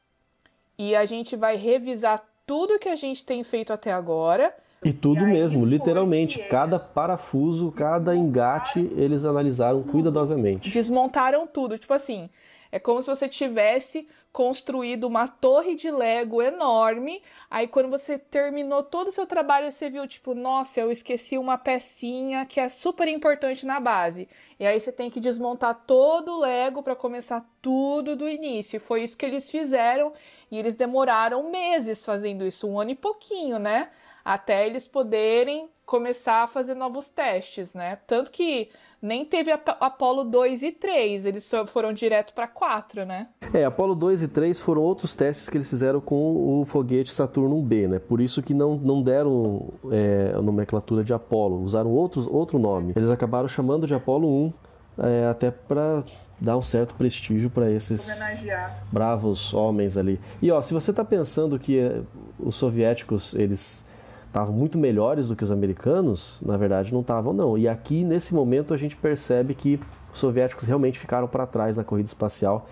e 0.76 0.96
a 0.96 1.06
gente 1.06 1.36
vai 1.36 1.56
revisar 1.56 2.24
tudo 2.48 2.80
que 2.80 2.89
a 2.89 2.96
gente 2.96 3.24
tem 3.24 3.44
feito 3.44 3.72
até 3.72 3.94
agora. 3.94 4.56
E 4.84 4.91
tudo 4.91 5.22
e 5.22 5.26
mesmo, 5.26 5.64
literalmente. 5.64 6.39
Eles... 6.39 6.50
Cada 6.50 6.80
parafuso, 6.80 7.72
cada 7.72 8.16
engate, 8.16 8.80
eles 8.98 9.24
analisaram 9.24 9.84
cuidadosamente. 9.84 10.70
Desmontaram 10.70 11.48
tudo. 11.48 11.78
Tipo 11.78 11.94
assim, 11.94 12.30
é 12.74 12.80
como 12.80 12.99
se 13.03 13.07
você 13.07 13.30
tivesse 13.30 14.07
construído 14.32 15.03
uma 15.03 15.28
torre 15.28 15.76
de 15.76 15.91
Lego 15.91 16.41
enorme. 16.41 17.21
Aí 17.47 17.67
quando 17.67 17.88
você 17.88 18.17
terminou 18.17 18.82
todo 18.82 19.09
o 19.09 19.11
seu 19.11 19.28
trabalho, 19.28 19.71
você 19.71 19.91
viu 19.91 20.07
tipo, 20.07 20.34
nossa, 20.34 20.80
eu 20.80 20.89
esqueci 20.89 21.38
uma 21.38 21.55
pecinha 21.55 22.47
que 22.47 22.59
é 22.59 22.67
super 22.67 23.07
importante 23.07 23.63
na 23.63 23.80
base. 23.80 24.28
E 24.59 24.65
aí 24.65 24.80
você 24.80 24.91
tem 24.91 25.11
que 25.11 25.19
desmontar 25.19 25.84
todo 25.86 26.32
o 26.32 26.39
Lego 26.39 26.82
para 26.82 26.95
começar 26.95 27.47
tudo 27.61 28.15
do 28.15 28.28
início. 28.28 28.78
E 28.78 28.80
foi 28.80 29.03
isso 29.03 29.15
que 29.15 29.26
eles 29.28 29.51
fizeram 29.51 30.11
e 30.49 30.57
eles 30.57 30.76
demoraram 30.76 31.51
meses 31.51 32.03
fazendo 32.03 32.43
isso, 32.43 32.67
um 32.67 32.80
ano 32.80 32.89
e 32.89 32.95
pouquinho, 32.95 33.59
né? 33.59 33.91
Até 34.26 34.65
eles 34.65 34.88
poderem 34.88 35.69
começar 35.86 36.41
a 36.41 36.47
fazer 36.47 36.74
novos 36.74 37.07
testes, 37.07 37.76
né? 37.76 37.99
Tanto 38.07 38.32
que 38.32 38.71
nem 39.04 39.26
teve 39.26 39.51
Apolo 39.51 40.24
2 40.24 40.64
e 40.64 40.72
3, 40.72 41.26
eles 41.26 41.51
foram 41.68 41.91
direto 41.91 42.34
para 42.34 42.47
4, 42.47 43.06
né? 43.06 43.28
É, 43.54 43.66
Apolo 43.66 43.93
2 43.93 44.22
e 44.22 44.28
3 44.30 44.62
foram 44.62 44.82
outros 44.82 45.14
testes 45.14 45.49
que 45.49 45.58
eles 45.58 45.70
fizeram 45.70 45.99
com 45.99 46.62
o 46.62 46.66
foguete 46.66 47.14
Saturno 47.14 47.62
B, 47.62 47.86
né? 47.86 47.99
Por 47.99 48.22
isso 48.22 48.41
que 48.41 48.54
não, 48.54 48.78
não 48.78 49.04
deram 49.04 49.74
é, 49.91 50.32
a 50.34 50.41
nomenclatura 50.41 51.04
de 51.04 51.14
Apolo, 51.14 51.62
usaram 51.62 51.91
outros, 51.91 52.26
outro 52.28 52.58
nome. 52.58 52.93
Eles 52.95 53.10
acabaram 53.10 53.49
chamando 53.49 53.86
de 53.86 53.93
Apolo 53.93 54.28
1 54.28 54.54
é, 54.99 55.28
até 55.28 55.51
para 55.51 56.06
dar 56.39 56.58
um 56.58 56.62
certo 56.62 56.95
prestígio 56.95 57.49
para 57.49 57.70
esses 57.70 58.22
Homenagear. 58.22 58.84
bravos 58.89 59.54
homens 59.54 59.97
ali. 59.97 60.18
E 60.41 60.49
ó, 60.49 60.62
se 60.62 60.74
você 60.74 60.91
está 60.91 61.04
pensando 61.04 61.60
que 61.60 61.78
é, 61.78 62.01
os 62.39 62.56
soviéticos 62.56 63.36
eles 63.36 63.86
estavam 64.34 64.52
muito 64.52 64.80
melhores 64.80 65.28
do 65.28 65.36
que 65.36 65.44
os 65.44 65.52
americanos, 65.52 66.42
na 66.44 66.58
verdade 66.58 66.92
não 66.92 67.02
estavam 67.02 67.34
não. 67.34 67.56
E 67.56 67.68
aqui 67.68 68.04
nesse 68.04 68.34
momento 68.34 68.74
a 68.74 68.78
gente 68.78 68.96
percebe 68.96 69.54
que 69.54 69.80
os 70.12 70.18
soviéticos 70.18 70.66
realmente 70.66 70.98
ficaram 70.98 71.28
para 71.28 71.46
trás 71.46 71.78
na 71.78 71.84
corrida 71.84 72.08
espacial, 72.08 72.68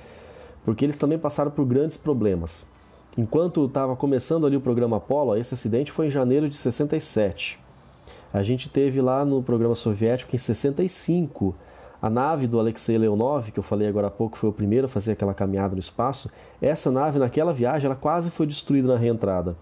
porque 0.66 0.84
eles 0.84 0.98
também 0.98 1.20
passaram 1.20 1.52
por 1.52 1.64
grandes 1.66 1.98
problemas. 1.98 2.68
Enquanto 3.16 3.64
estava 3.66 3.96
começando 3.96 4.48
ali 4.48 4.58
o 4.58 4.62
programa 4.62 4.98
Apollo, 4.98 5.38
esse 5.38 5.54
acidente 5.54 5.92
foi 5.92 6.08
em 6.08 6.10
janeiro 6.10 6.50
de 6.50 6.58
67. 6.58 7.60
A 8.34 8.42
gente 8.42 8.68
teve 8.68 9.00
lá 9.00 9.24
no 9.24 9.44
programa 9.44 9.76
soviético 9.76 10.34
em 10.34 10.40
65 10.40 11.54
a 12.02 12.10
nave 12.10 12.48
do 12.48 12.60
Alexei 12.60 12.98
Leonov, 12.98 13.52
que 13.52 13.60
eu 13.60 13.64
falei 13.64 13.88
agora 13.88 14.08
há 14.08 14.12
pouco, 14.12 14.36
foi 14.36 14.50
o 14.50 14.54
primeiro 14.54 14.88
a 14.88 14.90
fazer 14.90 15.12
aquela 15.12 15.36
caminhada 15.36 15.76
no 15.76 15.80
espaço. 15.80 16.28
Essa 16.60 16.90
nave, 16.90 17.20
naquela 17.20 17.54
viagem, 17.54 17.86
ela 17.86 17.96
quase 17.96 18.32
foi 18.32 18.48
destruída 18.48 18.88
na 18.88 18.98
reentrada 18.98 19.56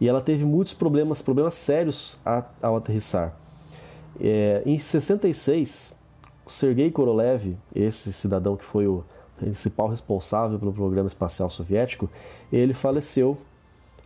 e 0.00 0.08
ela 0.08 0.20
teve 0.20 0.44
muitos 0.44 0.72
problemas, 0.72 1.20
problemas 1.20 1.54
sérios 1.54 2.18
ao 2.62 2.76
aterrissar. 2.76 3.34
É, 4.18 4.62
em 4.64 4.78
66, 4.78 5.96
o 6.46 6.50
Sergei 6.50 6.90
Korolev, 6.90 7.56
esse 7.74 8.12
cidadão 8.12 8.56
que 8.56 8.64
foi 8.64 8.86
o 8.86 9.04
principal 9.38 9.88
responsável 9.88 10.58
pelo 10.58 10.72
programa 10.72 11.06
espacial 11.06 11.50
soviético, 11.50 12.08
ele 12.52 12.72
faleceu. 12.72 13.36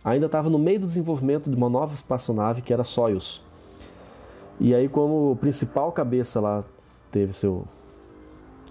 Ainda 0.03 0.27
estava 0.27 0.49
no 0.49 0.59
meio 0.59 0.81
do 0.81 0.85
desenvolvimento 0.85 1.49
de 1.49 1.55
uma 1.55 1.69
nova 1.69 1.93
espaçonave 1.93 2.61
que 2.61 2.71
era 2.71 2.83
Soyuz. 2.83 3.41
E 4.59 4.75
aí, 4.75 4.87
como 4.87 5.31
o 5.31 5.35
principal 5.35 5.91
cabeça 5.91 6.39
lá 6.39 6.63
teve 7.11 7.33
seu, 7.33 7.65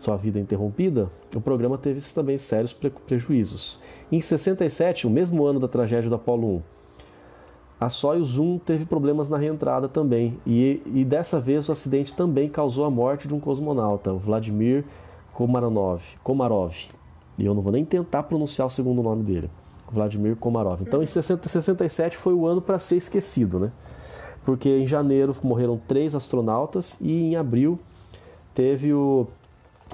sua 0.00 0.16
vida 0.16 0.38
interrompida, 0.38 1.10
o 1.34 1.40
programa 1.40 1.76
teve 1.76 2.00
também 2.12 2.38
sérios 2.38 2.72
prejuízos. 2.72 3.80
Em 4.12 4.20
67, 4.20 5.06
o 5.06 5.10
mesmo 5.10 5.44
ano 5.44 5.58
da 5.58 5.68
tragédia 5.68 6.08
do 6.08 6.14
Apollo 6.14 6.56
1, 6.56 6.62
a 7.84 7.88
Soyuz 7.90 8.38
1 8.38 8.60
teve 8.60 8.86
problemas 8.86 9.28
na 9.28 9.36
reentrada 9.36 9.88
também, 9.88 10.38
e, 10.46 10.80
e 10.86 11.04
dessa 11.04 11.38
vez 11.38 11.68
o 11.68 11.72
acidente 11.72 12.14
também 12.14 12.48
causou 12.48 12.86
a 12.86 12.90
morte 12.90 13.28
de 13.28 13.34
um 13.34 13.40
cosmonauta, 13.40 14.10
o 14.10 14.18
Vladimir 14.18 14.84
Komarov. 15.34 16.00
Komarov. 16.22 16.74
E 17.36 17.44
eu 17.44 17.52
não 17.52 17.60
vou 17.60 17.72
nem 17.72 17.84
tentar 17.84 18.22
pronunciar 18.22 18.66
o 18.66 18.70
segundo 18.70 19.02
nome 19.02 19.22
dele. 19.22 19.50
Vladimir 19.92 20.34
Komarov. 20.36 20.80
Então, 20.80 21.02
em 21.02 21.06
60, 21.06 21.46
67 21.46 22.16
foi 22.16 22.32
o 22.32 22.46
ano 22.46 22.62
para 22.62 22.78
ser 22.78 22.96
esquecido, 22.96 23.60
né? 23.60 23.70
Porque 24.46 24.68
em 24.68 24.86
janeiro 24.86 25.36
morreram 25.42 25.78
três 25.86 26.14
astronautas 26.14 26.96
e 27.02 27.12
em 27.12 27.36
abril 27.36 27.78
teve 28.54 28.94
o, 28.94 29.26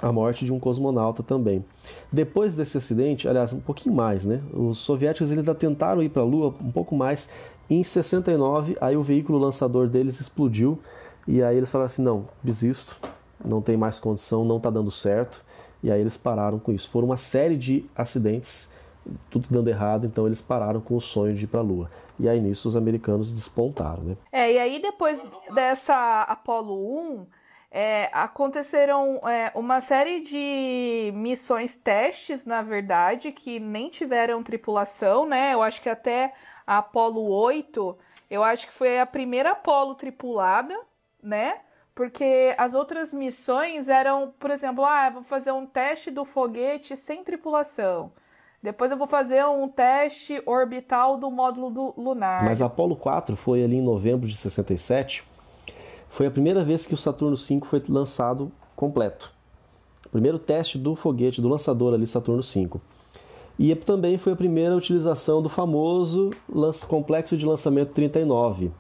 a 0.01 0.13
morte 0.13 0.45
de 0.45 0.53
um 0.53 0.61
cosmonauta 0.61 1.25
também. 1.25 1.65
Depois 2.13 2.55
desse 2.55 2.77
acidente, 2.77 3.27
aliás, 3.29 3.53
um 3.53 3.61
pouquinho 3.61 3.95
mais, 3.95 4.25
né? 4.25 4.41
Os 4.53 4.79
soviéticos 4.79 5.33
ainda 5.33 5.55
tentaram 5.55 6.03
ir 6.03 6.09
para 6.09 6.23
a 6.23 6.25
Lua 6.25 6.55
um 6.61 6.71
pouco 6.71 6.95
mais. 6.95 7.29
Em 7.71 7.85
69, 7.85 8.77
aí 8.81 8.97
o 8.97 9.03
veículo 9.03 9.39
lançador 9.39 9.87
deles 9.87 10.19
explodiu 10.19 10.81
e 11.27 11.41
aí 11.41 11.57
eles 11.57 11.71
falaram 11.71 11.87
assim: 11.87 12.03
não, 12.03 12.29
desisto, 12.43 12.99
não 13.45 13.63
tem 13.63 13.77
mais 13.77 14.01
condição, 14.01 14.45
não 14.45 14.57
está 14.57 14.69
dando 14.69 14.91
certo. 14.91 15.45
E 15.83 15.91
aí 15.91 16.01
eles 16.01 16.17
pararam 16.17 16.59
com 16.59 16.73
isso. 16.73 16.91
Foram 16.91 17.07
uma 17.07 17.17
série 17.17 17.57
de 17.57 17.89
acidentes, 17.97 18.71
tudo 19.31 19.47
dando 19.49 19.69
errado, 19.69 20.05
então 20.05 20.27
eles 20.27 20.41
pararam 20.41 20.81
com 20.81 20.97
o 20.97 21.01
sonho 21.01 21.35
de 21.35 21.45
ir 21.45 21.47
para 21.47 21.61
a 21.61 21.63
Lua. 21.63 21.91
E 22.19 22.29
aí 22.29 22.41
nisso 22.41 22.69
os 22.69 22.77
americanos 22.77 23.33
despontaram, 23.33 24.03
né? 24.03 24.17
É, 24.33 24.53
e 24.53 24.59
aí 24.59 24.83
depois 24.83 25.23
dessa 25.55 26.23
Apollo 26.25 26.75
1, 27.15 27.27
é, 27.71 28.11
aconteceram 28.13 29.21
é, 29.27 29.53
uma 29.55 29.81
série 29.81 30.21
de 30.21 31.13
missões 31.15 31.77
testes, 31.77 32.45
na 32.45 32.63
verdade, 32.63 33.31
que 33.31 33.61
nem 33.61 33.89
tiveram 33.89 34.43
tripulação, 34.43 35.25
né? 35.25 35.55
Eu 35.55 35.63
acho 35.63 35.81
que 35.81 35.89
até 35.89 36.35
a 36.71 36.79
Apollo 36.79 37.29
8, 37.29 37.99
eu 38.31 38.45
acho 38.45 38.69
que 38.69 38.73
foi 38.73 39.01
a 39.01 39.05
primeira 39.05 39.51
Apollo 39.51 39.97
tripulada, 39.97 40.73
né? 41.21 41.57
Porque 41.93 42.55
as 42.57 42.75
outras 42.75 43.13
missões 43.13 43.89
eram, 43.89 44.33
por 44.39 44.53
exemplo, 44.53 44.85
ah, 44.85 45.11
vou 45.11 45.25
fazer 45.25 45.51
um 45.51 45.67
teste 45.67 46.13
do 46.13 46.25
foguete 46.25 46.97
sem 46.97 47.25
tripulação. 47.25 48.13
Depois 48.63 48.93
eu 48.93 48.97
vou 48.97 49.09
fazer 49.09 49.45
um 49.47 49.69
teste 49.69 50.41
orbital 50.47 51.17
do 51.17 51.29
módulo 51.29 51.71
do 51.71 52.01
lunar. 52.01 52.45
Mas 52.45 52.63
a 52.63 52.67
Apollo 52.67 52.95
4 52.95 53.37
foi 53.37 53.65
ali 53.65 53.79
em 53.79 53.83
novembro 53.83 54.29
de 54.29 54.37
67. 54.37 55.27
Foi 56.09 56.27
a 56.27 56.31
primeira 56.31 56.63
vez 56.63 56.87
que 56.87 56.95
o 56.95 56.97
Saturno 56.97 57.35
V 57.35 57.63
foi 57.65 57.83
lançado 57.89 58.53
completo. 58.77 59.35
O 60.07 60.11
primeiro 60.11 60.39
teste 60.39 60.79
do 60.79 60.95
foguete, 60.95 61.41
do 61.41 61.49
lançador 61.49 61.95
ali 61.95 62.07
Saturno 62.07 62.43
V. 62.43 62.81
E 63.59 63.75
também 63.75 64.17
foi 64.17 64.33
a 64.33 64.37
primeira 64.37 64.75
utilização 64.75 65.43
do 65.43 65.49
famoso 65.49 66.31
complexo 66.89 67.37
de 67.37 67.45
lançamento 67.45 67.93
39. 67.93 68.71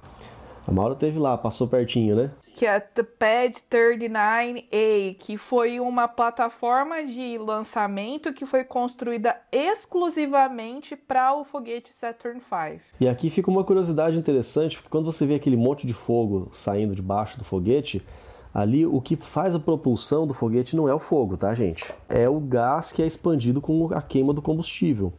A 0.66 0.73
Maura 0.73 0.95
teve 0.95 1.18
lá, 1.18 1.37
passou 1.37 1.66
pertinho, 1.66 2.14
né? 2.14 2.31
Que 2.55 2.64
é 2.64 2.77
a 2.77 2.81
Pad 2.81 3.57
39A, 3.68 5.16
que 5.18 5.37
foi 5.37 5.81
uma 5.81 6.07
plataforma 6.07 7.03
de 7.03 7.39
lançamento 7.39 8.33
que 8.33 8.47
foi 8.47 8.62
construída 8.62 9.37
exclusivamente 9.51 10.95
para 10.95 11.35
o 11.35 11.45
foguete 11.45 11.93
Saturn 11.93 12.39
V. 12.39 12.81
E 13.01 13.09
aqui 13.09 13.31
fica 13.31 13.51
uma 13.51 13.64
curiosidade 13.64 14.16
interessante, 14.16 14.77
porque 14.77 14.91
quando 14.91 15.11
você 15.11 15.27
vê 15.27 15.35
aquele 15.35 15.57
monte 15.57 15.87
de 15.87 15.95
fogo 15.95 16.49
saindo 16.53 16.95
debaixo 16.95 17.37
do 17.37 17.45
foguete, 17.45 18.07
ali 18.53 18.86
o 18.86 19.01
que 19.01 19.16
faz 19.16 19.55
a 19.55 19.61
propulsão 19.61 20.26
do 20.26 20.34
foguete 20.34 20.76
não 20.76 20.88
é 20.88 20.94
o 20.94 20.98
fogo, 20.98 21.36
tá, 21.36 21.55
gente? 21.55 21.92
É 22.09 22.28
o 22.28 22.40
gás 22.40 22.92
que 22.92 23.03
é 23.03 23.07
expandido 23.07 23.61
com 23.61 23.88
a 23.94 24.03
queima 24.03 24.32
do 24.32 24.42
combustível 24.42 25.12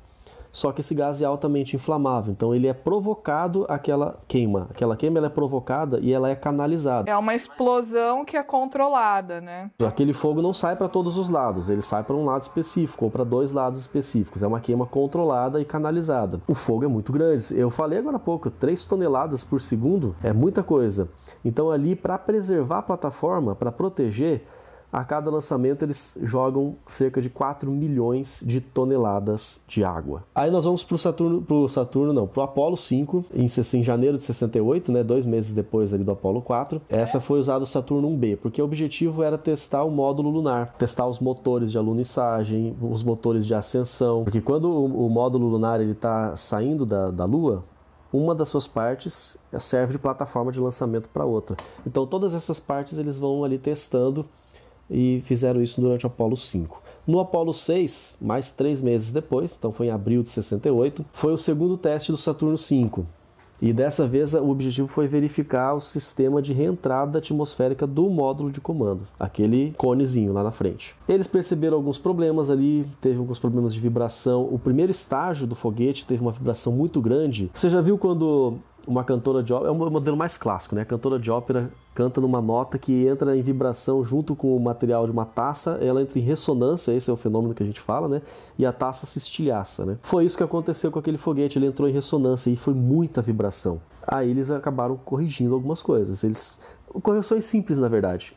só 0.51 0.71
que 0.71 0.82
esse 0.82 0.93
gás 0.93 1.21
é 1.21 1.25
altamente 1.25 1.75
inflamável, 1.75 2.32
então 2.32 2.53
ele 2.53 2.67
é 2.67 2.73
provocado 2.73 3.65
aquela 3.69 4.19
queima. 4.27 4.67
Aquela 4.69 4.97
queima 4.97 5.17
ela 5.17 5.27
é 5.27 5.29
provocada 5.29 5.99
e 6.01 6.11
ela 6.11 6.29
é 6.29 6.36
canalizada. 6.36 7.09
É 7.09 7.17
uma 7.17 7.34
explosão 7.34 8.25
que 8.25 8.36
é 8.36 8.43
controlada, 8.43 9.39
né? 9.39 9.71
Aquele 9.86 10.13
fogo 10.13 10.41
não 10.41 10.51
sai 10.51 10.75
para 10.75 10.89
todos 10.89 11.17
os 11.17 11.29
lados, 11.29 11.69
ele 11.69 11.82
sai 11.82 12.03
para 12.03 12.15
um 12.15 12.25
lado 12.25 12.41
específico 12.41 13.05
ou 13.05 13.11
para 13.11 13.23
dois 13.23 13.51
lados 13.51 13.79
específicos. 13.79 14.43
É 14.43 14.47
uma 14.47 14.59
queima 14.59 14.86
controlada 14.86 15.61
e 15.61 15.65
canalizada. 15.65 16.41
O 16.47 16.53
fogo 16.53 16.84
é 16.84 16.88
muito 16.88 17.13
grande. 17.13 17.45
Eu 17.51 17.69
falei 17.69 17.99
agora 17.99 18.17
há 18.17 18.19
pouco, 18.19 18.49
3 18.49 18.84
toneladas 18.86 19.43
por 19.43 19.61
segundo 19.61 20.15
é 20.21 20.34
muita 20.34 20.61
coisa. 20.61 21.07
Então 21.43 21.71
ali 21.71 21.95
para 21.95 22.17
preservar 22.17 22.79
a 22.79 22.83
plataforma, 22.83 23.55
para 23.55 23.71
proteger, 23.71 24.43
a 24.91 25.03
cada 25.03 25.31
lançamento 25.31 25.83
eles 25.83 26.17
jogam 26.21 26.75
cerca 26.85 27.21
de 27.21 27.29
4 27.29 27.71
milhões 27.71 28.43
de 28.45 28.59
toneladas 28.59 29.61
de 29.67 29.83
água. 29.83 30.23
Aí 30.35 30.51
nós 30.51 30.65
vamos 30.65 30.83
para 30.83 30.95
o 30.95 30.97
Saturno, 30.97 31.41
pro 31.41 31.67
Saturno 31.69 32.11
não, 32.11 32.27
para 32.27 32.41
o 32.41 32.43
Apollo 32.43 32.75
5 32.75 33.25
em, 33.33 33.45
em 33.45 33.83
janeiro 33.83 34.17
de 34.17 34.23
68, 34.23 34.91
né, 34.91 35.03
dois 35.03 35.25
meses 35.25 35.51
depois 35.51 35.93
ali 35.93 36.03
do 36.03 36.11
Apollo 36.11 36.41
4. 36.41 36.81
Essa 36.89 37.21
foi 37.21 37.39
usada 37.39 37.63
o 37.63 37.67
Saturno 37.67 38.09
1B, 38.09 38.37
porque 38.37 38.61
o 38.61 38.65
objetivo 38.65 39.23
era 39.23 39.37
testar 39.37 39.83
o 39.83 39.91
módulo 39.91 40.29
lunar, 40.29 40.75
testar 40.77 41.07
os 41.07 41.19
motores 41.19 41.71
de 41.71 41.77
alunissagem, 41.77 42.75
os 42.81 43.03
motores 43.03 43.45
de 43.45 43.53
ascensão, 43.53 44.23
porque 44.23 44.41
quando 44.41 44.69
o, 44.69 45.05
o 45.05 45.09
módulo 45.09 45.47
lunar 45.47 45.79
ele 45.79 45.91
está 45.91 46.35
saindo 46.35 46.85
da, 46.85 47.09
da 47.09 47.25
Lua, 47.25 47.63
uma 48.12 48.36
das 48.36 48.49
suas 48.49 48.68
partes 48.68 49.38
serve 49.59 49.93
de 49.93 49.99
plataforma 49.99 50.51
de 50.51 50.59
lançamento 50.59 51.09
para 51.09 51.26
outra. 51.26 51.55
Então 51.86 52.05
todas 52.05 52.34
essas 52.36 52.59
partes 52.59 52.97
eles 52.97 53.18
vão 53.18 53.43
ali 53.43 53.57
testando 53.57 54.26
e 54.89 55.24
fizeram 55.26 55.62
isso 55.62 55.80
durante 55.80 56.05
o 56.05 56.07
Apollo 56.07 56.36
5. 56.36 56.82
No 57.07 57.20
Apollo 57.20 57.53
6, 57.53 58.18
mais 58.22 58.51
três 58.51 58.82
meses 58.82 59.12
depois, 59.12 59.55
então 59.57 59.72
foi 59.72 59.88
em 59.88 59.91
abril 59.91 60.22
de 60.22 60.30
68, 60.30 61.05
foi 61.14 61.34
o 61.34 61.38
segundo 61.38 61.78
teste 61.78 62.12
do 62.12 62.18
Saturno 62.18 62.57
5. 62.57 63.05
E 63.62 63.72
dessa 63.72 64.07
vez 64.07 64.34
o 64.34 64.49
objetivo 64.49 64.88
foi 64.88 65.07
verificar 65.07 65.76
o 65.76 65.80
sistema 65.80 66.41
de 66.41 66.51
reentrada 66.51 67.20
atmosférica 67.20 67.86
do 67.86 68.09
módulo 68.09 68.51
de 68.51 68.59
comando, 68.59 69.07
aquele 69.20 69.74
conezinho 69.78 70.34
lá 70.34 70.41
na 70.41 70.51
frente. 70.51 70.95
Eles 71.07 71.28
perceberam 71.28 71.78
alguns 71.78 71.99
problemas 71.99 72.49
ali, 72.49 72.88
teve 72.99 73.20
alguns 73.20 73.38
problemas 73.38 73.74
de 73.74 73.80
vibração. 73.80 74.47
O 74.51 74.57
primeiro 74.57 74.91
estágio 74.91 75.45
do 75.45 75.55
foguete 75.55 76.05
teve 76.05 76.22
uma 76.22 76.32
vibração 76.32 76.74
muito 76.74 76.99
grande. 76.99 77.51
Você 77.53 77.70
já 77.70 77.82
viu 77.82 77.97
quando 77.97 78.55
uma 78.88 79.03
cantora 79.03 79.43
de 79.43 79.53
ópera, 79.53 79.69
é 79.69 79.71
o 79.71 79.91
modelo 79.91 80.17
mais 80.17 80.38
clássico, 80.38 80.75
né? 80.75 80.82
A 80.82 80.86
cantora 80.86 81.19
de 81.19 81.29
ópera 81.29 81.71
canta 81.93 82.19
numa 82.19 82.41
nota 82.41 82.77
que 82.77 83.05
entra 83.07 83.36
em 83.36 83.41
vibração 83.41 84.03
junto 84.03 84.36
com 84.36 84.55
o 84.55 84.59
material 84.59 85.05
de 85.05 85.11
uma 85.11 85.25
taça, 85.25 85.77
ela 85.82 86.01
entra 86.01 86.17
em 86.19 86.21
ressonância, 86.21 86.91
esse 86.91 87.09
é 87.09 87.13
o 87.13 87.17
fenômeno 87.17 87.53
que 87.53 87.61
a 87.61 87.65
gente 87.65 87.79
fala, 87.79 88.07
né? 88.07 88.21
E 88.57 88.65
a 88.65 88.71
taça 88.71 89.05
se 89.05 89.17
estilhaça, 89.17 89.86
né? 89.86 89.97
Foi 90.01 90.25
isso 90.25 90.38
que 90.38 90.43
aconteceu 90.43 90.91
com 90.91 90.99
aquele 90.99 91.17
foguete, 91.17 91.57
ele 91.57 91.67
entrou 91.67 91.88
em 91.88 91.91
ressonância 91.91 92.49
e 92.49 92.55
foi 92.55 92.73
muita 92.73 93.21
vibração. 93.21 93.82
Aí 94.07 94.29
eles 94.29 94.49
acabaram 94.49 94.97
corrigindo 94.97 95.53
algumas 95.53 95.82
coisas. 95.82 96.23
Eles 96.23 96.57
correções 97.01 97.45
simples, 97.45 97.77
na 97.77 97.88
verdade. 97.88 98.36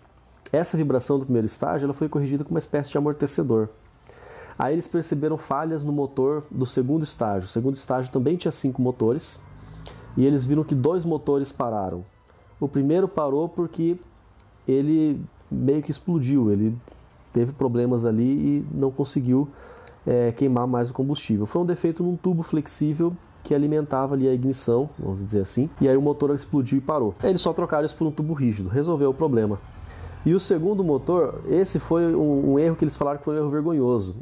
Essa 0.52 0.76
vibração 0.76 1.18
do 1.18 1.24
primeiro 1.24 1.46
estágio, 1.46 1.86
ela 1.86 1.94
foi 1.94 2.08
corrigida 2.08 2.44
com 2.44 2.50
uma 2.50 2.58
espécie 2.58 2.90
de 2.90 2.98
amortecedor. 2.98 3.68
Aí 4.56 4.72
eles 4.74 4.86
perceberam 4.86 5.36
falhas 5.36 5.82
no 5.82 5.92
motor 5.92 6.44
do 6.50 6.64
segundo 6.64 7.02
estágio. 7.02 7.46
O 7.46 7.48
segundo 7.48 7.74
estágio 7.74 8.12
também 8.12 8.36
tinha 8.36 8.52
cinco 8.52 8.80
motores 8.80 9.42
e 10.16 10.24
eles 10.24 10.44
viram 10.44 10.64
que 10.64 10.74
dois 10.74 11.04
motores 11.04 11.52
pararam. 11.52 12.04
O 12.60 12.68
primeiro 12.68 13.08
parou 13.08 13.48
porque 13.48 13.96
ele 14.66 15.20
meio 15.50 15.82
que 15.82 15.90
explodiu, 15.90 16.50
ele 16.50 16.76
teve 17.32 17.52
problemas 17.52 18.04
ali 18.04 18.24
e 18.24 18.66
não 18.72 18.90
conseguiu 18.90 19.48
é, 20.06 20.32
queimar 20.32 20.66
mais 20.66 20.90
o 20.90 20.94
combustível. 20.94 21.46
Foi 21.46 21.62
um 21.62 21.66
defeito 21.66 22.02
num 22.02 22.16
tubo 22.16 22.42
flexível 22.42 23.12
que 23.42 23.54
alimentava 23.54 24.14
ali 24.14 24.26
a 24.26 24.32
ignição, 24.32 24.88
vamos 24.98 25.22
dizer 25.22 25.40
assim, 25.40 25.68
e 25.80 25.88
aí 25.88 25.96
o 25.96 26.00
motor 26.00 26.34
explodiu 26.34 26.78
e 26.78 26.80
parou. 26.80 27.14
Eles 27.22 27.42
só 27.42 27.52
trocaram 27.52 27.84
isso 27.84 27.94
por 27.94 28.06
um 28.06 28.10
tubo 28.10 28.32
rígido, 28.32 28.68
resolveu 28.68 29.10
o 29.10 29.14
problema. 29.14 29.58
E 30.24 30.32
o 30.32 30.40
segundo 30.40 30.82
motor, 30.82 31.42
esse 31.50 31.78
foi 31.78 32.14
um, 32.14 32.52
um 32.52 32.58
erro 32.58 32.74
que 32.74 32.84
eles 32.84 32.96
falaram 32.96 33.18
que 33.18 33.24
foi 33.24 33.34
um 33.34 33.38
erro 33.38 33.50
vergonhoso, 33.50 34.16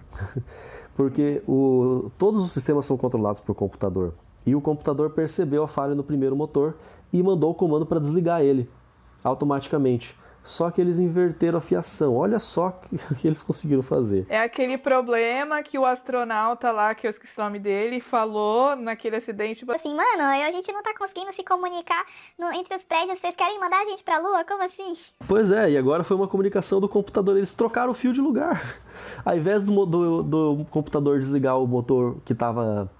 porque 0.96 1.40
o, 1.46 2.10
todos 2.18 2.42
os 2.42 2.50
sistemas 2.50 2.84
são 2.84 2.96
controlados 2.96 3.40
por 3.40 3.54
computador. 3.54 4.12
E 4.44 4.54
o 4.54 4.60
computador 4.60 5.10
percebeu 5.10 5.62
a 5.62 5.68
falha 5.68 5.94
no 5.94 6.02
primeiro 6.02 6.34
motor 6.36 6.76
e 7.12 7.22
mandou 7.22 7.50
o 7.50 7.54
comando 7.54 7.86
para 7.86 8.00
desligar 8.00 8.42
ele 8.42 8.68
automaticamente. 9.22 10.16
só 10.44 10.70
que 10.70 10.80
eles 10.80 10.98
inverteram 10.98 11.58
a 11.58 11.60
fiação. 11.60 12.16
Olha 12.16 12.38
só 12.38 12.80
o 13.10 13.14
que 13.14 13.28
eles 13.28 13.42
conseguiram 13.42 13.82
fazer. 13.82 14.26
É 14.28 14.42
aquele 14.42 14.76
problema 14.76 15.62
que 15.62 15.78
o 15.78 15.86
astronauta 15.86 16.72
lá, 16.72 16.94
que 16.94 17.06
eu 17.06 17.10
esqueci 17.10 17.40
o 17.40 17.44
nome 17.44 17.60
dele, 17.60 18.00
falou 18.00 18.74
naquele 18.74 19.16
acidente. 19.16 19.60
Tipo 19.60 19.72
assim, 19.72 19.94
mano, 19.94 20.22
a 20.22 20.50
gente 20.50 20.72
não 20.72 20.82
tá 20.82 20.92
conseguindo 20.98 21.32
se 21.32 21.44
comunicar 21.44 22.04
no, 22.38 22.52
entre 22.52 22.74
os 22.74 22.82
prédios, 22.82 23.20
vocês 23.20 23.36
querem 23.36 23.60
mandar 23.60 23.82
a 23.82 23.84
gente 23.84 24.02
pra 24.02 24.18
Lua? 24.18 24.44
Como 24.44 24.64
assim? 24.64 24.94
Pois 25.28 25.50
é, 25.50 25.70
e 25.70 25.78
agora 25.78 26.02
foi 26.02 26.16
uma 26.16 26.26
comunicação 26.26 26.80
do 26.80 26.88
computador, 26.88 27.36
eles 27.36 27.54
trocaram 27.54 27.92
o 27.92 27.94
fio 27.94 28.12
de 28.12 28.20
lugar. 28.20 28.80
Ao 29.24 29.36
invés 29.36 29.64
do, 29.64 29.86
do, 29.86 30.22
do 30.22 30.66
computador 30.70 31.20
desligar 31.20 31.56
o 31.58 31.66
motor 31.66 32.16
que 32.24 32.32
estava 32.32 32.90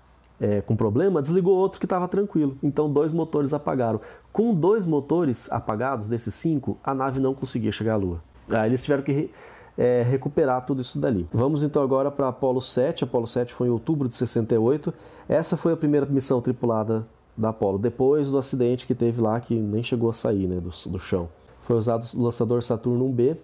é, 0.42 0.60
com 0.60 0.74
problema, 0.74 1.22
desligou 1.22 1.54
outro 1.54 1.78
que 1.78 1.86
estava 1.86 2.08
tranquilo. 2.08 2.58
Então, 2.60 2.92
dois 2.92 3.12
motores 3.12 3.54
apagaram. 3.54 4.00
Com 4.32 4.52
dois 4.52 4.84
motores 4.84 5.50
apagados, 5.52 6.08
desses 6.08 6.34
cinco, 6.34 6.76
a 6.82 6.92
nave 6.92 7.20
não 7.20 7.32
conseguia 7.32 7.70
chegar 7.70 7.94
à 7.94 7.96
Lua. 7.96 8.20
Aí 8.50 8.68
eles 8.68 8.82
tiveram 8.82 9.04
que 9.04 9.30
é, 9.78 10.02
recuperar 10.02 10.66
tudo 10.66 10.80
isso 10.80 10.98
dali. 10.98 11.28
Vamos 11.32 11.62
então 11.62 11.80
agora 11.80 12.10
para 12.10 12.26
Apollo 12.26 12.60
7. 12.60 13.04
Apollo 13.04 13.28
7 13.28 13.54
foi 13.54 13.68
em 13.68 13.70
outubro 13.70 14.08
de 14.08 14.16
68. 14.16 14.92
Essa 15.28 15.56
foi 15.56 15.74
a 15.74 15.76
primeira 15.76 16.06
missão 16.06 16.40
tripulada 16.40 17.06
da 17.36 17.50
Apollo, 17.50 17.78
depois 17.78 18.28
do 18.28 18.36
acidente 18.36 18.84
que 18.84 18.94
teve 18.96 19.20
lá, 19.20 19.40
que 19.40 19.54
nem 19.54 19.82
chegou 19.82 20.10
a 20.10 20.12
sair 20.12 20.48
né, 20.48 20.56
do, 20.56 20.70
do 20.90 20.98
chão. 20.98 21.28
Foi 21.62 21.76
usado 21.76 22.04
o 22.16 22.22
lançador 22.24 22.62
Saturno 22.62 23.08
1B 23.08 23.36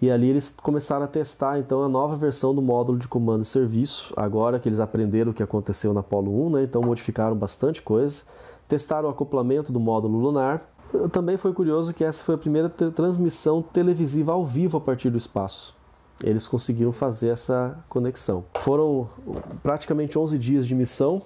e 0.00 0.10
ali 0.10 0.28
eles 0.28 0.54
começaram 0.62 1.04
a 1.04 1.08
testar 1.08 1.58
então 1.58 1.82
a 1.82 1.88
nova 1.88 2.16
versão 2.16 2.54
do 2.54 2.60
módulo 2.60 2.98
de 2.98 3.08
comando 3.08 3.42
e 3.42 3.46
serviço, 3.46 4.12
agora 4.16 4.58
que 4.58 4.68
eles 4.68 4.80
aprenderam 4.80 5.30
o 5.30 5.34
que 5.34 5.42
aconteceu 5.42 5.94
na 5.94 6.00
Apollo 6.00 6.46
1, 6.46 6.50
né? 6.50 6.62
então 6.64 6.82
modificaram 6.82 7.34
bastante 7.34 7.80
coisa. 7.80 8.22
Testaram 8.68 9.08
o 9.08 9.10
acoplamento 9.10 9.72
do 9.72 9.80
módulo 9.80 10.18
lunar. 10.18 10.68
Também 11.12 11.36
foi 11.36 11.52
curioso 11.52 11.94
que 11.94 12.04
essa 12.04 12.22
foi 12.22 12.34
a 12.34 12.38
primeira 12.38 12.68
transmissão 12.68 13.62
televisiva 13.62 14.32
ao 14.32 14.44
vivo 14.44 14.76
a 14.76 14.80
partir 14.80 15.08
do 15.08 15.16
espaço. 15.16 15.74
Eles 16.22 16.48
conseguiram 16.48 16.92
fazer 16.92 17.28
essa 17.28 17.78
conexão. 17.88 18.44
Foram 18.54 19.08
praticamente 19.62 20.18
11 20.18 20.38
dias 20.38 20.66
de 20.66 20.74
missão. 20.74 21.22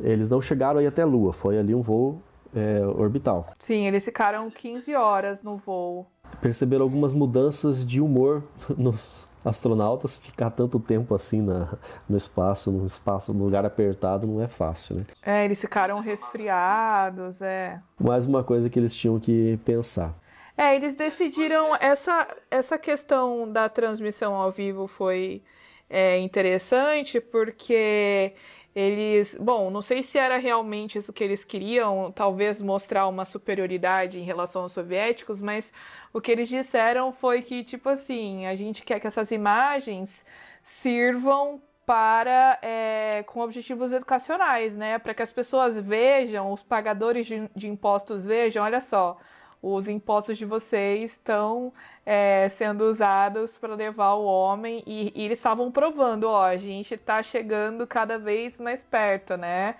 Eles 0.00 0.28
não 0.28 0.40
chegaram 0.40 0.80
aí 0.80 0.86
até 0.86 1.02
a 1.02 1.06
Lua, 1.06 1.32
foi 1.32 1.58
ali 1.58 1.74
um 1.74 1.82
voo 1.82 2.20
é, 2.54 2.84
orbital. 2.86 3.48
Sim, 3.58 3.86
eles 3.86 4.04
ficaram 4.04 4.50
15 4.50 4.94
horas 4.94 5.42
no 5.42 5.56
voo 5.56 6.06
perceberam 6.40 6.84
algumas 6.84 7.12
mudanças 7.12 7.86
de 7.86 8.00
humor 8.00 8.42
nos 8.76 9.28
astronautas. 9.44 10.18
Ficar 10.18 10.50
tanto 10.50 10.78
tempo 10.78 11.14
assim 11.14 11.40
na, 11.42 11.78
no 12.08 12.16
espaço, 12.16 12.70
no 12.70 12.86
espaço, 12.86 13.32
no 13.34 13.44
lugar 13.44 13.64
apertado, 13.64 14.26
não 14.26 14.42
é 14.42 14.48
fácil, 14.48 14.96
né? 14.96 15.06
É, 15.24 15.44
eles 15.44 15.60
ficaram 15.60 16.00
resfriados, 16.00 17.42
é. 17.42 17.80
Mais 17.98 18.26
uma 18.26 18.42
coisa 18.42 18.70
que 18.70 18.78
eles 18.78 18.94
tinham 18.94 19.18
que 19.18 19.58
pensar. 19.64 20.14
É, 20.56 20.76
eles 20.76 20.94
decidiram 20.94 21.74
essa 21.76 22.28
essa 22.50 22.76
questão 22.76 23.50
da 23.50 23.70
transmissão 23.70 24.34
ao 24.34 24.52
vivo 24.52 24.86
foi 24.86 25.42
é, 25.88 26.18
interessante 26.18 27.20
porque 27.20 28.34
eles, 28.74 29.36
bom, 29.38 29.70
não 29.70 29.82
sei 29.82 30.02
se 30.02 30.18
era 30.18 30.38
realmente 30.38 30.96
isso 30.96 31.12
que 31.12 31.22
eles 31.22 31.44
queriam, 31.44 32.10
talvez 32.10 32.62
mostrar 32.62 33.06
uma 33.06 33.24
superioridade 33.24 34.18
em 34.18 34.24
relação 34.24 34.62
aos 34.62 34.72
soviéticos, 34.72 35.40
mas 35.40 35.72
o 36.12 36.20
que 36.20 36.32
eles 36.32 36.48
disseram 36.48 37.12
foi 37.12 37.42
que, 37.42 37.62
tipo 37.64 37.88
assim, 37.90 38.46
a 38.46 38.54
gente 38.54 38.82
quer 38.82 38.98
que 38.98 39.06
essas 39.06 39.30
imagens 39.30 40.24
sirvam 40.62 41.60
para 41.84 42.58
é, 42.62 43.24
com 43.26 43.40
objetivos 43.40 43.92
educacionais, 43.92 44.76
né? 44.76 44.98
Para 44.98 45.12
que 45.12 45.22
as 45.22 45.32
pessoas 45.32 45.76
vejam, 45.76 46.52
os 46.52 46.62
pagadores 46.62 47.26
de, 47.26 47.50
de 47.54 47.68
impostos 47.68 48.24
vejam, 48.24 48.64
olha 48.64 48.80
só, 48.80 49.18
os 49.60 49.88
impostos 49.88 50.38
de 50.38 50.44
vocês 50.44 51.12
estão 51.12 51.72
é, 52.04 52.48
sendo 52.48 52.84
usados 52.84 53.56
para 53.58 53.74
levar 53.74 54.14
o 54.14 54.24
homem 54.24 54.82
e, 54.86 55.12
e 55.14 55.24
eles 55.24 55.38
estavam 55.38 55.70
provando, 55.70 56.24
ó, 56.24 56.44
a 56.44 56.56
gente 56.56 56.94
está 56.94 57.22
chegando 57.22 57.86
cada 57.86 58.18
vez 58.18 58.58
mais 58.58 58.82
perto, 58.82 59.36
né? 59.36 59.76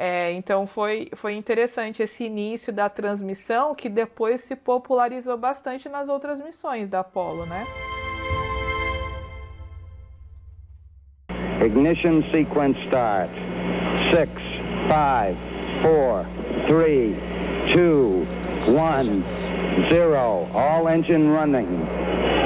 É, 0.00 0.32
então 0.32 0.64
foi, 0.66 1.08
foi 1.16 1.34
interessante 1.34 2.02
esse 2.02 2.24
início 2.24 2.72
da 2.72 2.88
transmissão 2.88 3.74
que 3.74 3.88
depois 3.88 4.42
se 4.42 4.54
popularizou 4.54 5.36
bastante 5.36 5.88
nas 5.88 6.08
outras 6.08 6.40
missões 6.40 6.88
da 6.88 7.00
Apollo, 7.00 7.44
né? 7.46 7.66
Ignition 11.60 12.22
sequence 12.30 12.78
start. 12.86 13.30
Six, 14.12 14.30
five, 14.88 15.36
four, 15.82 16.24
three, 16.68 17.16
two, 17.74 18.24
one, 18.72 19.24
zero. 19.88 20.46
All 20.54 20.88
engine 20.88 21.30
running. 21.30 21.66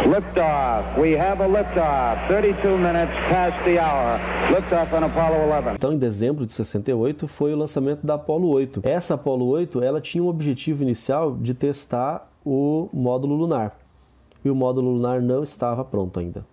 Liftoff. 0.06 0.98
We 1.00 1.16
have 1.16 1.40
a 1.40 1.48
liftoff. 1.48 2.28
32 2.28 2.78
minutes 2.78 3.14
past 3.30 3.64
the 3.64 3.78
hour. 3.78 4.18
Liftoff 4.50 4.92
on 4.92 5.04
Apollo 5.04 5.36
11. 5.48 5.74
Então, 5.76 5.92
em 5.92 5.98
dezembro 5.98 6.44
de 6.44 6.52
68 6.52 7.28
foi 7.28 7.52
o 7.52 7.56
lançamento 7.56 8.06
da 8.06 8.14
Apollo 8.14 8.48
8. 8.48 8.80
Essa 8.84 9.14
Apollo 9.14 9.46
8, 9.46 9.82
ela 9.82 10.00
tinha 10.00 10.22
um 10.22 10.28
objetivo 10.28 10.82
inicial 10.82 11.36
de 11.36 11.54
testar 11.54 12.30
o 12.44 12.88
módulo 12.92 13.34
lunar. 13.34 13.78
E 14.44 14.50
o 14.50 14.54
módulo 14.54 14.90
lunar 14.90 15.22
não 15.22 15.42
estava 15.42 15.84
pronto 15.84 16.18
ainda. 16.18 16.44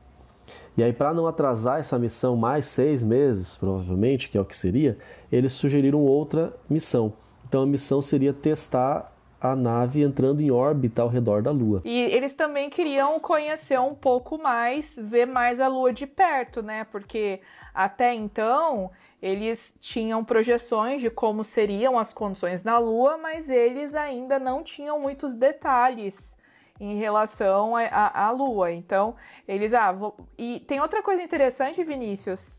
E 0.78 0.84
aí, 0.84 0.94
para 0.94 1.14
não 1.14 1.28
atrasar 1.28 1.80
essa 1.80 2.00
missão 2.00 2.38
mais 2.38 2.66
seis 2.66 3.04
meses, 3.04 3.58
provavelmente, 3.58 4.30
que 4.30 4.38
é 4.38 4.42
o 4.42 4.46
que 4.46 4.56
seria, 4.56 4.98
eles 5.32 5.52
sugeriram 5.52 6.00
outra 6.04 6.54
missão. 6.70 7.12
Então, 7.48 7.64
a 7.64 7.66
missão 7.66 8.02
seria 8.02 8.32
testar 8.32 9.12
a 9.42 9.56
nave 9.56 10.04
entrando 10.04 10.42
em 10.42 10.52
órbita 10.52 11.02
ao 11.02 11.08
redor 11.08 11.42
da 11.42 11.52
Lua. 11.52 11.82
E 11.86 11.98
eles 11.98 12.36
também 12.36 12.70
queriam 12.70 13.20
conhecer 13.20 13.80
um 13.80 13.96
pouco 13.96 14.38
mais, 14.38 15.00
ver 15.02 15.26
mais 15.26 15.60
a 15.60 15.68
Lua 15.68 15.94
de 15.94 16.06
perto, 16.06 16.62
né? 16.62 16.86
Porque 16.86 17.40
até 17.74 18.14
então 18.14 18.92
eles 19.22 19.76
tinham 19.80 20.24
projeções 20.24 21.02
de 21.02 21.10
como 21.10 21.44
seriam 21.44 21.98
as 21.98 22.14
condições 22.14 22.64
na 22.64 22.78
Lua, 22.78 23.18
mas 23.18 23.50
eles 23.50 23.96
ainda 23.96 24.40
não 24.40 24.64
tinham 24.64 25.00
muitos 25.00 25.36
detalhes 25.36 26.38
em 26.80 26.98
relação 26.98 27.76
à 27.76 28.32
Lua. 28.32 28.72
Então, 28.72 29.16
eles. 29.48 29.74
Ah, 29.74 29.92
vou... 29.92 30.16
E 30.38 30.62
tem 30.62 30.80
outra 30.80 31.04
coisa 31.04 31.22
interessante, 31.22 31.84
Vinícius, 31.84 32.58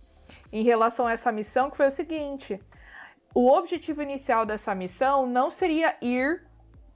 em 0.52 0.62
relação 0.62 1.06
a 1.06 1.12
essa 1.12 1.32
missão, 1.32 1.70
que 1.70 1.76
foi 1.76 1.86
o 1.86 1.90
seguinte: 1.90 2.60
o 3.34 3.48
objetivo 3.48 4.02
inicial 4.02 4.44
dessa 4.44 4.74
missão 4.74 5.26
não 5.26 5.50
seria 5.50 5.96
ir 6.02 6.42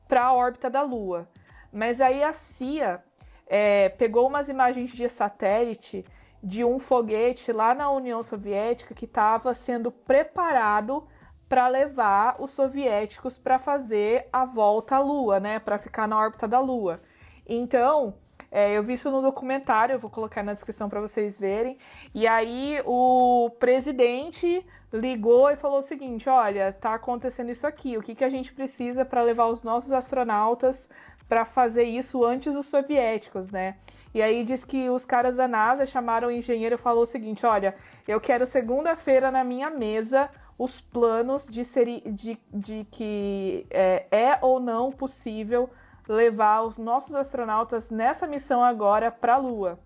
para 0.09 0.25
a 0.25 0.33
órbita 0.33 0.71
da 0.71 0.83
Lua. 0.83 1.29
Mas 1.73 2.01
aí 2.01 2.23
a 2.23 2.33
CIA 2.33 3.03
é, 3.47 3.89
pegou 3.91 4.29
umas 4.29 4.49
imagens 4.49 4.93
de 4.93 5.09
satélite 5.09 6.05
de 6.43 6.65
um 6.65 6.79
foguete 6.79 7.53
lá 7.53 7.75
na 7.75 7.91
União 7.91 8.23
Soviética 8.23 8.95
que 8.95 9.07
estava 9.07 9.55
sendo 9.55 9.91
preparado 9.91 11.07
para 11.49 11.69
levar 11.69 12.37
os 12.39 12.51
soviéticos 12.51 13.39
para 13.39 13.59
fazer 13.59 14.29
a 14.33 14.45
volta 14.45 14.97
à 14.97 15.01
Lua, 15.01 15.41
né? 15.41 15.59
Para 15.59 15.79
ficar 15.79 16.07
na 16.07 16.19
órbita 16.19 16.49
da 16.49 16.61
Lua. 16.61 17.01
Então, 17.47 18.15
é, 18.51 18.73
eu 18.73 18.83
vi 18.83 18.95
isso 18.95 19.11
no 19.11 19.21
documentário, 19.21 19.95
eu 19.95 19.99
vou 19.99 20.11
colocar 20.11 20.43
na 20.43 20.53
descrição 20.53 20.89
para 20.89 21.01
vocês 21.01 21.39
verem. 21.39 21.79
E 22.15 22.27
aí 22.27 22.81
o 22.85 23.51
presidente 23.59 24.65
ligou 24.95 25.51
e 25.51 25.57
falou 25.57 25.81
o 25.81 25.83
seguinte: 25.83 26.29
olha, 26.29 26.73
tá 26.73 26.95
acontecendo 26.95 27.51
isso 27.51 27.67
aqui, 27.67 27.99
o 27.99 28.03
que, 28.03 28.15
que 28.15 28.25
a 28.25 28.29
gente 28.29 28.53
precisa 28.53 29.05
para 29.05 29.23
levar 29.23 29.47
os 29.47 29.63
nossos 29.63 29.93
astronautas 29.93 30.89
para 31.29 31.45
fazer 31.45 31.85
isso 31.85 32.25
antes 32.25 32.55
dos 32.55 32.67
soviéticos, 32.67 33.49
né? 33.49 33.77
E 34.15 34.23
aí 34.23 34.45
diz 34.45 34.65
que 34.65 34.89
os 34.89 35.05
caras 35.05 35.37
da 35.37 35.49
NASA 35.49 35.85
chamaram 35.85 36.29
o 36.29 36.31
engenheiro 36.31 36.77
e 36.77 36.79
falou 36.79 37.03
o 37.03 37.07
seguinte: 37.07 37.45
olha, 37.45 37.75
eu 38.07 38.21
quero 38.21 38.47
segunda-feira 38.47 39.31
na 39.31 39.43
minha 39.43 39.69
mesa 39.69 40.31
os 40.57 40.81
planos 40.81 41.49
de, 41.49 41.65
ser, 41.65 42.01
de, 42.07 42.39
de 42.53 42.87
que 42.91 43.67
é, 43.71 44.07
é 44.11 44.39
ou 44.41 44.61
não 44.61 44.93
possível 44.93 45.69
levar 46.07 46.63
os 46.63 46.79
nossos 46.79 47.17
astronautas 47.17 47.91
nessa 47.91 48.27
missão 48.27 48.63
agora 48.63 49.11
para 49.11 49.35
a 49.35 49.39
Lua. 49.39 49.81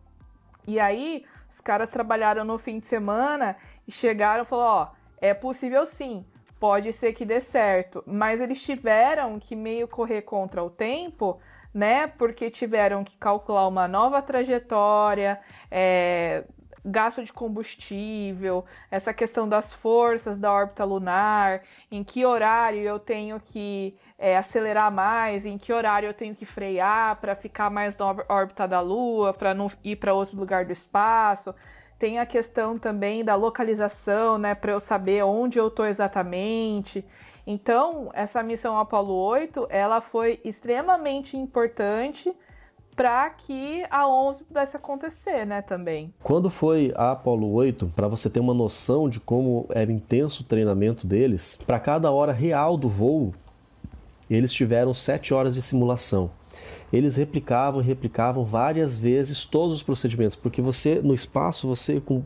E 0.66 0.78
aí 0.78 1.24
os 1.48 1.62
caras 1.62 1.88
trabalharam 1.88 2.44
no 2.44 2.58
fim 2.58 2.78
de 2.78 2.86
semana 2.86 3.56
e 3.86 3.92
chegaram 3.92 4.42
e 4.42 4.46
falaram: 4.46 4.70
ó, 4.70 4.97
é 5.20 5.34
possível 5.34 5.84
sim, 5.86 6.24
pode 6.58 6.92
ser 6.92 7.12
que 7.12 7.24
dê 7.24 7.40
certo, 7.40 8.02
mas 8.06 8.40
eles 8.40 8.62
tiveram 8.62 9.38
que 9.38 9.54
meio 9.54 9.86
correr 9.88 10.22
contra 10.22 10.62
o 10.62 10.70
tempo, 10.70 11.38
né? 11.72 12.06
Porque 12.06 12.50
tiveram 12.50 13.04
que 13.04 13.16
calcular 13.16 13.66
uma 13.68 13.86
nova 13.86 14.20
trajetória, 14.20 15.40
é, 15.70 16.44
gasto 16.84 17.22
de 17.22 17.32
combustível, 17.32 18.64
essa 18.90 19.12
questão 19.12 19.48
das 19.48 19.72
forças 19.72 20.38
da 20.38 20.52
órbita 20.52 20.84
lunar, 20.84 21.62
em 21.90 22.02
que 22.02 22.24
horário 22.24 22.80
eu 22.80 22.98
tenho 22.98 23.40
que 23.40 23.96
é, 24.18 24.36
acelerar 24.36 24.90
mais, 24.90 25.46
em 25.46 25.58
que 25.58 25.72
horário 25.72 26.08
eu 26.08 26.14
tenho 26.14 26.34
que 26.34 26.44
frear 26.44 27.16
para 27.20 27.34
ficar 27.34 27.70
mais 27.70 27.96
na 27.96 28.06
órbita 28.28 28.66
da 28.66 28.80
Lua, 28.80 29.32
para 29.32 29.54
não 29.54 29.70
ir 29.84 29.96
para 29.96 30.14
outro 30.14 30.36
lugar 30.36 30.64
do 30.64 30.72
espaço. 30.72 31.54
Tem 31.98 32.18
a 32.18 32.26
questão 32.26 32.78
também 32.78 33.24
da 33.24 33.34
localização, 33.34 34.38
né, 34.38 34.54
para 34.54 34.72
eu 34.72 34.80
saber 34.80 35.24
onde 35.24 35.58
eu 35.58 35.66
estou 35.66 35.84
exatamente. 35.84 37.04
Então, 37.44 38.10
essa 38.12 38.42
missão 38.42 38.78
Apollo 38.78 39.14
8, 39.14 39.66
ela 39.68 40.00
foi 40.00 40.38
extremamente 40.44 41.36
importante 41.36 42.32
para 42.94 43.30
que 43.30 43.84
a 43.90 44.08
11 44.08 44.44
pudesse 44.44 44.76
acontecer, 44.76 45.44
né, 45.44 45.62
também. 45.62 46.12
Quando 46.22 46.50
foi 46.50 46.92
a 46.96 47.12
Apollo 47.12 47.52
8, 47.52 47.92
para 47.96 48.06
você 48.06 48.28
ter 48.28 48.40
uma 48.40 48.54
noção 48.54 49.08
de 49.08 49.18
como 49.18 49.66
era 49.70 49.90
intenso 49.90 50.42
o 50.42 50.46
treinamento 50.46 51.06
deles, 51.06 51.60
para 51.66 51.80
cada 51.80 52.10
hora 52.10 52.32
real 52.32 52.76
do 52.76 52.88
voo, 52.88 53.32
eles 54.28 54.52
tiveram 54.52 54.92
7 54.92 55.32
horas 55.32 55.54
de 55.54 55.62
simulação. 55.62 56.30
Eles 56.92 57.16
replicavam 57.16 57.80
e 57.80 57.84
replicavam 57.84 58.44
várias 58.44 58.98
vezes 58.98 59.44
todos 59.44 59.76
os 59.76 59.82
procedimentos, 59.82 60.36
porque 60.36 60.62
você 60.62 61.00
no 61.02 61.14
espaço, 61.14 61.68
você 61.68 62.00
com 62.00 62.22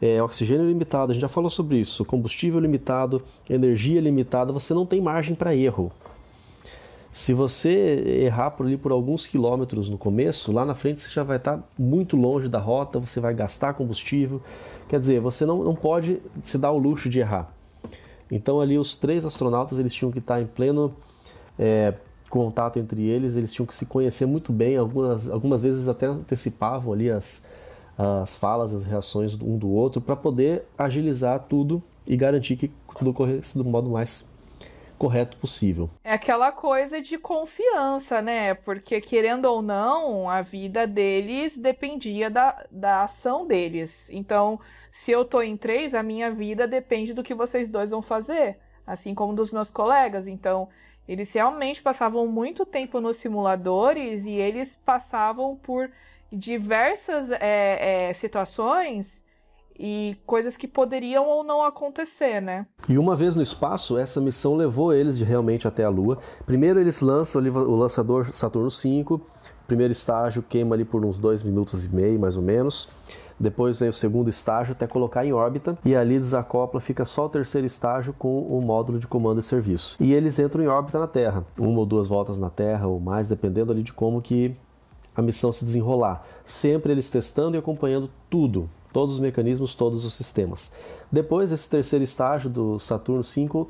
é, 0.00 0.22
oxigênio 0.22 0.66
limitado, 0.66 1.12
a 1.12 1.14
gente 1.14 1.22
já 1.22 1.28
falou 1.28 1.50
sobre 1.50 1.78
isso, 1.78 2.04
combustível 2.04 2.60
limitado, 2.60 3.22
energia 3.48 4.00
limitada, 4.00 4.52
você 4.52 4.74
não 4.74 4.86
tem 4.86 5.00
margem 5.00 5.34
para 5.34 5.54
erro. 5.54 5.92
Se 7.16 7.32
você 7.32 7.70
errar 8.24 8.50
por 8.50 8.66
ali 8.66 8.76
por 8.76 8.92
alguns 8.92 9.26
quilômetros 9.26 9.88
no 9.88 9.96
começo, 9.96 10.52
lá 10.52 10.66
na 10.66 10.74
frente 10.74 11.00
você 11.00 11.08
já 11.08 11.22
vai 11.22 11.38
estar 11.38 11.66
muito 11.78 12.14
longe 12.14 12.46
da 12.46 12.58
rota, 12.58 12.98
você 12.98 13.20
vai 13.20 13.32
gastar 13.32 13.72
combustível. 13.72 14.42
Quer 14.86 15.00
dizer, 15.00 15.18
você 15.18 15.46
não, 15.46 15.64
não 15.64 15.74
pode 15.74 16.20
se 16.42 16.58
dar 16.58 16.72
o 16.72 16.78
luxo 16.78 17.08
de 17.08 17.20
errar. 17.20 17.50
Então 18.30 18.60
ali 18.60 18.76
os 18.76 18.96
três 18.96 19.24
astronautas 19.24 19.78
eles 19.78 19.94
tinham 19.94 20.12
que 20.12 20.18
estar 20.18 20.42
em 20.42 20.46
pleno 20.46 20.94
é, 21.58 21.94
contato 22.30 22.78
entre 22.78 23.06
eles, 23.06 23.36
eles 23.36 23.52
tinham 23.52 23.66
que 23.66 23.74
se 23.74 23.86
conhecer 23.86 24.26
muito 24.26 24.52
bem, 24.52 24.76
algumas, 24.76 25.30
algumas 25.30 25.62
vezes 25.62 25.88
até 25.88 26.06
antecipavam 26.06 26.92
ali 26.92 27.10
as, 27.10 27.44
as 27.96 28.36
falas, 28.36 28.74
as 28.74 28.84
reações 28.84 29.34
um 29.34 29.56
do 29.56 29.70
outro, 29.70 30.00
para 30.00 30.16
poder 30.16 30.64
agilizar 30.76 31.40
tudo 31.48 31.82
e 32.06 32.16
garantir 32.16 32.56
que 32.56 32.70
tudo 32.98 33.10
ocorresse 33.10 33.56
do 33.56 33.64
modo 33.64 33.90
mais 33.90 34.28
correto 34.96 35.36
possível. 35.36 35.90
É 36.02 36.14
aquela 36.14 36.50
coisa 36.50 37.00
de 37.00 37.18
confiança, 37.18 38.22
né? 38.22 38.54
Porque, 38.54 39.00
querendo 39.00 39.44
ou 39.44 39.62
não, 39.62 40.28
a 40.28 40.42
vida 40.42 40.86
deles 40.86 41.56
dependia 41.56 42.30
da, 42.30 42.64
da 42.70 43.02
ação 43.04 43.46
deles. 43.46 44.10
Então, 44.10 44.58
se 44.90 45.10
eu 45.10 45.24
tô 45.24 45.42
em 45.42 45.56
três, 45.56 45.94
a 45.94 46.02
minha 46.02 46.30
vida 46.30 46.66
depende 46.66 47.12
do 47.12 47.22
que 47.22 47.34
vocês 47.34 47.68
dois 47.68 47.90
vão 47.90 48.02
fazer, 48.02 48.58
assim 48.86 49.14
como 49.14 49.34
dos 49.34 49.50
meus 49.50 49.70
colegas. 49.70 50.26
Então, 50.26 50.68
eles 51.08 51.32
realmente 51.32 51.82
passavam 51.82 52.26
muito 52.26 52.66
tempo 52.66 53.00
nos 53.00 53.16
simuladores 53.16 54.26
e 54.26 54.32
eles 54.32 54.74
passavam 54.74 55.56
por 55.56 55.90
diversas 56.32 57.30
é, 57.30 58.08
é, 58.08 58.12
situações 58.12 59.24
e 59.78 60.16
coisas 60.26 60.56
que 60.56 60.66
poderiam 60.66 61.26
ou 61.26 61.44
não 61.44 61.62
acontecer, 61.62 62.40
né? 62.40 62.66
E 62.88 62.96
uma 62.98 63.14
vez 63.14 63.36
no 63.36 63.42
espaço, 63.42 63.98
essa 63.98 64.20
missão 64.20 64.56
levou 64.56 64.92
eles 64.92 65.20
realmente 65.20 65.68
até 65.68 65.84
a 65.84 65.88
Lua. 65.88 66.18
Primeiro 66.46 66.80
eles 66.80 67.00
lançam 67.00 67.42
o 67.42 67.76
lançador 67.76 68.34
Saturno 68.34 68.70
V, 68.70 69.20
primeiro 69.66 69.92
estágio 69.92 70.42
queima 70.42 70.74
ali 70.74 70.84
por 70.84 71.04
uns 71.04 71.18
dois 71.18 71.42
minutos 71.42 71.84
e 71.84 71.94
meio, 71.94 72.18
mais 72.18 72.36
ou 72.36 72.42
menos. 72.42 72.88
Depois 73.38 73.78
vem 73.78 73.88
o 73.88 73.92
segundo 73.92 74.28
estágio 74.28 74.72
até 74.72 74.86
colocar 74.86 75.24
em 75.24 75.32
órbita 75.32 75.78
e 75.84 75.94
ali 75.94 76.18
desacopla, 76.18 76.80
fica 76.80 77.04
só 77.04 77.26
o 77.26 77.28
terceiro 77.28 77.66
estágio 77.66 78.14
com 78.18 78.40
o 78.40 78.60
módulo 78.62 78.98
de 78.98 79.06
comando 79.06 79.40
e 79.40 79.42
serviço. 79.42 79.96
E 80.00 80.14
eles 80.14 80.38
entram 80.38 80.64
em 80.64 80.68
órbita 80.68 80.98
na 80.98 81.06
Terra, 81.06 81.44
uma 81.58 81.80
ou 81.80 81.86
duas 81.86 82.08
voltas 82.08 82.38
na 82.38 82.48
Terra 82.48 82.86
ou 82.86 82.98
mais, 82.98 83.28
dependendo 83.28 83.72
ali 83.72 83.82
de 83.82 83.92
como 83.92 84.22
que 84.22 84.56
a 85.14 85.22
missão 85.22 85.52
se 85.52 85.64
desenrolar. 85.64 86.24
Sempre 86.44 86.92
eles 86.92 87.10
testando 87.10 87.56
e 87.56 87.58
acompanhando 87.58 88.10
tudo, 88.30 88.68
todos 88.92 89.14
os 89.14 89.20
mecanismos, 89.20 89.74
todos 89.74 90.04
os 90.04 90.14
sistemas. 90.14 90.72
Depois, 91.10 91.52
esse 91.52 91.68
terceiro 91.68 92.02
estágio 92.02 92.48
do 92.48 92.78
Saturno 92.78 93.22
V 93.22 93.66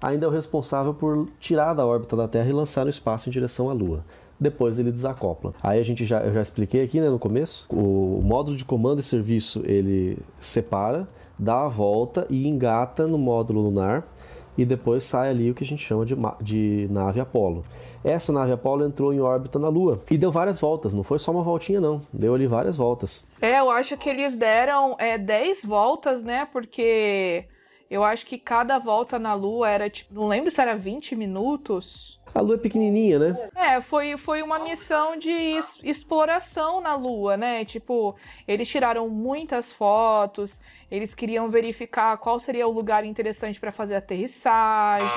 ainda 0.00 0.26
é 0.26 0.28
o 0.28 0.32
responsável 0.32 0.94
por 0.94 1.28
tirar 1.40 1.74
da 1.74 1.84
órbita 1.84 2.16
da 2.16 2.28
Terra 2.28 2.48
e 2.48 2.52
lançar 2.52 2.84
no 2.84 2.90
espaço 2.90 3.28
em 3.28 3.32
direção 3.32 3.68
à 3.68 3.72
Lua. 3.72 4.04
Depois 4.40 4.78
ele 4.78 4.92
desacopla. 4.92 5.52
Aí 5.62 5.80
a 5.80 5.84
gente 5.84 6.04
já, 6.04 6.20
eu 6.20 6.32
já 6.32 6.42
expliquei 6.42 6.82
aqui 6.82 7.00
né, 7.00 7.08
no 7.08 7.18
começo, 7.18 7.68
o 7.70 8.20
módulo 8.22 8.56
de 8.56 8.64
comando 8.64 9.00
e 9.00 9.02
serviço 9.02 9.62
ele 9.64 10.18
separa, 10.38 11.08
dá 11.38 11.64
a 11.64 11.68
volta 11.68 12.26
e 12.30 12.46
engata 12.46 13.06
no 13.06 13.18
módulo 13.18 13.60
lunar 13.62 14.06
e 14.56 14.64
depois 14.64 15.04
sai 15.04 15.30
ali 15.30 15.50
o 15.50 15.54
que 15.54 15.62
a 15.62 15.66
gente 15.66 15.84
chama 15.84 16.04
de, 16.04 16.16
de 16.40 16.88
nave 16.90 17.20
Apollo. 17.20 17.64
Essa 18.02 18.32
nave 18.32 18.52
Apollo 18.52 18.84
entrou 18.84 19.12
em 19.12 19.20
órbita 19.20 19.58
na 19.58 19.68
Lua 19.68 20.02
e 20.10 20.18
deu 20.18 20.30
várias 20.30 20.60
voltas, 20.60 20.94
não 20.94 21.02
foi 21.02 21.18
só 21.18 21.30
uma 21.30 21.42
voltinha 21.42 21.80
não, 21.80 22.02
deu 22.12 22.34
ali 22.34 22.46
várias 22.46 22.76
voltas. 22.76 23.30
É, 23.40 23.58
eu 23.58 23.70
acho 23.70 23.96
que 23.96 24.08
eles 24.08 24.36
deram 24.36 24.96
é, 24.98 25.18
10 25.18 25.64
voltas, 25.64 26.22
né, 26.22 26.46
porque 26.52 27.44
eu 27.90 28.04
acho 28.04 28.26
que 28.26 28.38
cada 28.38 28.78
volta 28.78 29.18
na 29.18 29.34
Lua 29.34 29.68
era 29.68 29.88
tipo, 29.88 30.14
não 30.14 30.26
lembro 30.26 30.50
se 30.50 30.60
era 30.60 30.76
20 30.76 31.16
minutos. 31.16 32.20
A 32.34 32.40
Lua 32.40 32.56
é 32.56 32.58
pequenininha, 32.58 33.18
né? 33.18 33.50
É, 33.54 33.80
foi, 33.80 34.16
foi 34.16 34.42
uma 34.42 34.58
missão 34.58 35.16
de 35.16 35.58
exploração 35.82 36.80
na 36.80 36.94
Lua, 36.94 37.36
né? 37.36 37.64
Tipo, 37.64 38.14
eles 38.46 38.68
tiraram 38.68 39.08
muitas 39.08 39.72
fotos, 39.72 40.60
eles 40.90 41.14
queriam 41.14 41.48
verificar 41.48 42.16
qual 42.18 42.38
seria 42.38 42.66
o 42.66 42.70
lugar 42.70 43.04
interessante 43.04 43.58
para 43.58 43.72
fazer 43.72 43.96
aterrissagem 43.96 45.08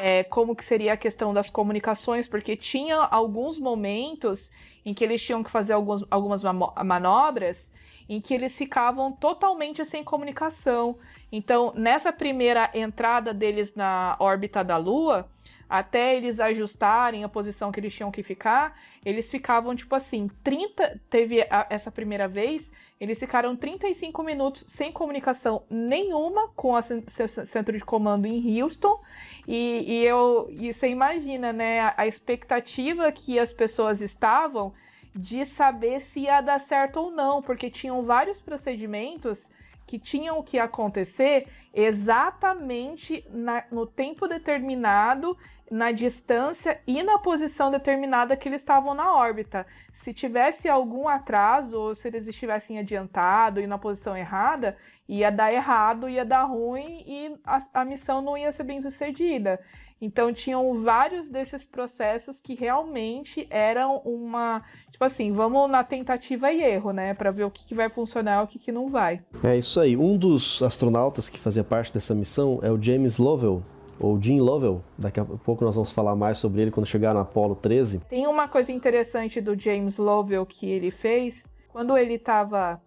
é, 0.00 0.24
como 0.24 0.54
que 0.54 0.64
seria 0.64 0.92
a 0.92 0.96
questão 0.96 1.34
das 1.34 1.50
comunicações, 1.50 2.26
porque 2.26 2.56
tinha 2.56 2.96
alguns 2.96 3.58
momentos 3.58 4.50
em 4.84 4.94
que 4.94 5.04
eles 5.04 5.22
tinham 5.22 5.42
que 5.42 5.50
fazer 5.50 5.72
alguns, 5.72 6.04
algumas 6.10 6.42
manobras 6.42 7.72
em 8.08 8.20
que 8.20 8.32
eles 8.32 8.56
ficavam 8.56 9.12
totalmente 9.12 9.84
sem 9.84 10.02
comunicação. 10.02 10.96
Então, 11.30 11.72
nessa 11.76 12.12
primeira 12.12 12.70
entrada 12.72 13.34
deles 13.34 13.74
na 13.74 14.16
órbita 14.18 14.64
da 14.64 14.76
Lua, 14.76 15.28
até 15.68 16.16
eles 16.16 16.40
ajustarem 16.40 17.22
a 17.22 17.28
posição 17.28 17.70
que 17.70 17.78
eles 17.78 17.94
tinham 17.94 18.10
que 18.10 18.22
ficar, 18.22 18.80
eles 19.04 19.30
ficavam 19.30 19.76
tipo 19.76 19.94
assim, 19.94 20.30
30, 20.42 20.98
teve 21.10 21.42
a, 21.42 21.66
essa 21.68 21.90
primeira 21.90 22.26
vez, 22.26 22.72
eles 22.98 23.18
ficaram 23.18 23.54
35 23.54 24.22
minutos 24.22 24.64
sem 24.66 24.90
comunicação 24.90 25.62
nenhuma 25.68 26.48
com 26.56 26.72
o 26.72 26.80
centro 26.82 27.76
de 27.76 27.84
comando 27.84 28.26
em 28.26 28.62
Houston 28.62 28.98
e, 29.46 29.84
e 29.86 30.04
eu, 30.04 30.48
e 30.50 30.72
você 30.72 30.88
imagina, 30.88 31.52
né, 31.52 31.80
a, 31.80 31.94
a 31.98 32.06
expectativa 32.06 33.12
que 33.12 33.38
as 33.38 33.52
pessoas 33.52 34.00
estavam 34.00 34.72
de 35.20 35.44
saber 35.44 35.98
se 36.00 36.20
ia 36.20 36.40
dar 36.40 36.60
certo 36.60 36.98
ou 37.00 37.10
não, 37.10 37.42
porque 37.42 37.68
tinham 37.68 38.04
vários 38.04 38.40
procedimentos 38.40 39.52
que 39.84 39.98
tinham 39.98 40.40
que 40.44 40.60
acontecer 40.60 41.48
exatamente 41.74 43.26
na, 43.28 43.64
no 43.68 43.84
tempo 43.84 44.28
determinado, 44.28 45.36
na 45.68 45.90
distância 45.90 46.80
e 46.86 47.02
na 47.02 47.18
posição 47.18 47.68
determinada 47.68 48.36
que 48.36 48.48
eles 48.48 48.60
estavam 48.60 48.94
na 48.94 49.12
órbita. 49.12 49.66
Se 49.92 50.14
tivesse 50.14 50.68
algum 50.68 51.08
atraso 51.08 51.76
ou 51.80 51.94
se 51.96 52.06
eles 52.06 52.28
estivessem 52.28 52.78
adiantado 52.78 53.60
e 53.60 53.66
na 53.66 53.76
posição 53.76 54.16
errada, 54.16 54.76
ia 55.08 55.32
dar 55.32 55.52
errado, 55.52 56.08
ia 56.08 56.24
dar 56.24 56.44
ruim 56.44 57.02
e 57.04 57.36
a, 57.44 57.58
a 57.74 57.84
missão 57.84 58.22
não 58.22 58.38
ia 58.38 58.52
ser 58.52 58.62
bem 58.62 58.80
sucedida. 58.80 59.58
Então 60.00 60.32
tinham 60.32 60.80
vários 60.80 61.28
desses 61.28 61.64
processos 61.64 62.40
que 62.40 62.54
realmente 62.54 63.46
eram 63.50 63.98
uma, 63.98 64.62
tipo 64.98 65.04
assim, 65.04 65.30
vamos 65.30 65.70
na 65.70 65.84
tentativa 65.84 66.50
e 66.50 66.60
erro, 66.60 66.90
né, 66.90 67.14
para 67.14 67.30
ver 67.30 67.44
o 67.44 67.50
que, 67.52 67.64
que 67.64 67.72
vai 67.72 67.88
funcionar 67.88 68.40
e 68.40 68.44
o 68.44 68.46
que, 68.48 68.58
que 68.58 68.72
não 68.72 68.88
vai. 68.88 69.22
É 69.44 69.56
isso 69.56 69.78
aí. 69.78 69.96
Um 69.96 70.18
dos 70.18 70.60
astronautas 70.60 71.30
que 71.30 71.38
fazia 71.38 71.62
parte 71.62 71.94
dessa 71.94 72.16
missão 72.16 72.58
é 72.64 72.70
o 72.70 72.82
James 72.82 73.16
Lovell, 73.16 73.62
ou 74.00 74.20
Jim 74.20 74.40
Lovell. 74.40 74.82
Daqui 74.98 75.20
a 75.20 75.24
pouco 75.24 75.64
nós 75.64 75.76
vamos 75.76 75.92
falar 75.92 76.16
mais 76.16 76.38
sobre 76.38 76.62
ele 76.62 76.72
quando 76.72 76.86
chegar 76.86 77.14
no 77.14 77.20
Apollo 77.20 77.54
13. 77.54 78.00
Tem 78.08 78.26
uma 78.26 78.48
coisa 78.48 78.72
interessante 78.72 79.40
do 79.40 79.56
James 79.56 79.98
Lovell 79.98 80.44
que 80.44 80.68
ele 80.68 80.90
fez 80.90 81.54
quando 81.68 81.96
ele 81.96 82.14
estava 82.14 82.82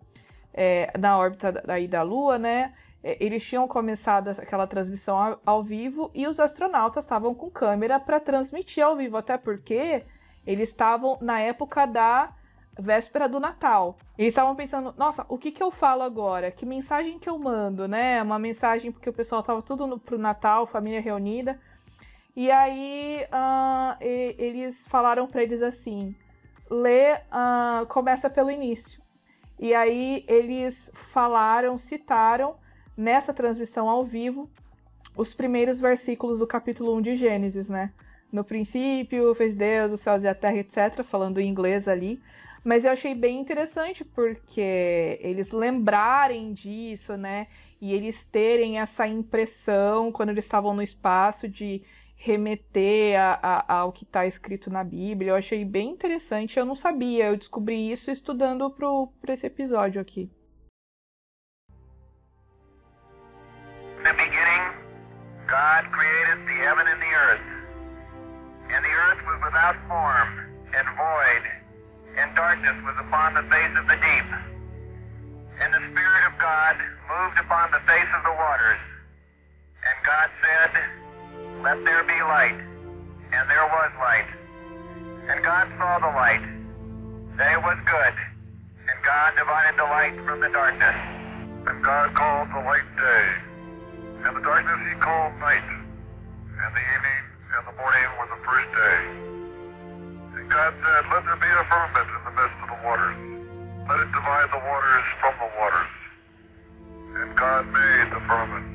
é, 0.54 0.92
na 1.00 1.18
órbita 1.18 1.64
aí 1.66 1.88
da 1.88 2.02
Lua, 2.02 2.38
né? 2.38 2.74
É, 3.02 3.24
eles 3.24 3.42
tinham 3.42 3.66
começado 3.70 4.28
aquela 4.28 4.68
transmissão 4.68 5.18
ao, 5.18 5.42
ao 5.46 5.64
vivo 5.64 6.12
e 6.14 6.28
os 6.28 6.42
astronautas 6.42 7.06
estavam 7.06 7.34
com 7.34 7.50
câmera 7.50 8.02
para 8.02 8.20
transmitir 8.20 8.84
ao 8.84 8.98
vivo, 8.98 9.16
até 9.16 9.38
porque 9.38 10.04
eles 10.46 10.70
estavam 10.70 11.18
na 11.22 11.40
época 11.40 11.86
da 11.86 12.34
véspera 12.80 13.28
do 13.28 13.40
Natal. 13.40 13.98
Eles 14.18 14.32
estavam 14.32 14.56
pensando, 14.56 14.94
nossa, 14.98 15.26
o 15.30 15.38
que 15.38 15.52
que 15.52 15.62
eu 15.62 15.72
falo 15.72 16.02
agora? 16.02 16.52
Que 16.52 16.66
mensagem 16.66 17.20
que 17.20 17.30
eu 17.30 17.38
mando, 17.38 17.88
né? 17.88 18.22
Uma 18.22 18.40
mensagem 18.40 18.92
porque 18.92 19.10
o 19.10 19.14
pessoal 19.14 19.44
tava 19.44 19.62
tudo 19.62 19.86
no, 19.86 20.00
pro 20.00 20.18
Natal, 20.18 20.66
família 20.66 21.02
reunida. 21.02 21.60
E 22.36 22.50
aí 22.50 23.26
uh, 23.26 23.98
e, 24.02 24.36
eles 24.38 24.88
falaram 24.88 25.28
para 25.28 25.44
eles 25.44 25.62
assim: 25.62 26.16
lê, 26.70 27.14
uh, 27.14 27.86
começa 27.88 28.30
pelo 28.30 28.50
início. 28.50 29.02
E 29.60 29.76
aí 29.76 30.26
eles 30.28 30.92
falaram, 30.96 31.78
citaram 31.78 32.56
nessa 32.98 33.34
transmissão 33.34 33.88
ao 33.88 34.04
vivo 34.04 34.50
os 35.16 35.34
primeiros 35.34 35.80
versículos 35.80 36.40
do 36.40 36.48
capítulo 36.48 36.96
1 36.96 37.02
de 37.02 37.16
Gênesis, 37.16 37.70
né? 37.70 37.94
No 38.32 38.44
princípio 38.44 39.34
fez 39.36 39.54
Deus 39.54 39.92
os 39.92 40.00
céus 40.00 40.24
e 40.24 40.28
a 40.28 40.36
terra, 40.36 40.58
etc., 40.58 41.04
falando 41.04 41.40
em 41.40 41.48
inglês 41.48 41.88
ali. 41.88 42.22
Mas 42.64 42.86
eu 42.86 42.92
achei 42.92 43.16
bem 43.16 43.40
interessante 43.40 44.06
porque 44.06 45.20
eles 45.22 45.52
lembrarem 45.52 46.54
disso, 46.54 47.18
né? 47.18 47.48
e 47.82 47.94
eles 47.94 48.24
terem 48.24 48.80
essa 48.80 49.08
impressão 49.08 50.12
quando 50.12 50.30
eles 50.30 50.46
estavam 50.46 50.74
no 50.74 50.84
espaço 50.84 51.50
de 51.50 51.84
remeter 52.16 53.20
a, 53.20 53.40
a, 53.42 53.74
ao 53.80 53.92
que 53.92 54.04
está 54.04 54.28
escrito 54.28 54.70
na 54.70 54.84
Bíblia. 54.84 55.32
Eu 55.32 55.36
achei 55.36 55.66
bem 55.66 55.90
interessante. 55.90 56.60
Eu 56.60 56.66
não 56.66 56.76
sabia, 56.76 57.26
eu 57.26 57.36
descobri 57.36 57.92
isso 57.92 58.12
estudando 58.12 58.70
para 59.20 59.34
esse 59.34 59.48
episódio 59.48 60.00
aqui. 60.00 60.30
the 64.04 64.14
beginning, 64.14 64.66
God 65.48 65.86
created 65.92 66.40
the 66.48 66.58
heaven 66.58 66.88
and 66.88 67.00
the 67.00 67.14
earth. 67.14 67.61
And 68.72 68.86
the 68.86 68.96
earth 69.12 69.20
was 69.28 69.40
without 69.44 69.76
form 69.92 70.30
and 70.72 70.88
void, 70.96 71.44
and 72.16 72.32
darkness 72.36 72.78
was 72.88 72.96
upon 73.04 73.36
the 73.36 73.44
face 73.52 73.74
of 73.76 73.84
the 73.84 74.00
deep. 74.00 74.30
And 75.60 75.76
the 75.76 75.84
Spirit 75.92 76.24
of 76.32 76.40
God 76.40 76.80
moved 77.04 77.38
upon 77.38 77.72
the 77.76 77.84
face 77.84 78.08
of 78.16 78.24
the 78.24 78.32
waters. 78.32 78.80
And 79.84 79.96
God 80.08 80.28
said, 80.40 80.72
Let 81.62 81.84
there 81.84 82.04
be 82.08 82.16
light. 82.24 82.56
And 83.36 83.50
there 83.52 83.68
was 83.68 83.92
light. 84.00 84.32
And 85.28 85.44
God 85.44 85.68
saw 85.78 86.00
the 86.00 86.12
light, 86.16 86.44
that 87.38 87.52
it 87.52 87.62
was 87.62 87.78
good. 87.84 88.16
And 88.88 88.98
God 89.04 89.36
divided 89.36 89.78
the 89.78 89.84
light 89.84 90.16
from 90.26 90.40
the 90.40 90.50
darkness. 90.50 90.96
And 91.68 91.84
God 91.84 92.16
called 92.16 92.50
the 92.56 92.64
light 92.64 92.88
day. 92.96 93.28
And 94.26 94.36
the 94.36 94.42
darkness 94.42 94.80
he 94.88 94.96
called 95.00 95.36
night. 95.40 95.64
And 95.64 96.72
the 96.76 96.84
evening 96.96 97.31
and 97.52 97.68
the 97.68 97.76
morning 97.76 98.08
was 98.16 98.30
the 98.32 98.42
first 98.48 98.70
day. 98.72 99.00
And 100.40 100.46
God 100.48 100.72
said, 100.72 101.02
Let 101.12 101.22
there 101.28 101.36
be 101.36 101.52
a 101.52 101.64
firmament 101.68 102.08
in 102.08 102.22
the 102.24 102.34
midst 102.40 102.58
of 102.64 102.68
the 102.72 102.80
waters. 102.80 103.18
Let 103.92 104.00
it 104.00 104.12
divide 104.16 104.50
the 104.56 104.64
waters 104.64 105.06
from 105.20 105.34
the 105.36 105.50
waters. 105.60 105.94
And 107.20 107.30
God 107.36 107.68
made 107.68 108.08
the 108.16 108.24
firmament. 108.24 108.68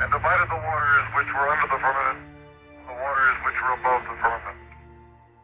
And 0.00 0.08
divided 0.08 0.48
the 0.48 0.62
waters 0.64 1.04
which 1.20 1.28
were 1.36 1.48
under 1.52 1.68
the 1.68 1.80
firmament 1.84 2.20
from 2.72 2.84
the 2.88 2.96
waters 2.96 3.36
which 3.44 3.58
were 3.60 3.74
above 3.76 4.02
the 4.08 4.16
firmament. 4.24 4.60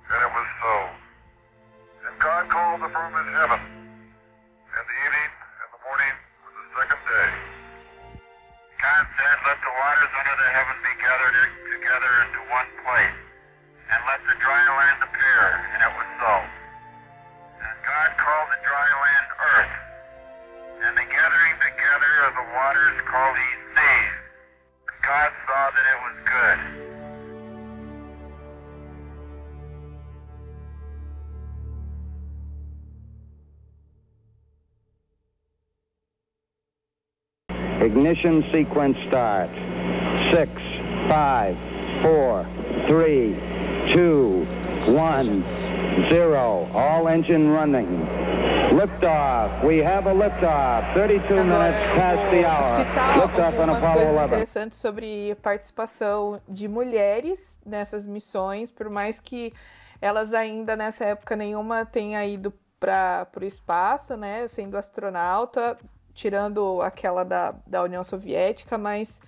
And 0.09 0.19
it 0.25 0.33
was 0.33 0.49
so. 0.65 0.75
And 2.09 2.15
God 2.17 2.43
called 2.49 2.81
the 2.81 2.89
firmament 2.89 3.29
heaven. 3.29 3.61
And 3.61 4.85
the 4.89 4.97
evening 5.05 5.31
and 5.37 5.69
the 5.69 5.81
morning 5.85 6.15
was 6.17 6.53
the 6.57 6.67
second 6.81 7.01
day. 7.05 7.58
God 8.79 9.05
said, 9.19 9.37
Let 9.43 9.59
the 9.59 9.75
waters 9.75 10.13
under 10.15 10.37
the 10.39 10.49
heaven 10.55 10.77
be 10.87 10.95
gathered 11.03 11.35
together 11.67 12.13
into 12.31 12.41
one 12.47 12.71
place, 12.87 13.19
and 13.91 13.99
let 14.07 14.23
the 14.23 14.39
dry 14.39 14.63
land 14.71 15.03
appear. 15.03 15.43
And 15.75 15.81
it 15.83 15.93
was 15.99 16.11
so. 16.23 16.35
And 17.59 17.77
God 17.83 18.11
called 18.23 18.49
the 18.55 18.61
dry 18.63 18.87
land 18.87 19.27
earth, 19.35 19.75
and 20.87 20.93
the 20.95 21.07
gathering 21.11 21.57
together 21.59 22.13
of 22.31 22.33
the 22.39 22.47
waters 22.55 22.97
called 23.11 23.35
he 23.35 23.51
seas. 23.75 24.15
God 25.03 25.31
saw 25.43 25.63
that 25.75 25.87
it 25.91 25.99
was 26.07 26.17
good. 26.23 26.78
Ignition 37.89 38.45
sequence 38.53 38.99
start. 39.09 39.49
Six, 40.31 40.51
five, 41.09 41.57
four, 42.03 42.45
three, 42.87 43.33
two, 43.95 44.45
one, 44.93 45.43
zero. 46.11 46.69
All 46.75 47.09
engine 47.09 47.49
running. 47.49 47.89
Liftoff. 48.77 49.65
We 49.65 49.79
have 49.79 50.07
a 50.07 50.13
liftoff. 50.13 50.93
32 50.93 51.41
Agora 51.41 51.45
minutes 51.47 51.95
past 51.97 52.31
the 52.31 52.45
hour. 52.45 52.65
citar 52.77 53.19
Liftoff 53.21 53.59
on 53.59 53.71
Apollo 53.71 53.95
coisas 53.95 54.17
11. 54.17 54.25
interessantes 54.27 54.79
sobre 54.79 55.35
participação 55.43 56.43
de 56.47 56.69
mulheres 56.69 57.59
nessas 57.65 58.07
missões, 58.07 58.71
por 58.71 58.91
mais 58.91 59.19
que 59.19 59.55
elas 59.99 60.35
ainda 60.35 60.77
nessa 60.77 61.07
época 61.07 61.35
nenhuma 61.35 61.87
tenha 61.87 62.25
ido 62.27 62.53
para 62.79 63.27
o 63.41 63.45
espaço, 63.45 64.15
né, 64.15 64.47
sendo 64.47 64.77
astronauta, 64.77 65.79
tirando 66.19 66.83
aquela 66.83 67.25
da, 67.25 67.55
da 67.65 67.85
União 67.85 68.03
Soviética, 68.03 68.77
mas 68.77 69.23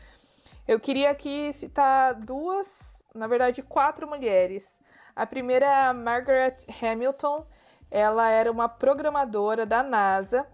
eu 0.66 0.80
queria 0.80 1.10
aqui 1.10 1.52
citar 1.52 2.14
duas, 2.14 3.04
na 3.14 3.28
verdade 3.28 3.62
quatro 3.62 4.08
mulheres. 4.08 4.80
A 5.14 5.24
primeira 5.24 5.66
é 5.66 5.92
Margaret 5.92 6.56
Hamilton, 6.82 7.46
ela 7.88 8.28
era 8.28 8.50
uma 8.50 8.68
programadora 8.68 9.64
da 9.64 9.84
NASA 9.84 10.44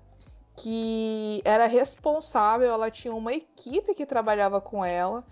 que 0.54 1.40
era 1.42 1.66
responsável, 1.66 2.68
ela 2.68 2.90
tinha 2.90 3.14
uma 3.14 3.32
equipe 3.32 3.94
que 3.94 4.04
trabalhava 4.04 4.60
com 4.60 4.84
ela, 4.84 5.24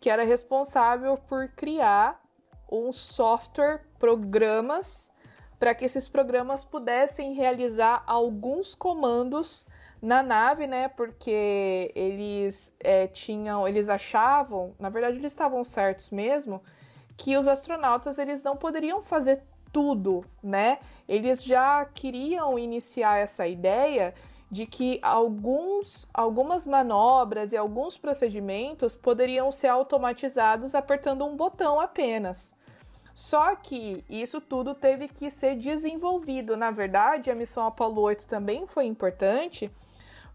que 0.00 0.08
era 0.08 0.24
responsável 0.24 1.16
por 1.16 1.48
criar 1.48 2.20
um 2.70 2.92
software, 2.92 3.84
programas, 3.98 5.10
para 5.58 5.74
que 5.74 5.84
esses 5.84 6.08
programas 6.08 6.62
pudessem 6.62 7.34
realizar 7.34 8.02
alguns 8.06 8.76
comandos 8.76 9.66
na 10.02 10.20
nave, 10.22 10.66
né? 10.66 10.88
Porque 10.88 11.92
eles 11.94 12.74
é, 12.80 13.06
tinham, 13.06 13.66
eles 13.68 13.88
achavam, 13.88 14.74
na 14.78 14.88
verdade 14.88 15.18
eles 15.18 15.32
estavam 15.32 15.62
certos 15.62 16.10
mesmo, 16.10 16.60
que 17.16 17.36
os 17.36 17.46
astronautas 17.46 18.18
eles 18.18 18.42
não 18.42 18.56
poderiam 18.56 19.00
fazer 19.00 19.40
tudo, 19.72 20.24
né? 20.42 20.80
Eles 21.08 21.44
já 21.44 21.84
queriam 21.84 22.58
iniciar 22.58 23.18
essa 23.18 23.46
ideia 23.46 24.12
de 24.50 24.66
que 24.66 24.98
alguns, 25.02 26.06
algumas 26.12 26.66
manobras 26.66 27.52
e 27.52 27.56
alguns 27.56 27.96
procedimentos 27.96 28.96
poderiam 28.96 29.50
ser 29.50 29.68
automatizados 29.68 30.74
apertando 30.74 31.24
um 31.24 31.36
botão 31.36 31.80
apenas. 31.80 32.54
Só 33.14 33.54
que 33.56 34.04
isso 34.10 34.40
tudo 34.40 34.74
teve 34.74 35.08
que 35.08 35.30
ser 35.30 35.56
desenvolvido. 35.56 36.56
Na 36.56 36.70
verdade, 36.70 37.30
a 37.30 37.34
missão 37.34 37.66
Apollo 37.66 38.00
8 38.02 38.26
também 38.26 38.66
foi 38.66 38.86
importante, 38.86 39.70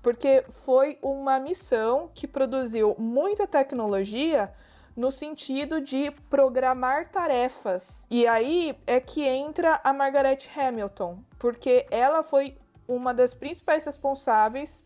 porque 0.02 0.46
foi 0.50 0.98
uma 1.02 1.40
missão 1.40 2.10
que 2.14 2.28
produziu 2.28 2.96
muita 2.98 3.48
tecnologia 3.48 4.54
no 4.96 5.12
sentido 5.12 5.80
de 5.80 6.10
programar 6.30 7.08
tarefas. 7.08 8.08
E 8.10 8.26
aí 8.26 8.76
é 8.88 9.00
que 9.00 9.24
entra 9.24 9.80
a 9.84 9.94
Margaret 9.94 10.40
Hamilton, 10.56 11.20
porque 11.38 11.86
ela 11.92 12.24
foi 12.24 12.58
uma 12.88 13.14
das 13.14 13.34
principais 13.34 13.86
responsáveis 13.86 14.84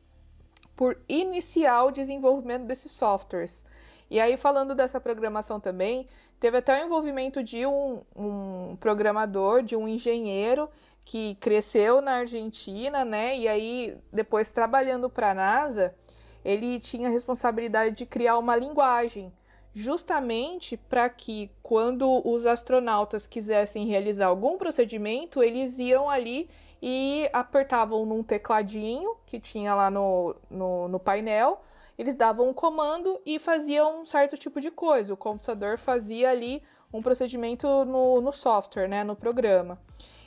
por 0.75 0.97
iniciar 1.07 1.85
o 1.85 1.91
desenvolvimento 1.91 2.63
desses 2.65 2.91
softwares. 2.91 3.65
E 4.09 4.19
aí, 4.19 4.35
falando 4.35 4.75
dessa 4.75 4.99
programação 4.99 5.59
também, 5.59 6.05
teve 6.39 6.57
até 6.57 6.81
o 6.81 6.85
envolvimento 6.85 7.41
de 7.41 7.65
um, 7.65 8.01
um 8.13 8.75
programador, 8.77 9.63
de 9.63 9.77
um 9.77 9.87
engenheiro 9.87 10.67
que 11.03 11.35
cresceu 11.35 12.01
na 12.01 12.17
Argentina, 12.17 13.03
né? 13.03 13.37
E 13.37 13.47
aí, 13.47 13.97
depois 14.11 14.51
trabalhando 14.51 15.09
para 15.09 15.31
a 15.31 15.33
NASA, 15.33 15.95
ele 16.43 16.79
tinha 16.79 17.07
a 17.07 17.11
responsabilidade 17.11 17.95
de 17.95 18.05
criar 18.05 18.37
uma 18.37 18.55
linguagem, 18.55 19.31
justamente 19.73 20.75
para 20.75 21.09
que 21.09 21.49
quando 21.61 22.21
os 22.27 22.45
astronautas 22.45 23.27
quisessem 23.27 23.87
realizar 23.87 24.27
algum 24.27 24.57
procedimento, 24.57 25.41
eles 25.41 25.79
iam 25.79 26.09
ali 26.09 26.49
e 26.81 27.29
apertavam 27.31 28.05
num 28.05 28.23
tecladinho 28.23 29.15
que 29.25 29.39
tinha 29.39 29.75
lá 29.75 29.91
no, 29.91 30.35
no, 30.49 30.87
no 30.87 30.99
painel, 30.99 31.61
eles 31.97 32.15
davam 32.15 32.49
um 32.49 32.53
comando 32.53 33.21
e 33.25 33.37
faziam 33.37 34.01
um 34.01 34.05
certo 34.05 34.35
tipo 34.35 34.59
de 34.59 34.71
coisa. 34.71 35.13
O 35.13 35.17
computador 35.17 35.77
fazia 35.77 36.31
ali 36.31 36.63
um 36.91 37.01
procedimento 37.01 37.67
no, 37.85 38.19
no 38.19 38.31
software, 38.31 38.87
né, 38.87 39.03
no 39.03 39.15
programa. 39.15 39.79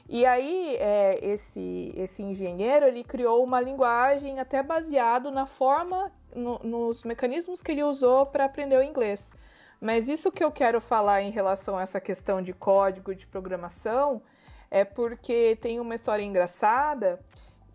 E 0.08 0.26
aí, 0.26 0.76
é, 0.76 1.18
esse, 1.22 1.92
esse 1.96 2.22
engenheiro, 2.22 2.86
ele 2.86 3.02
criou 3.02 3.42
uma 3.42 3.60
linguagem 3.60 4.38
até 4.38 4.62
baseado 4.62 5.30
na 5.30 5.46
forma, 5.46 6.12
no, 6.34 6.58
nos 6.58 7.04
mecanismos 7.04 7.62
que 7.62 7.72
ele 7.72 7.82
usou 7.82 8.26
para 8.26 8.44
aprender 8.44 8.76
o 8.76 8.82
inglês. 8.82 9.32
Mas 9.80 10.08
isso 10.08 10.30
que 10.30 10.44
eu 10.44 10.50
quero 10.50 10.80
falar 10.80 11.22
em 11.22 11.30
relação 11.30 11.78
a 11.78 11.82
essa 11.82 12.00
questão 12.00 12.42
de 12.42 12.52
código, 12.52 13.14
de 13.14 13.26
programação, 13.26 14.22
é 14.70 14.84
porque 14.84 15.56
tem 15.60 15.80
uma 15.80 15.94
história 15.94 16.22
engraçada, 16.22 17.20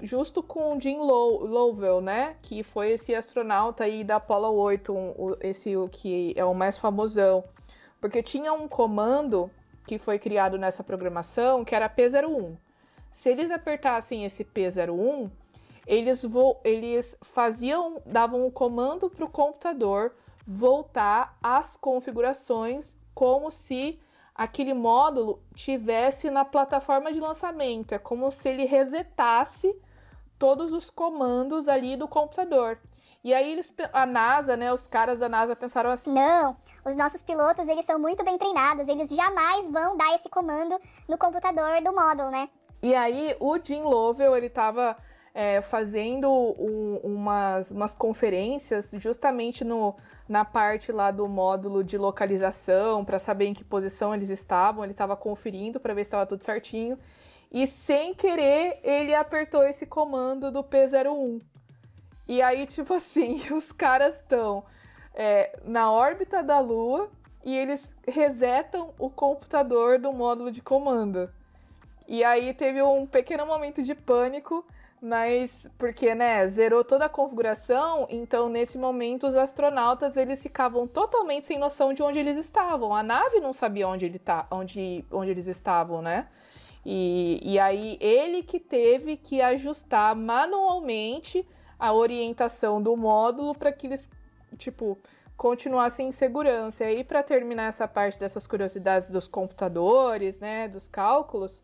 justo 0.02 0.42
com 0.42 0.76
o 0.76 0.80
Jim 0.80 0.98
Low, 0.98 2.02
né? 2.02 2.36
Que 2.42 2.64
foi 2.64 2.92
esse 2.92 3.14
astronauta 3.14 3.84
aí 3.84 4.04
da 4.04 4.18
Apollo 4.18 4.54
8, 4.54 4.94
um, 4.94 5.36
esse 5.42 5.76
o 5.76 5.88
que 5.88 6.34
é 6.36 6.46
o 6.46 6.54
mais 6.54 6.78
famosão. 6.78 7.44
Porque 8.00 8.24
tinha 8.24 8.54
um 8.54 8.68
comando 8.68 9.52
que 9.90 9.98
foi 9.98 10.20
criado 10.20 10.56
nessa 10.56 10.84
programação, 10.84 11.66
que 11.66 11.74
era 11.74 11.90
P01. 11.90 12.56
Se 13.10 13.28
eles 13.28 13.50
apertassem 13.50 14.24
esse 14.24 14.46
P01, 14.46 15.32
eles, 15.88 16.24
eles 16.64 17.18
faziam, 17.24 18.00
davam 18.06 18.46
um 18.46 18.52
comando 18.52 19.10
para 19.10 19.26
o 19.26 19.30
computador 19.30 20.14
voltar 20.46 21.36
às 21.42 21.76
configurações 21.76 22.96
como 23.16 23.50
se 23.50 24.00
aquele 24.36 24.76
módulo 24.76 25.42
tivesse 25.56 26.30
na 26.30 26.46
plataforma 26.46 27.12
de 27.12 27.20
lançamento. 27.20 27.94
É 27.94 27.98
como 27.98 28.30
se 28.30 28.48
ele 28.48 28.66
resetasse 28.66 29.76
todos 30.38 30.72
os 30.72 30.92
comandos 30.92 31.68
ali 31.68 31.98
do 31.98 32.08
computador. 32.08 32.78
E 33.24 33.34
aí 33.34 33.52
eles, 33.52 33.74
a 33.92 34.06
NASA, 34.06 34.56
né, 34.56 34.72
os 34.72 34.86
caras 34.86 35.18
da 35.18 35.28
NASA 35.28 35.56
pensaram 35.56 35.90
assim: 35.90 36.14
Não, 36.14 36.56
os 36.86 36.96
nossos 36.96 37.22
pilotos, 37.22 37.68
eles 37.68 37.86
são 37.86 38.00
muito 38.00 38.24
bem 38.24 38.38
treinados, 38.38 38.88
eles 38.88 39.10
jamais 39.10 39.70
vão 39.70 39.98
dar 39.98 40.16
esse 40.16 40.30
comando 40.30 40.80
no 41.08 41.18
computador 41.18 41.82
do 41.82 41.94
módulo, 41.94 42.30
né? 42.30 42.50
E 42.82 42.96
aí 42.96 43.36
o 43.40 43.58
Jim 43.62 43.82
Lovell, 43.82 44.36
ele 44.36 44.50
tava 44.50 44.96
é, 45.34 45.62
fazendo 45.62 46.30
um, 46.30 47.00
umas, 47.04 47.72
umas 47.72 47.94
conferências 47.94 48.92
justamente 48.98 49.64
no, 49.64 49.96
na 50.28 50.44
parte 50.46 50.92
lá 50.92 51.12
do 51.12 51.28
módulo 51.28 51.84
de 51.84 51.98
localização 51.98 53.04
para 53.04 53.20
saber 53.20 53.46
em 53.46 53.54
que 53.54 53.64
posição 53.64 54.14
eles 54.14 54.30
estavam. 54.30 54.84
Ele 54.84 54.94
estava 54.94 55.16
conferindo 55.16 55.80
para 55.80 55.94
ver 55.94 56.04
se 56.04 56.08
estava 56.08 56.26
tudo 56.26 56.44
certinho. 56.44 56.98
E 57.52 57.66
sem 57.66 58.14
querer, 58.14 58.80
ele 58.84 59.14
apertou 59.14 59.64
esse 59.64 59.86
comando 59.86 60.52
do 60.52 60.64
P01. 60.64 61.42
E 62.28 62.42
aí, 62.42 62.66
tipo 62.68 62.94
assim, 62.94 63.42
os 63.52 63.72
caras 63.72 64.16
estão 64.16 64.64
é, 65.20 65.60
na 65.66 65.92
órbita 65.92 66.42
da 66.42 66.62
Lua 66.62 67.10
e 67.44 67.58
eles 67.58 67.98
resetam 68.08 68.94
o 68.98 69.10
computador 69.10 70.00
do 70.00 70.14
módulo 70.14 70.50
de 70.50 70.62
comando. 70.62 71.30
E 72.08 72.24
aí 72.24 72.54
teve 72.54 72.82
um 72.82 73.06
pequeno 73.06 73.46
momento 73.46 73.84
de 73.84 73.94
pânico 73.94 74.66
mas 75.02 75.72
porque, 75.78 76.14
né, 76.14 76.46
zerou 76.48 76.84
toda 76.84 77.06
a 77.06 77.10
configuração, 77.10 78.06
então 78.10 78.50
nesse 78.50 78.78
momento 78.78 79.28
os 79.28 79.36
astronautas 79.36 80.18
eles 80.18 80.42
ficavam 80.44 80.86
totalmente 80.88 81.48
sem 81.48 81.58
noção 81.58 81.94
de 81.94 82.04
onde 82.04 82.20
eles 82.20 82.36
estavam. 82.36 82.94
A 82.94 83.02
nave 83.02 83.40
não 83.40 83.54
sabia 83.54 83.88
onde, 83.88 84.06
ele 84.06 84.20
tá, 84.20 84.46
onde, 84.52 85.06
onde 85.12 85.32
eles 85.32 85.48
estavam, 85.48 86.02
né? 86.02 86.28
E, 86.86 87.40
e 87.42 87.60
aí 87.60 87.98
ele 88.02 88.44
que 88.44 88.60
teve 88.60 89.16
que 89.16 89.42
ajustar 89.42 90.16
manualmente 90.16 91.48
a 91.78 91.94
orientação 91.94 92.82
do 92.82 92.96
módulo 92.98 93.56
para 93.56 93.72
que 93.72 93.88
eles, 93.88 94.10
tipo, 94.58 94.98
continuassem 95.38 96.08
em 96.08 96.12
segurança. 96.12 96.84
E 96.84 96.88
aí, 96.88 97.04
para 97.04 97.24
terminar 97.24 97.68
essa 97.68 97.88
parte 97.88 98.20
dessas 98.20 98.46
curiosidades 98.48 99.10
dos 99.10 99.28
computadores, 99.28 100.40
né, 100.40 100.68
dos 100.68 100.88
cálculos, 100.88 101.64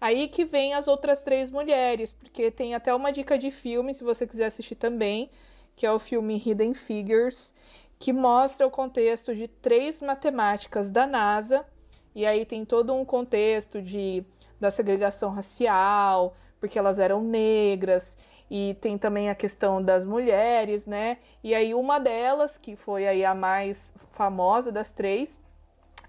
Aí 0.00 0.28
que 0.28 0.46
vem 0.46 0.72
as 0.72 0.88
outras 0.88 1.20
três 1.20 1.50
mulheres, 1.50 2.12
porque 2.12 2.50
tem 2.50 2.74
até 2.74 2.94
uma 2.94 3.12
dica 3.12 3.36
de 3.36 3.50
filme, 3.50 3.92
se 3.92 4.02
você 4.02 4.26
quiser 4.26 4.46
assistir 4.46 4.74
também, 4.74 5.30
que 5.76 5.84
é 5.84 5.92
o 5.92 5.98
filme 5.98 6.42
Hidden 6.42 6.72
Figures, 6.72 7.54
que 7.98 8.12
mostra 8.12 8.66
o 8.66 8.70
contexto 8.70 9.34
de 9.34 9.46
três 9.46 10.00
matemáticas 10.00 10.88
da 10.88 11.06
NASA, 11.06 11.66
e 12.14 12.24
aí 12.24 12.46
tem 12.46 12.64
todo 12.64 12.94
um 12.94 13.04
contexto 13.04 13.82
de 13.82 14.24
da 14.58 14.70
segregação 14.70 15.30
racial, 15.30 16.36
porque 16.58 16.78
elas 16.78 16.98
eram 16.98 17.22
negras, 17.22 18.18
e 18.50 18.76
tem 18.80 18.98
também 18.98 19.30
a 19.30 19.34
questão 19.34 19.80
das 19.80 20.04
mulheres, 20.04 20.84
né? 20.84 21.18
E 21.42 21.54
aí 21.54 21.72
uma 21.72 22.00
delas, 22.00 22.58
que 22.58 22.74
foi 22.74 23.06
aí 23.06 23.24
a 23.24 23.34
mais 23.34 23.94
famosa 24.10 24.72
das 24.72 24.90
três, 24.92 25.42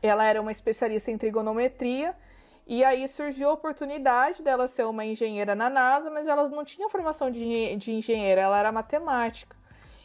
ela 0.01 0.25
era 0.25 0.41
uma 0.41 0.51
especialista 0.51 1.11
em 1.11 1.17
trigonometria, 1.17 2.15
e 2.65 2.83
aí 2.83 3.07
surgiu 3.07 3.49
a 3.49 3.53
oportunidade 3.53 4.41
dela 4.41 4.67
ser 4.67 4.85
uma 4.85 5.05
engenheira 5.05 5.53
na 5.53 5.69
NASA, 5.69 6.09
mas 6.09 6.27
ela 6.27 6.49
não 6.49 6.63
tinha 6.63 6.89
formação 6.89 7.29
de, 7.29 7.75
de 7.75 7.91
engenheira, 7.91 8.41
ela 8.41 8.57
era 8.57 8.71
matemática. 8.71 9.55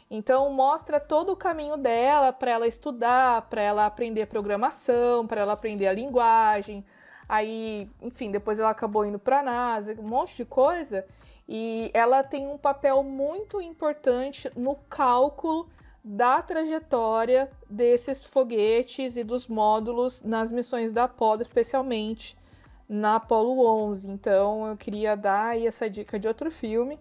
Então 0.09 0.49
mostra 0.51 0.99
todo 0.99 1.33
o 1.33 1.35
caminho 1.35 1.75
dela 1.75 2.31
para 2.31 2.51
ela 2.51 2.67
estudar, 2.67 3.41
para 3.49 3.61
ela 3.61 3.85
aprender 3.85 4.27
programação, 4.27 5.25
para 5.25 5.41
ela 5.41 5.53
aprender 5.53 5.87
a 5.87 5.93
linguagem. 5.93 6.85
Aí, 7.27 7.89
enfim, 8.01 8.31
depois 8.31 8.59
ela 8.59 8.69
acabou 8.69 9.05
indo 9.05 9.19
para 9.19 9.39
a 9.39 9.43
NASA, 9.43 9.95
um 9.99 10.07
monte 10.07 10.35
de 10.37 10.45
coisa. 10.45 11.05
E 11.47 11.89
ela 11.93 12.23
tem 12.23 12.47
um 12.47 12.57
papel 12.57 13.01
muito 13.03 13.61
importante 13.61 14.51
no 14.55 14.75
cálculo 14.89 15.69
da 16.03 16.41
trajetória 16.41 17.49
desses 17.69 18.23
foguetes 18.23 19.17
e 19.17 19.23
dos 19.23 19.47
módulos 19.47 20.21
nas 20.21 20.51
missões 20.51 20.91
da 20.91 21.05
Apollo, 21.05 21.41
especialmente 21.41 22.37
na 22.87 23.15
Apollo 23.15 23.65
11. 23.89 24.09
Então 24.09 24.67
eu 24.67 24.77
queria 24.77 25.15
dar 25.15 25.49
aí 25.49 25.67
essa 25.67 25.89
dica 25.89 26.17
de 26.19 26.27
outro 26.27 26.49
filme, 26.49 26.99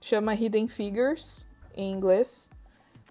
chama 0.00 0.34
Hidden 0.34 0.68
Figures 0.68 1.46
em 1.76 1.92
inglês, 1.92 2.50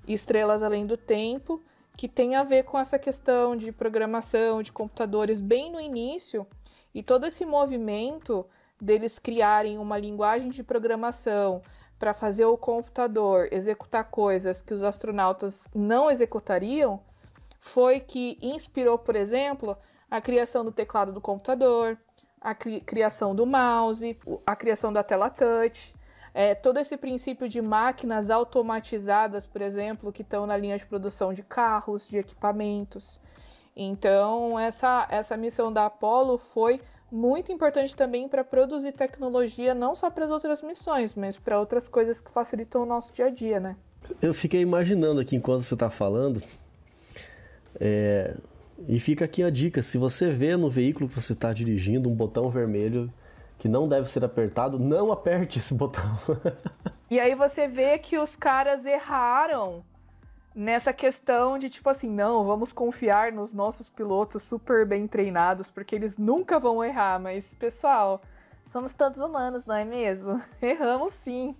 Estrelas 0.07 0.63
Além 0.63 0.85
do 0.85 0.97
Tempo, 0.97 1.61
que 1.95 2.07
tem 2.07 2.35
a 2.35 2.43
ver 2.43 2.63
com 2.63 2.77
essa 2.77 2.97
questão 2.97 3.55
de 3.55 3.71
programação 3.71 4.61
de 4.61 4.71
computadores 4.71 5.39
bem 5.39 5.71
no 5.71 5.79
início 5.79 6.47
e 6.93 7.03
todo 7.03 7.25
esse 7.25 7.45
movimento 7.45 8.45
deles 8.81 9.19
criarem 9.19 9.77
uma 9.77 9.97
linguagem 9.97 10.49
de 10.49 10.63
programação 10.63 11.61
para 11.97 12.13
fazer 12.13 12.45
o 12.45 12.57
computador 12.57 13.49
executar 13.51 14.05
coisas 14.05 14.61
que 14.61 14.73
os 14.73 14.83
astronautas 14.83 15.67
não 15.75 16.09
executariam 16.09 17.01
foi 17.59 17.99
que 17.99 18.37
inspirou, 18.41 18.97
por 18.97 19.15
exemplo, 19.15 19.77
a 20.09 20.21
criação 20.21 20.63
do 20.63 20.71
teclado 20.71 21.11
do 21.11 21.19
computador, 21.19 21.97
a 22.39 22.55
cri 22.55 22.79
criação 22.79 23.35
do 23.35 23.45
mouse, 23.45 24.17
a 24.45 24.55
criação 24.55 24.93
da 24.93 25.03
tela 25.03 25.29
touch, 25.29 25.93
é, 26.33 26.55
todo 26.55 26.77
esse 26.79 26.95
princípio 26.95 27.49
de 27.49 27.61
máquinas 27.61 28.29
automatizadas, 28.29 29.45
por 29.45 29.61
exemplo, 29.61 30.11
que 30.11 30.21
estão 30.21 30.45
na 30.45 30.55
linha 30.55 30.77
de 30.77 30.85
produção 30.85 31.33
de 31.33 31.43
carros, 31.43 32.07
de 32.07 32.17
equipamentos. 32.17 33.19
Então, 33.75 34.57
essa, 34.59 35.07
essa 35.09 35.35
missão 35.35 35.71
da 35.71 35.87
Apollo 35.87 36.37
foi 36.37 36.81
muito 37.11 37.51
importante 37.51 37.95
também 37.95 38.27
para 38.27 38.43
produzir 38.43 38.91
tecnologia, 38.91 39.73
não 39.73 39.95
só 39.95 40.09
para 40.09 40.25
as 40.25 40.31
outras 40.31 40.61
missões, 40.61 41.15
mas 41.15 41.37
para 41.37 41.59
outras 41.59 41.87
coisas 41.87 42.21
que 42.21 42.31
facilitam 42.31 42.83
o 42.83 42.85
nosso 42.85 43.13
dia 43.13 43.25
a 43.25 43.29
dia, 43.29 43.59
né? 43.59 43.75
Eu 44.21 44.33
fiquei 44.33 44.61
imaginando 44.61 45.19
aqui 45.19 45.35
enquanto 45.35 45.63
você 45.63 45.73
está 45.73 45.89
falando, 45.89 46.41
é, 47.79 48.35
e 48.87 48.99
fica 48.99 49.25
aqui 49.25 49.43
a 49.43 49.49
dica: 49.49 49.81
se 49.81 49.97
você 49.97 50.31
vê 50.31 50.55
no 50.55 50.69
veículo 50.69 51.09
que 51.09 51.15
você 51.15 51.33
está 51.33 51.51
dirigindo 51.53 52.09
um 52.09 52.15
botão 52.15 52.49
vermelho 52.49 53.11
que 53.57 53.67
não 53.67 53.89
deve 53.89 54.09
ser 54.09 54.23
apertado, 54.23 54.79
não 54.79 55.11
aperte 55.11 55.59
esse 55.59 55.73
botão. 55.75 56.17
e 57.09 57.19
aí 57.19 57.35
você 57.35 57.67
vê 57.67 57.97
que 57.99 58.17
os 58.17 58.35
caras 58.35 58.85
erraram 58.85 59.83
nessa 60.53 60.91
questão 60.91 61.57
de 61.57 61.69
tipo 61.69 61.89
assim, 61.89 62.09
não, 62.09 62.45
vamos 62.45 62.73
confiar 62.73 63.31
nos 63.31 63.53
nossos 63.53 63.89
pilotos 63.89 64.43
super 64.43 64.85
bem 64.85 65.07
treinados, 65.07 65.69
porque 65.69 65.95
eles 65.95 66.17
nunca 66.17 66.59
vão 66.59 66.83
errar, 66.83 67.19
mas 67.19 67.53
pessoal, 67.53 68.21
somos 68.63 68.93
todos 68.93 69.19
humanos, 69.19 69.65
não 69.65 69.75
é 69.75 69.85
mesmo? 69.85 70.41
Erramos 70.61 71.13
sim. 71.13 71.55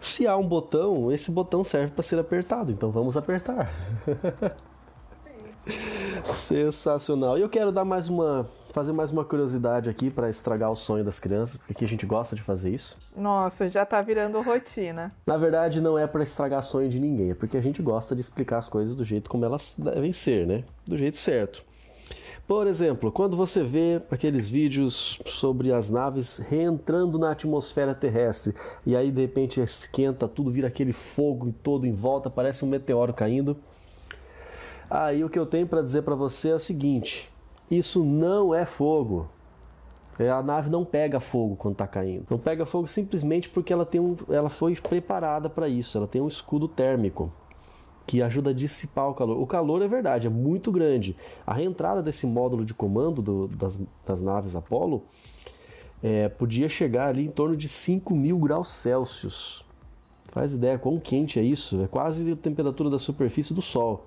Se 0.00 0.26
há 0.26 0.36
um 0.36 0.46
botão, 0.46 1.10
esse 1.10 1.30
botão 1.30 1.64
serve 1.64 1.92
para 1.92 2.02
ser 2.02 2.18
apertado, 2.18 2.70
então 2.70 2.90
vamos 2.90 3.16
apertar. 3.16 3.70
Sensacional. 6.24 7.38
E 7.38 7.40
eu 7.40 7.48
quero 7.48 7.72
dar 7.72 7.84
mais 7.84 8.08
uma, 8.08 8.48
fazer 8.72 8.92
mais 8.92 9.10
uma 9.10 9.24
curiosidade 9.24 9.88
aqui 9.88 10.10
para 10.10 10.28
estragar 10.28 10.70
o 10.70 10.76
sonho 10.76 11.04
das 11.04 11.18
crianças, 11.18 11.60
porque 11.66 11.84
a 11.84 11.88
gente 11.88 12.04
gosta 12.04 12.36
de 12.36 12.42
fazer 12.42 12.70
isso. 12.70 12.98
Nossa, 13.16 13.66
já 13.68 13.84
tá 13.86 14.00
virando 14.00 14.40
rotina. 14.40 15.12
Na 15.26 15.36
verdade, 15.36 15.80
não 15.80 15.98
é 15.98 16.06
para 16.06 16.22
estragar 16.22 16.62
sonho 16.62 16.88
de 16.88 16.98
ninguém, 16.98 17.30
é 17.30 17.34
porque 17.34 17.56
a 17.56 17.62
gente 17.62 17.82
gosta 17.82 18.14
de 18.14 18.20
explicar 18.20 18.58
as 18.58 18.68
coisas 18.68 18.94
do 18.94 19.04
jeito 19.04 19.30
como 19.30 19.44
elas 19.44 19.74
devem 19.78 20.12
ser, 20.12 20.46
né? 20.46 20.64
Do 20.86 20.96
jeito 20.96 21.16
certo. 21.16 21.62
Por 22.48 22.66
exemplo, 22.66 23.12
quando 23.12 23.36
você 23.36 23.62
vê 23.62 24.00
aqueles 24.10 24.48
vídeos 24.48 25.20
sobre 25.26 25.70
as 25.70 25.90
naves 25.90 26.38
reentrando 26.38 27.18
na 27.18 27.32
atmosfera 27.32 27.94
terrestre 27.94 28.54
e 28.86 28.96
aí 28.96 29.10
de 29.10 29.20
repente 29.20 29.60
esquenta 29.60 30.26
tudo, 30.26 30.50
vira 30.50 30.68
aquele 30.68 30.94
fogo 30.94 31.52
todo 31.62 31.86
em 31.86 31.92
volta, 31.92 32.30
parece 32.30 32.64
um 32.64 32.68
meteoro 32.68 33.12
caindo. 33.12 33.54
Aí 34.90 35.22
o 35.22 35.28
que 35.28 35.38
eu 35.38 35.46
tenho 35.46 35.66
para 35.66 35.82
dizer 35.82 36.02
para 36.02 36.14
você 36.14 36.50
é 36.50 36.54
o 36.54 36.60
seguinte: 36.60 37.30
isso 37.70 38.04
não 38.04 38.54
é 38.54 38.64
fogo. 38.64 39.28
É, 40.18 40.30
a 40.30 40.42
nave 40.42 40.68
não 40.68 40.84
pega 40.84 41.20
fogo 41.20 41.54
quando 41.54 41.74
está 41.74 41.86
caindo. 41.86 42.26
Não 42.28 42.38
pega 42.38 42.66
fogo 42.66 42.88
simplesmente 42.88 43.48
porque 43.48 43.72
ela, 43.72 43.86
tem 43.86 44.00
um, 44.00 44.16
ela 44.28 44.48
foi 44.48 44.74
preparada 44.74 45.48
para 45.48 45.68
isso. 45.68 45.96
Ela 45.96 46.08
tem 46.08 46.20
um 46.20 46.26
escudo 46.26 46.66
térmico 46.66 47.32
que 48.04 48.20
ajuda 48.22 48.50
a 48.50 48.52
dissipar 48.52 49.08
o 49.10 49.14
calor. 49.14 49.40
O 49.40 49.46
calor 49.46 49.82
é 49.82 49.86
verdade, 49.86 50.26
é 50.26 50.30
muito 50.30 50.72
grande. 50.72 51.14
A 51.46 51.52
reentrada 51.52 52.02
desse 52.02 52.26
módulo 52.26 52.64
de 52.64 52.74
comando 52.74 53.22
do, 53.22 53.46
das, 53.48 53.80
das, 54.04 54.22
naves 54.22 54.56
Apollo 54.56 55.04
é, 56.02 56.28
podia 56.28 56.68
chegar 56.68 57.08
ali 57.08 57.26
em 57.26 57.30
torno 57.30 57.56
de 57.56 57.68
5 57.68 58.12
mil 58.14 58.38
graus 58.38 58.68
Celsius. 58.68 59.64
Faz 60.32 60.54
ideia 60.54 60.78
quão 60.78 60.98
quente 60.98 61.38
é 61.38 61.42
isso? 61.42 61.80
É 61.82 61.86
quase 61.86 62.32
a 62.32 62.36
temperatura 62.36 62.90
da 62.90 62.98
superfície 62.98 63.54
do 63.54 63.62
Sol. 63.62 64.06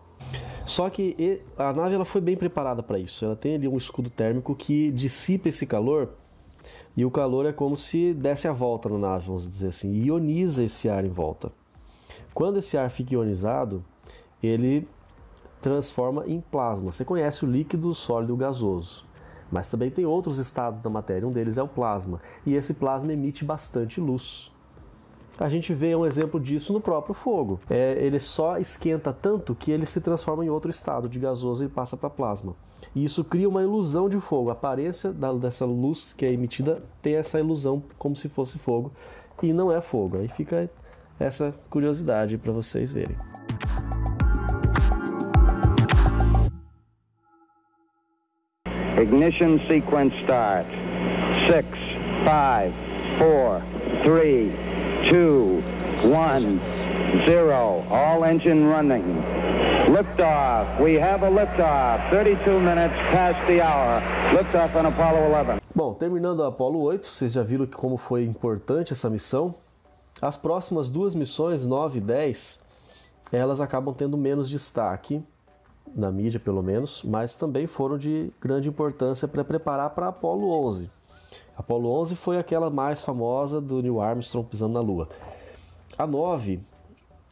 Só 0.65 0.89
que 0.89 1.41
a 1.57 1.73
nave 1.73 1.95
ela 1.95 2.05
foi 2.05 2.21
bem 2.21 2.37
preparada 2.37 2.81
para 2.81 2.99
isso. 2.99 3.25
Ela 3.25 3.35
tem 3.35 3.55
ali 3.55 3.67
um 3.67 3.77
escudo 3.77 4.09
térmico 4.09 4.55
que 4.55 4.91
dissipa 4.91 5.49
esse 5.49 5.65
calor 5.65 6.09
e 6.95 7.05
o 7.05 7.11
calor 7.11 7.45
é 7.45 7.53
como 7.53 7.77
se 7.77 8.13
desse 8.13 8.47
a 8.47 8.53
volta 8.53 8.89
na 8.89 8.97
nave, 8.97 9.27
vamos 9.27 9.49
dizer 9.49 9.69
assim, 9.69 9.93
ioniza 10.03 10.63
esse 10.63 10.89
ar 10.89 11.05
em 11.05 11.09
volta. 11.09 11.51
Quando 12.33 12.57
esse 12.59 12.77
ar 12.77 12.89
fica 12.89 13.13
ionizado, 13.13 13.83
ele 14.43 14.87
transforma 15.61 16.25
em 16.27 16.41
plasma. 16.41 16.91
Você 16.91 17.05
conhece 17.05 17.45
o 17.45 17.47
líquido, 17.49 17.89
o 17.89 17.93
sólido 17.93 18.33
e 18.33 18.35
o 18.35 18.37
gasoso. 18.37 19.05
Mas 19.49 19.69
também 19.69 19.89
tem 19.89 20.05
outros 20.05 20.37
estados 20.37 20.81
da 20.81 20.89
matéria, 20.89 21.27
um 21.27 21.31
deles 21.31 21.57
é 21.57 21.63
o 21.63 21.67
plasma. 21.67 22.21
E 22.45 22.55
esse 22.55 22.73
plasma 22.73 23.13
emite 23.13 23.45
bastante 23.45 23.99
luz. 23.99 24.51
A 25.39 25.49
gente 25.49 25.73
vê 25.73 25.95
um 25.95 26.05
exemplo 26.05 26.39
disso 26.39 26.71
no 26.71 26.79
próprio 26.79 27.13
fogo. 27.13 27.59
É, 27.69 27.97
ele 27.99 28.19
só 28.19 28.57
esquenta 28.57 29.11
tanto 29.11 29.55
que 29.55 29.71
ele 29.71 29.85
se 29.85 29.99
transforma 29.99 30.45
em 30.45 30.49
outro 30.49 30.69
estado 30.69 31.09
de 31.09 31.19
gasoso 31.19 31.63
e 31.63 31.69
passa 31.69 31.97
para 31.97 32.09
plasma. 32.09 32.55
E 32.93 33.03
isso 33.03 33.23
cria 33.23 33.49
uma 33.49 33.61
ilusão 33.61 34.07
de 34.09 34.19
fogo. 34.19 34.49
A 34.49 34.53
aparência 34.53 35.11
da, 35.11 35.31
dessa 35.33 35.65
luz 35.65 36.13
que 36.13 36.25
é 36.25 36.31
emitida 36.31 36.83
tem 37.01 37.15
essa 37.15 37.39
ilusão 37.39 37.81
como 37.97 38.15
se 38.15 38.29
fosse 38.29 38.59
fogo 38.59 38.91
e 39.41 39.51
não 39.53 39.71
é 39.71 39.81
fogo. 39.81 40.17
Aí 40.17 40.27
fica 40.27 40.69
essa 41.19 41.53
curiosidade 41.69 42.37
para 42.37 42.51
vocês 42.51 42.93
verem. 42.93 43.15
Ignition 49.01 49.57
sequence 49.67 50.15
start. 50.21 50.67
Six, 51.47 51.67
five, 52.23 52.71
four, 53.17 53.61
three, 54.03 54.51
two, 55.09 55.63
one, 56.07 56.59
zero. 57.25 57.85
All 57.89 58.23
engine 58.23 58.67
running. 58.67 59.03
Liftoff. 59.89 60.79
We 60.81 60.95
have 60.95 61.23
a 61.23 61.29
liftoff. 61.29 62.09
32 62.09 62.59
minutes 62.59 62.95
past 63.11 63.39
the 63.47 63.61
hour. 63.61 64.01
Liftoff 64.33 64.75
on 64.75 64.85
Apollo 64.85 65.31
11. 65.31 65.61
Bom, 65.73 65.93
terminando 65.93 66.43
a 66.43 66.47
Apollo 66.47 66.79
8, 66.81 67.07
vocês 67.07 67.31
já 67.33 67.43
viram 67.43 67.65
como 67.65 67.97
foi 67.97 68.23
importante 68.23 68.93
essa 68.93 69.09
missão. 69.09 69.55
As 70.21 70.35
próximas 70.35 70.89
duas 70.89 71.15
missões, 71.15 71.65
9 71.65 71.97
e 71.97 72.01
10, 72.01 72.63
elas 73.31 73.61
acabam 73.61 73.93
tendo 73.93 74.17
menos 74.17 74.49
destaque, 74.49 75.23
na 75.95 76.11
mídia 76.11 76.39
pelo 76.39 76.61
menos, 76.61 77.03
mas 77.03 77.35
também 77.35 77.67
foram 77.67 77.97
de 77.97 78.31
grande 78.39 78.69
importância 78.69 79.27
para 79.27 79.43
preparar 79.43 79.89
para 79.91 80.09
Apollo 80.09 80.49
11. 80.67 80.89
Apollo 81.55 81.89
11 82.01 82.15
foi 82.15 82.37
aquela 82.37 82.69
mais 82.69 83.01
famosa 83.01 83.59
do 83.61 83.81
Neil 83.81 84.01
Armstrong 84.01 84.47
pisando 84.47 84.73
na 84.73 84.79
Lua. 84.79 85.09
A 85.97 86.07
9 86.07 86.59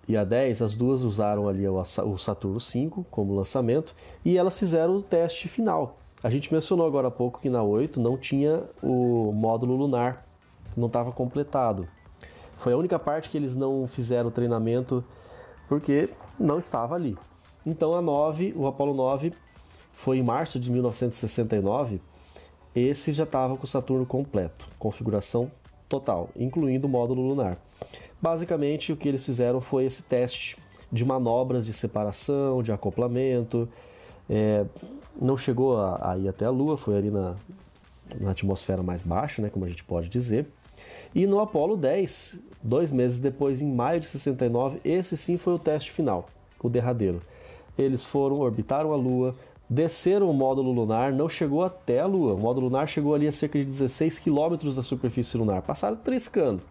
e 0.07 0.17
a 0.17 0.23
10, 0.23 0.61
as 0.61 0.75
duas 0.75 1.03
usaram 1.03 1.47
ali 1.47 1.67
o 1.67 2.17
Saturno 2.17 2.59
5 2.59 3.05
como 3.09 3.35
lançamento 3.35 3.95
e 4.25 4.37
elas 4.37 4.57
fizeram 4.57 4.97
o 4.97 5.01
teste 5.01 5.47
final. 5.47 5.97
A 6.21 6.29
gente 6.29 6.51
mencionou 6.51 6.85
agora 6.85 7.07
há 7.07 7.11
pouco 7.11 7.39
que 7.39 7.49
na 7.49 7.63
8 7.63 7.99
não 7.99 8.17
tinha 8.17 8.63
o 8.83 9.31
módulo 9.31 9.75
lunar, 9.75 10.25
não 10.75 10.87
estava 10.87 11.11
completado. 11.11 11.87
Foi 12.57 12.73
a 12.73 12.77
única 12.77 12.99
parte 12.99 13.29
que 13.29 13.37
eles 13.37 13.55
não 13.55 13.87
fizeram 13.87 14.29
treinamento 14.29 15.03
porque 15.67 16.09
não 16.37 16.57
estava 16.57 16.95
ali. 16.95 17.17
Então 17.65 17.95
a 17.95 18.01
9, 18.01 18.53
o 18.57 18.67
Apollo 18.67 18.93
9 18.93 19.31
foi 19.93 20.17
em 20.17 20.23
março 20.23 20.59
de 20.59 20.71
1969. 20.71 22.01
Esse 22.79 23.11
já 23.11 23.23
estava 23.23 23.57
com 23.57 23.65
o 23.65 23.67
Saturno 23.67 24.05
completo, 24.05 24.67
configuração 24.79 25.51
total, 25.89 26.29
incluindo 26.35 26.87
o 26.87 26.89
módulo 26.89 27.21
lunar. 27.21 27.57
Basicamente, 28.21 28.93
o 28.93 28.97
que 28.97 29.07
eles 29.07 29.25
fizeram 29.25 29.59
foi 29.59 29.85
esse 29.85 30.03
teste 30.03 30.57
de 30.91 31.03
manobras 31.03 31.65
de 31.65 31.73
separação, 31.73 32.63
de 32.63 32.71
acoplamento. 32.71 33.67
É, 34.29 34.65
não 35.19 35.37
chegou 35.37 35.77
a, 35.77 36.11
a, 36.11 36.17
ir 36.17 36.27
até 36.27 36.45
a 36.45 36.49
Lua, 36.49 36.77
foi 36.77 36.97
ali 36.97 37.09
na, 37.09 37.35
na 38.19 38.31
atmosfera 38.31 38.81
mais 38.81 39.01
baixa, 39.01 39.41
né, 39.41 39.49
como 39.49 39.65
a 39.65 39.69
gente 39.69 39.83
pode 39.83 40.07
dizer. 40.07 40.47
E 41.13 41.25
no 41.27 41.39
Apollo 41.39 41.75
10, 41.75 42.39
dois 42.61 42.91
meses 42.91 43.19
depois, 43.19 43.61
em 43.61 43.71
maio 43.71 43.99
de 43.99 44.07
69, 44.07 44.79
esse 44.85 45.17
sim 45.17 45.37
foi 45.37 45.53
o 45.53 45.59
teste 45.59 45.91
final, 45.91 46.29
o 46.61 46.69
derradeiro. 46.69 47.21
Eles 47.77 48.05
foram, 48.05 48.39
orbitaram 48.39 48.93
a 48.93 48.95
Lua, 48.95 49.35
desceram 49.69 50.29
o 50.29 50.33
módulo 50.33 50.71
lunar, 50.71 51.13
não 51.13 51.29
chegou 51.29 51.63
até 51.63 51.99
a 51.99 52.05
Lua. 52.07 52.33
O 52.33 52.39
módulo 52.39 52.67
lunar 52.67 52.87
chegou 52.87 53.13
ali 53.13 53.27
a 53.27 53.31
cerca 53.31 53.59
de 53.59 53.65
16 53.65 54.17
quilômetros 54.17 54.75
da 54.75 54.81
superfície 54.81 55.37
lunar, 55.37 55.61
passaram 55.61 55.97
triscando. 55.97 56.63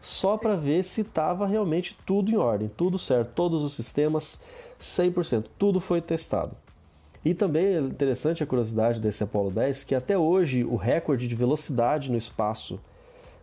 Só 0.00 0.36
para 0.36 0.54
ver 0.54 0.84
se 0.84 1.00
estava 1.00 1.46
realmente 1.46 1.96
tudo 2.06 2.30
em 2.30 2.36
ordem, 2.36 2.70
tudo 2.76 2.98
certo, 2.98 3.32
todos 3.34 3.64
os 3.64 3.74
sistemas 3.74 4.40
100%, 4.78 5.46
tudo 5.58 5.80
foi 5.80 6.00
testado. 6.00 6.54
E 7.24 7.34
também 7.34 7.64
é 7.66 7.80
interessante 7.80 8.42
a 8.42 8.46
curiosidade 8.46 9.00
desse 9.00 9.24
Apollo 9.24 9.50
10 9.50 9.84
que 9.84 9.94
até 9.94 10.16
hoje 10.16 10.62
o 10.62 10.76
recorde 10.76 11.26
de 11.26 11.34
velocidade 11.34 12.10
no 12.10 12.16
espaço 12.16 12.78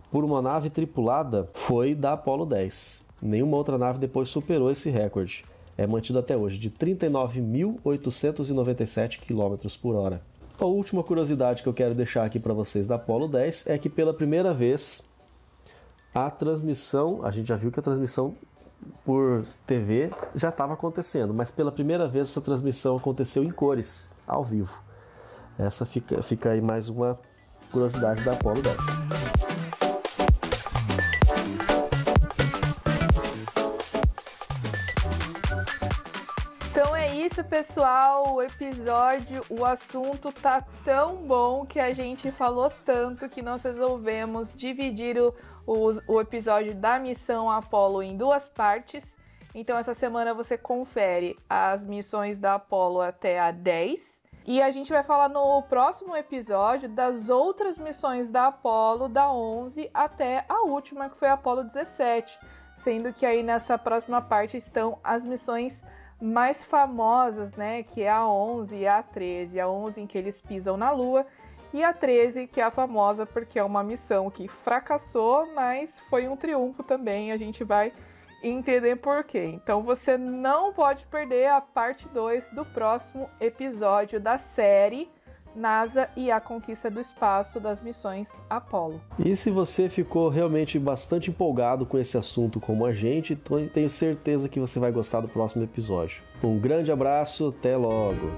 por 0.10 0.24
uma 0.24 0.42
nave 0.42 0.70
tripulada 0.70 1.50
foi 1.54 1.94
da 1.94 2.14
Apollo 2.14 2.46
10. 2.46 3.06
Nenhuma 3.22 3.58
outra 3.58 3.78
nave 3.78 4.00
depois 4.00 4.30
superou 4.30 4.72
esse 4.72 4.90
recorde. 4.90 5.44
É 5.78 5.86
mantido 5.86 6.20
até 6.20 6.38
hoje 6.38 6.58
de 6.58 6.72
39.897 6.72 9.20
km 9.20 9.58
por 9.82 9.96
hora. 9.96 10.22
A 10.58 10.66
última 10.66 11.04
curiosidade 11.04 11.62
que 11.62 11.68
eu 11.68 11.74
quero 11.74 11.94
deixar 11.94 12.24
aqui 12.24 12.40
para 12.40 12.54
vocês 12.54 12.88
da 12.88 12.96
Apollo 12.96 13.28
10 13.28 13.68
é 13.68 13.78
que 13.78 13.90
pela 13.90 14.14
primeira 14.14 14.54
vez 14.54 15.12
a 16.14 16.32
transmissão, 16.32 17.26
a 17.26 17.32
gente 17.32 17.48
já 17.48 17.58
viu 17.58 17.72
que 17.72 17.80
a 17.80 17.84
transmissão 17.84 18.34
por 19.04 19.46
TV 19.66 20.12
já 20.34 20.50
estava 20.50 20.74
acontecendo, 20.74 21.34
mas 21.34 21.52
pela 21.52 21.72
primeira 21.72 22.08
vez 22.08 22.30
essa 22.30 22.40
transmissão 22.40 22.96
aconteceu 22.96 23.44
em 23.44 23.52
cores, 23.52 24.10
ao 24.26 24.44
vivo. 24.44 24.82
Essa 25.60 25.86
fica, 25.86 26.22
fica 26.22 26.52
aí 26.52 26.62
mais 26.62 26.88
uma 26.88 27.20
curiosidade 27.72 28.24
da 28.24 28.34
Apollo 28.34 28.62
10. 28.62 29.55
Isso, 37.36 37.44
pessoal. 37.44 38.34
O 38.34 38.42
episódio, 38.42 39.44
o 39.50 39.66
assunto 39.66 40.32
tá 40.32 40.66
tão 40.86 41.18
bom 41.18 41.66
que 41.66 41.82
a 41.82 41.92
gente 41.92 42.32
falou 42.32 42.72
tanto 42.86 43.28
que 43.28 43.42
nós 43.42 43.62
resolvemos 43.62 44.54
dividir 44.56 45.18
o, 45.18 45.36
o, 45.68 45.90
o 46.08 46.22
episódio 46.22 46.74
da 46.74 46.98
missão 46.98 47.52
Apollo 47.52 48.02
em 48.02 48.16
duas 48.16 48.48
partes. 48.48 49.18
Então, 49.54 49.78
essa 49.78 49.94
semana 49.94 50.34
você 50.34 50.58
confere 50.58 51.38
as 51.50 51.84
missões 51.84 52.40
da 52.40 52.54
Apollo 52.54 53.02
até 53.02 53.38
a 53.38 53.52
10. 53.52 54.24
E 54.46 54.62
a 54.62 54.72
gente 54.72 54.94
vai 54.94 55.04
falar 55.04 55.28
no 55.28 55.62
próximo 55.64 56.16
episódio 56.16 56.88
das 56.88 57.30
outras 57.30 57.78
missões 57.78 58.32
da 58.32 58.48
Apollo, 58.48 59.10
da 59.10 59.30
11 59.30 59.90
até 59.94 60.46
a 60.48 60.64
última, 60.64 61.10
que 61.10 61.18
foi 61.18 61.28
a 61.28 61.34
Apollo 61.34 61.66
17. 61.66 62.40
Sendo 62.74 63.12
que 63.12 63.26
aí 63.26 63.44
nessa 63.44 63.78
próxima 63.78 64.22
parte 64.22 64.56
estão 64.56 64.98
as 65.04 65.26
missões 65.26 65.84
mais 66.26 66.66
famosas, 66.66 67.56
né, 67.56 67.84
que 67.84 68.02
é 68.02 68.10
a 68.10 68.28
11 68.28 68.78
e 68.78 68.88
a 68.88 69.04
13. 69.04 69.60
A 69.60 69.70
11 69.70 70.02
em 70.02 70.08
que 70.08 70.18
eles 70.18 70.42
pisam 70.42 70.76
na 70.76 70.92
Lua 70.92 71.26
e 71.74 71.84
a 71.84 71.94
13 71.94 72.48
que 72.48 72.60
é 72.60 72.64
a 72.64 72.72
famosa 72.72 73.26
porque 73.26 73.60
é 73.60 73.64
uma 73.64 73.84
missão 73.84 74.30
que 74.32 74.48
fracassou, 74.48 75.48
mas 75.54 76.00
foi 76.10 76.28
um 76.28 76.36
triunfo 76.36 76.84
também. 76.84 77.32
A 77.32 77.38
gente 77.38 77.64
vai 77.64 77.94
entender 78.42 78.96
por 78.98 79.24
quê. 79.24 79.52
Então 79.54 79.82
você 79.82 80.18
não 80.18 80.74
pode 80.74 81.06
perder 81.08 81.48
a 81.48 81.62
parte 81.62 82.08
2 82.10 82.50
do 82.50 82.66
próximo 82.66 83.30
episódio 83.40 84.20
da 84.20 84.38
série 84.38 85.10
NASA 85.56 86.10
e 86.16 86.30
a 86.30 86.40
conquista 86.40 86.92
do 86.92 87.00
espaço 87.00 87.60
das 87.60 87.82
missões 87.82 88.42
Apollo. 88.50 89.02
E 89.18 89.36
se 89.36 89.50
você 89.50 89.90
ficou 89.90 90.30
realmente 90.30 90.78
bastante 90.78 91.30
empolgado 91.30 91.86
com 91.86 91.98
esse 91.98 92.18
assunto 92.18 92.60
como 92.60 92.86
a 92.86 92.94
gente, 92.94 93.36
tenho 93.74 93.90
certeza 93.90 94.50
que 94.50 94.60
você 94.60 94.80
vai 94.80 94.92
gostar 94.92 95.22
do 95.22 95.28
próximo 95.28 95.64
episódio. 95.64 96.22
Um 96.44 96.60
grande 96.60 96.92
abraço, 96.92 97.48
até 97.48 97.78
logo! 97.78 98.32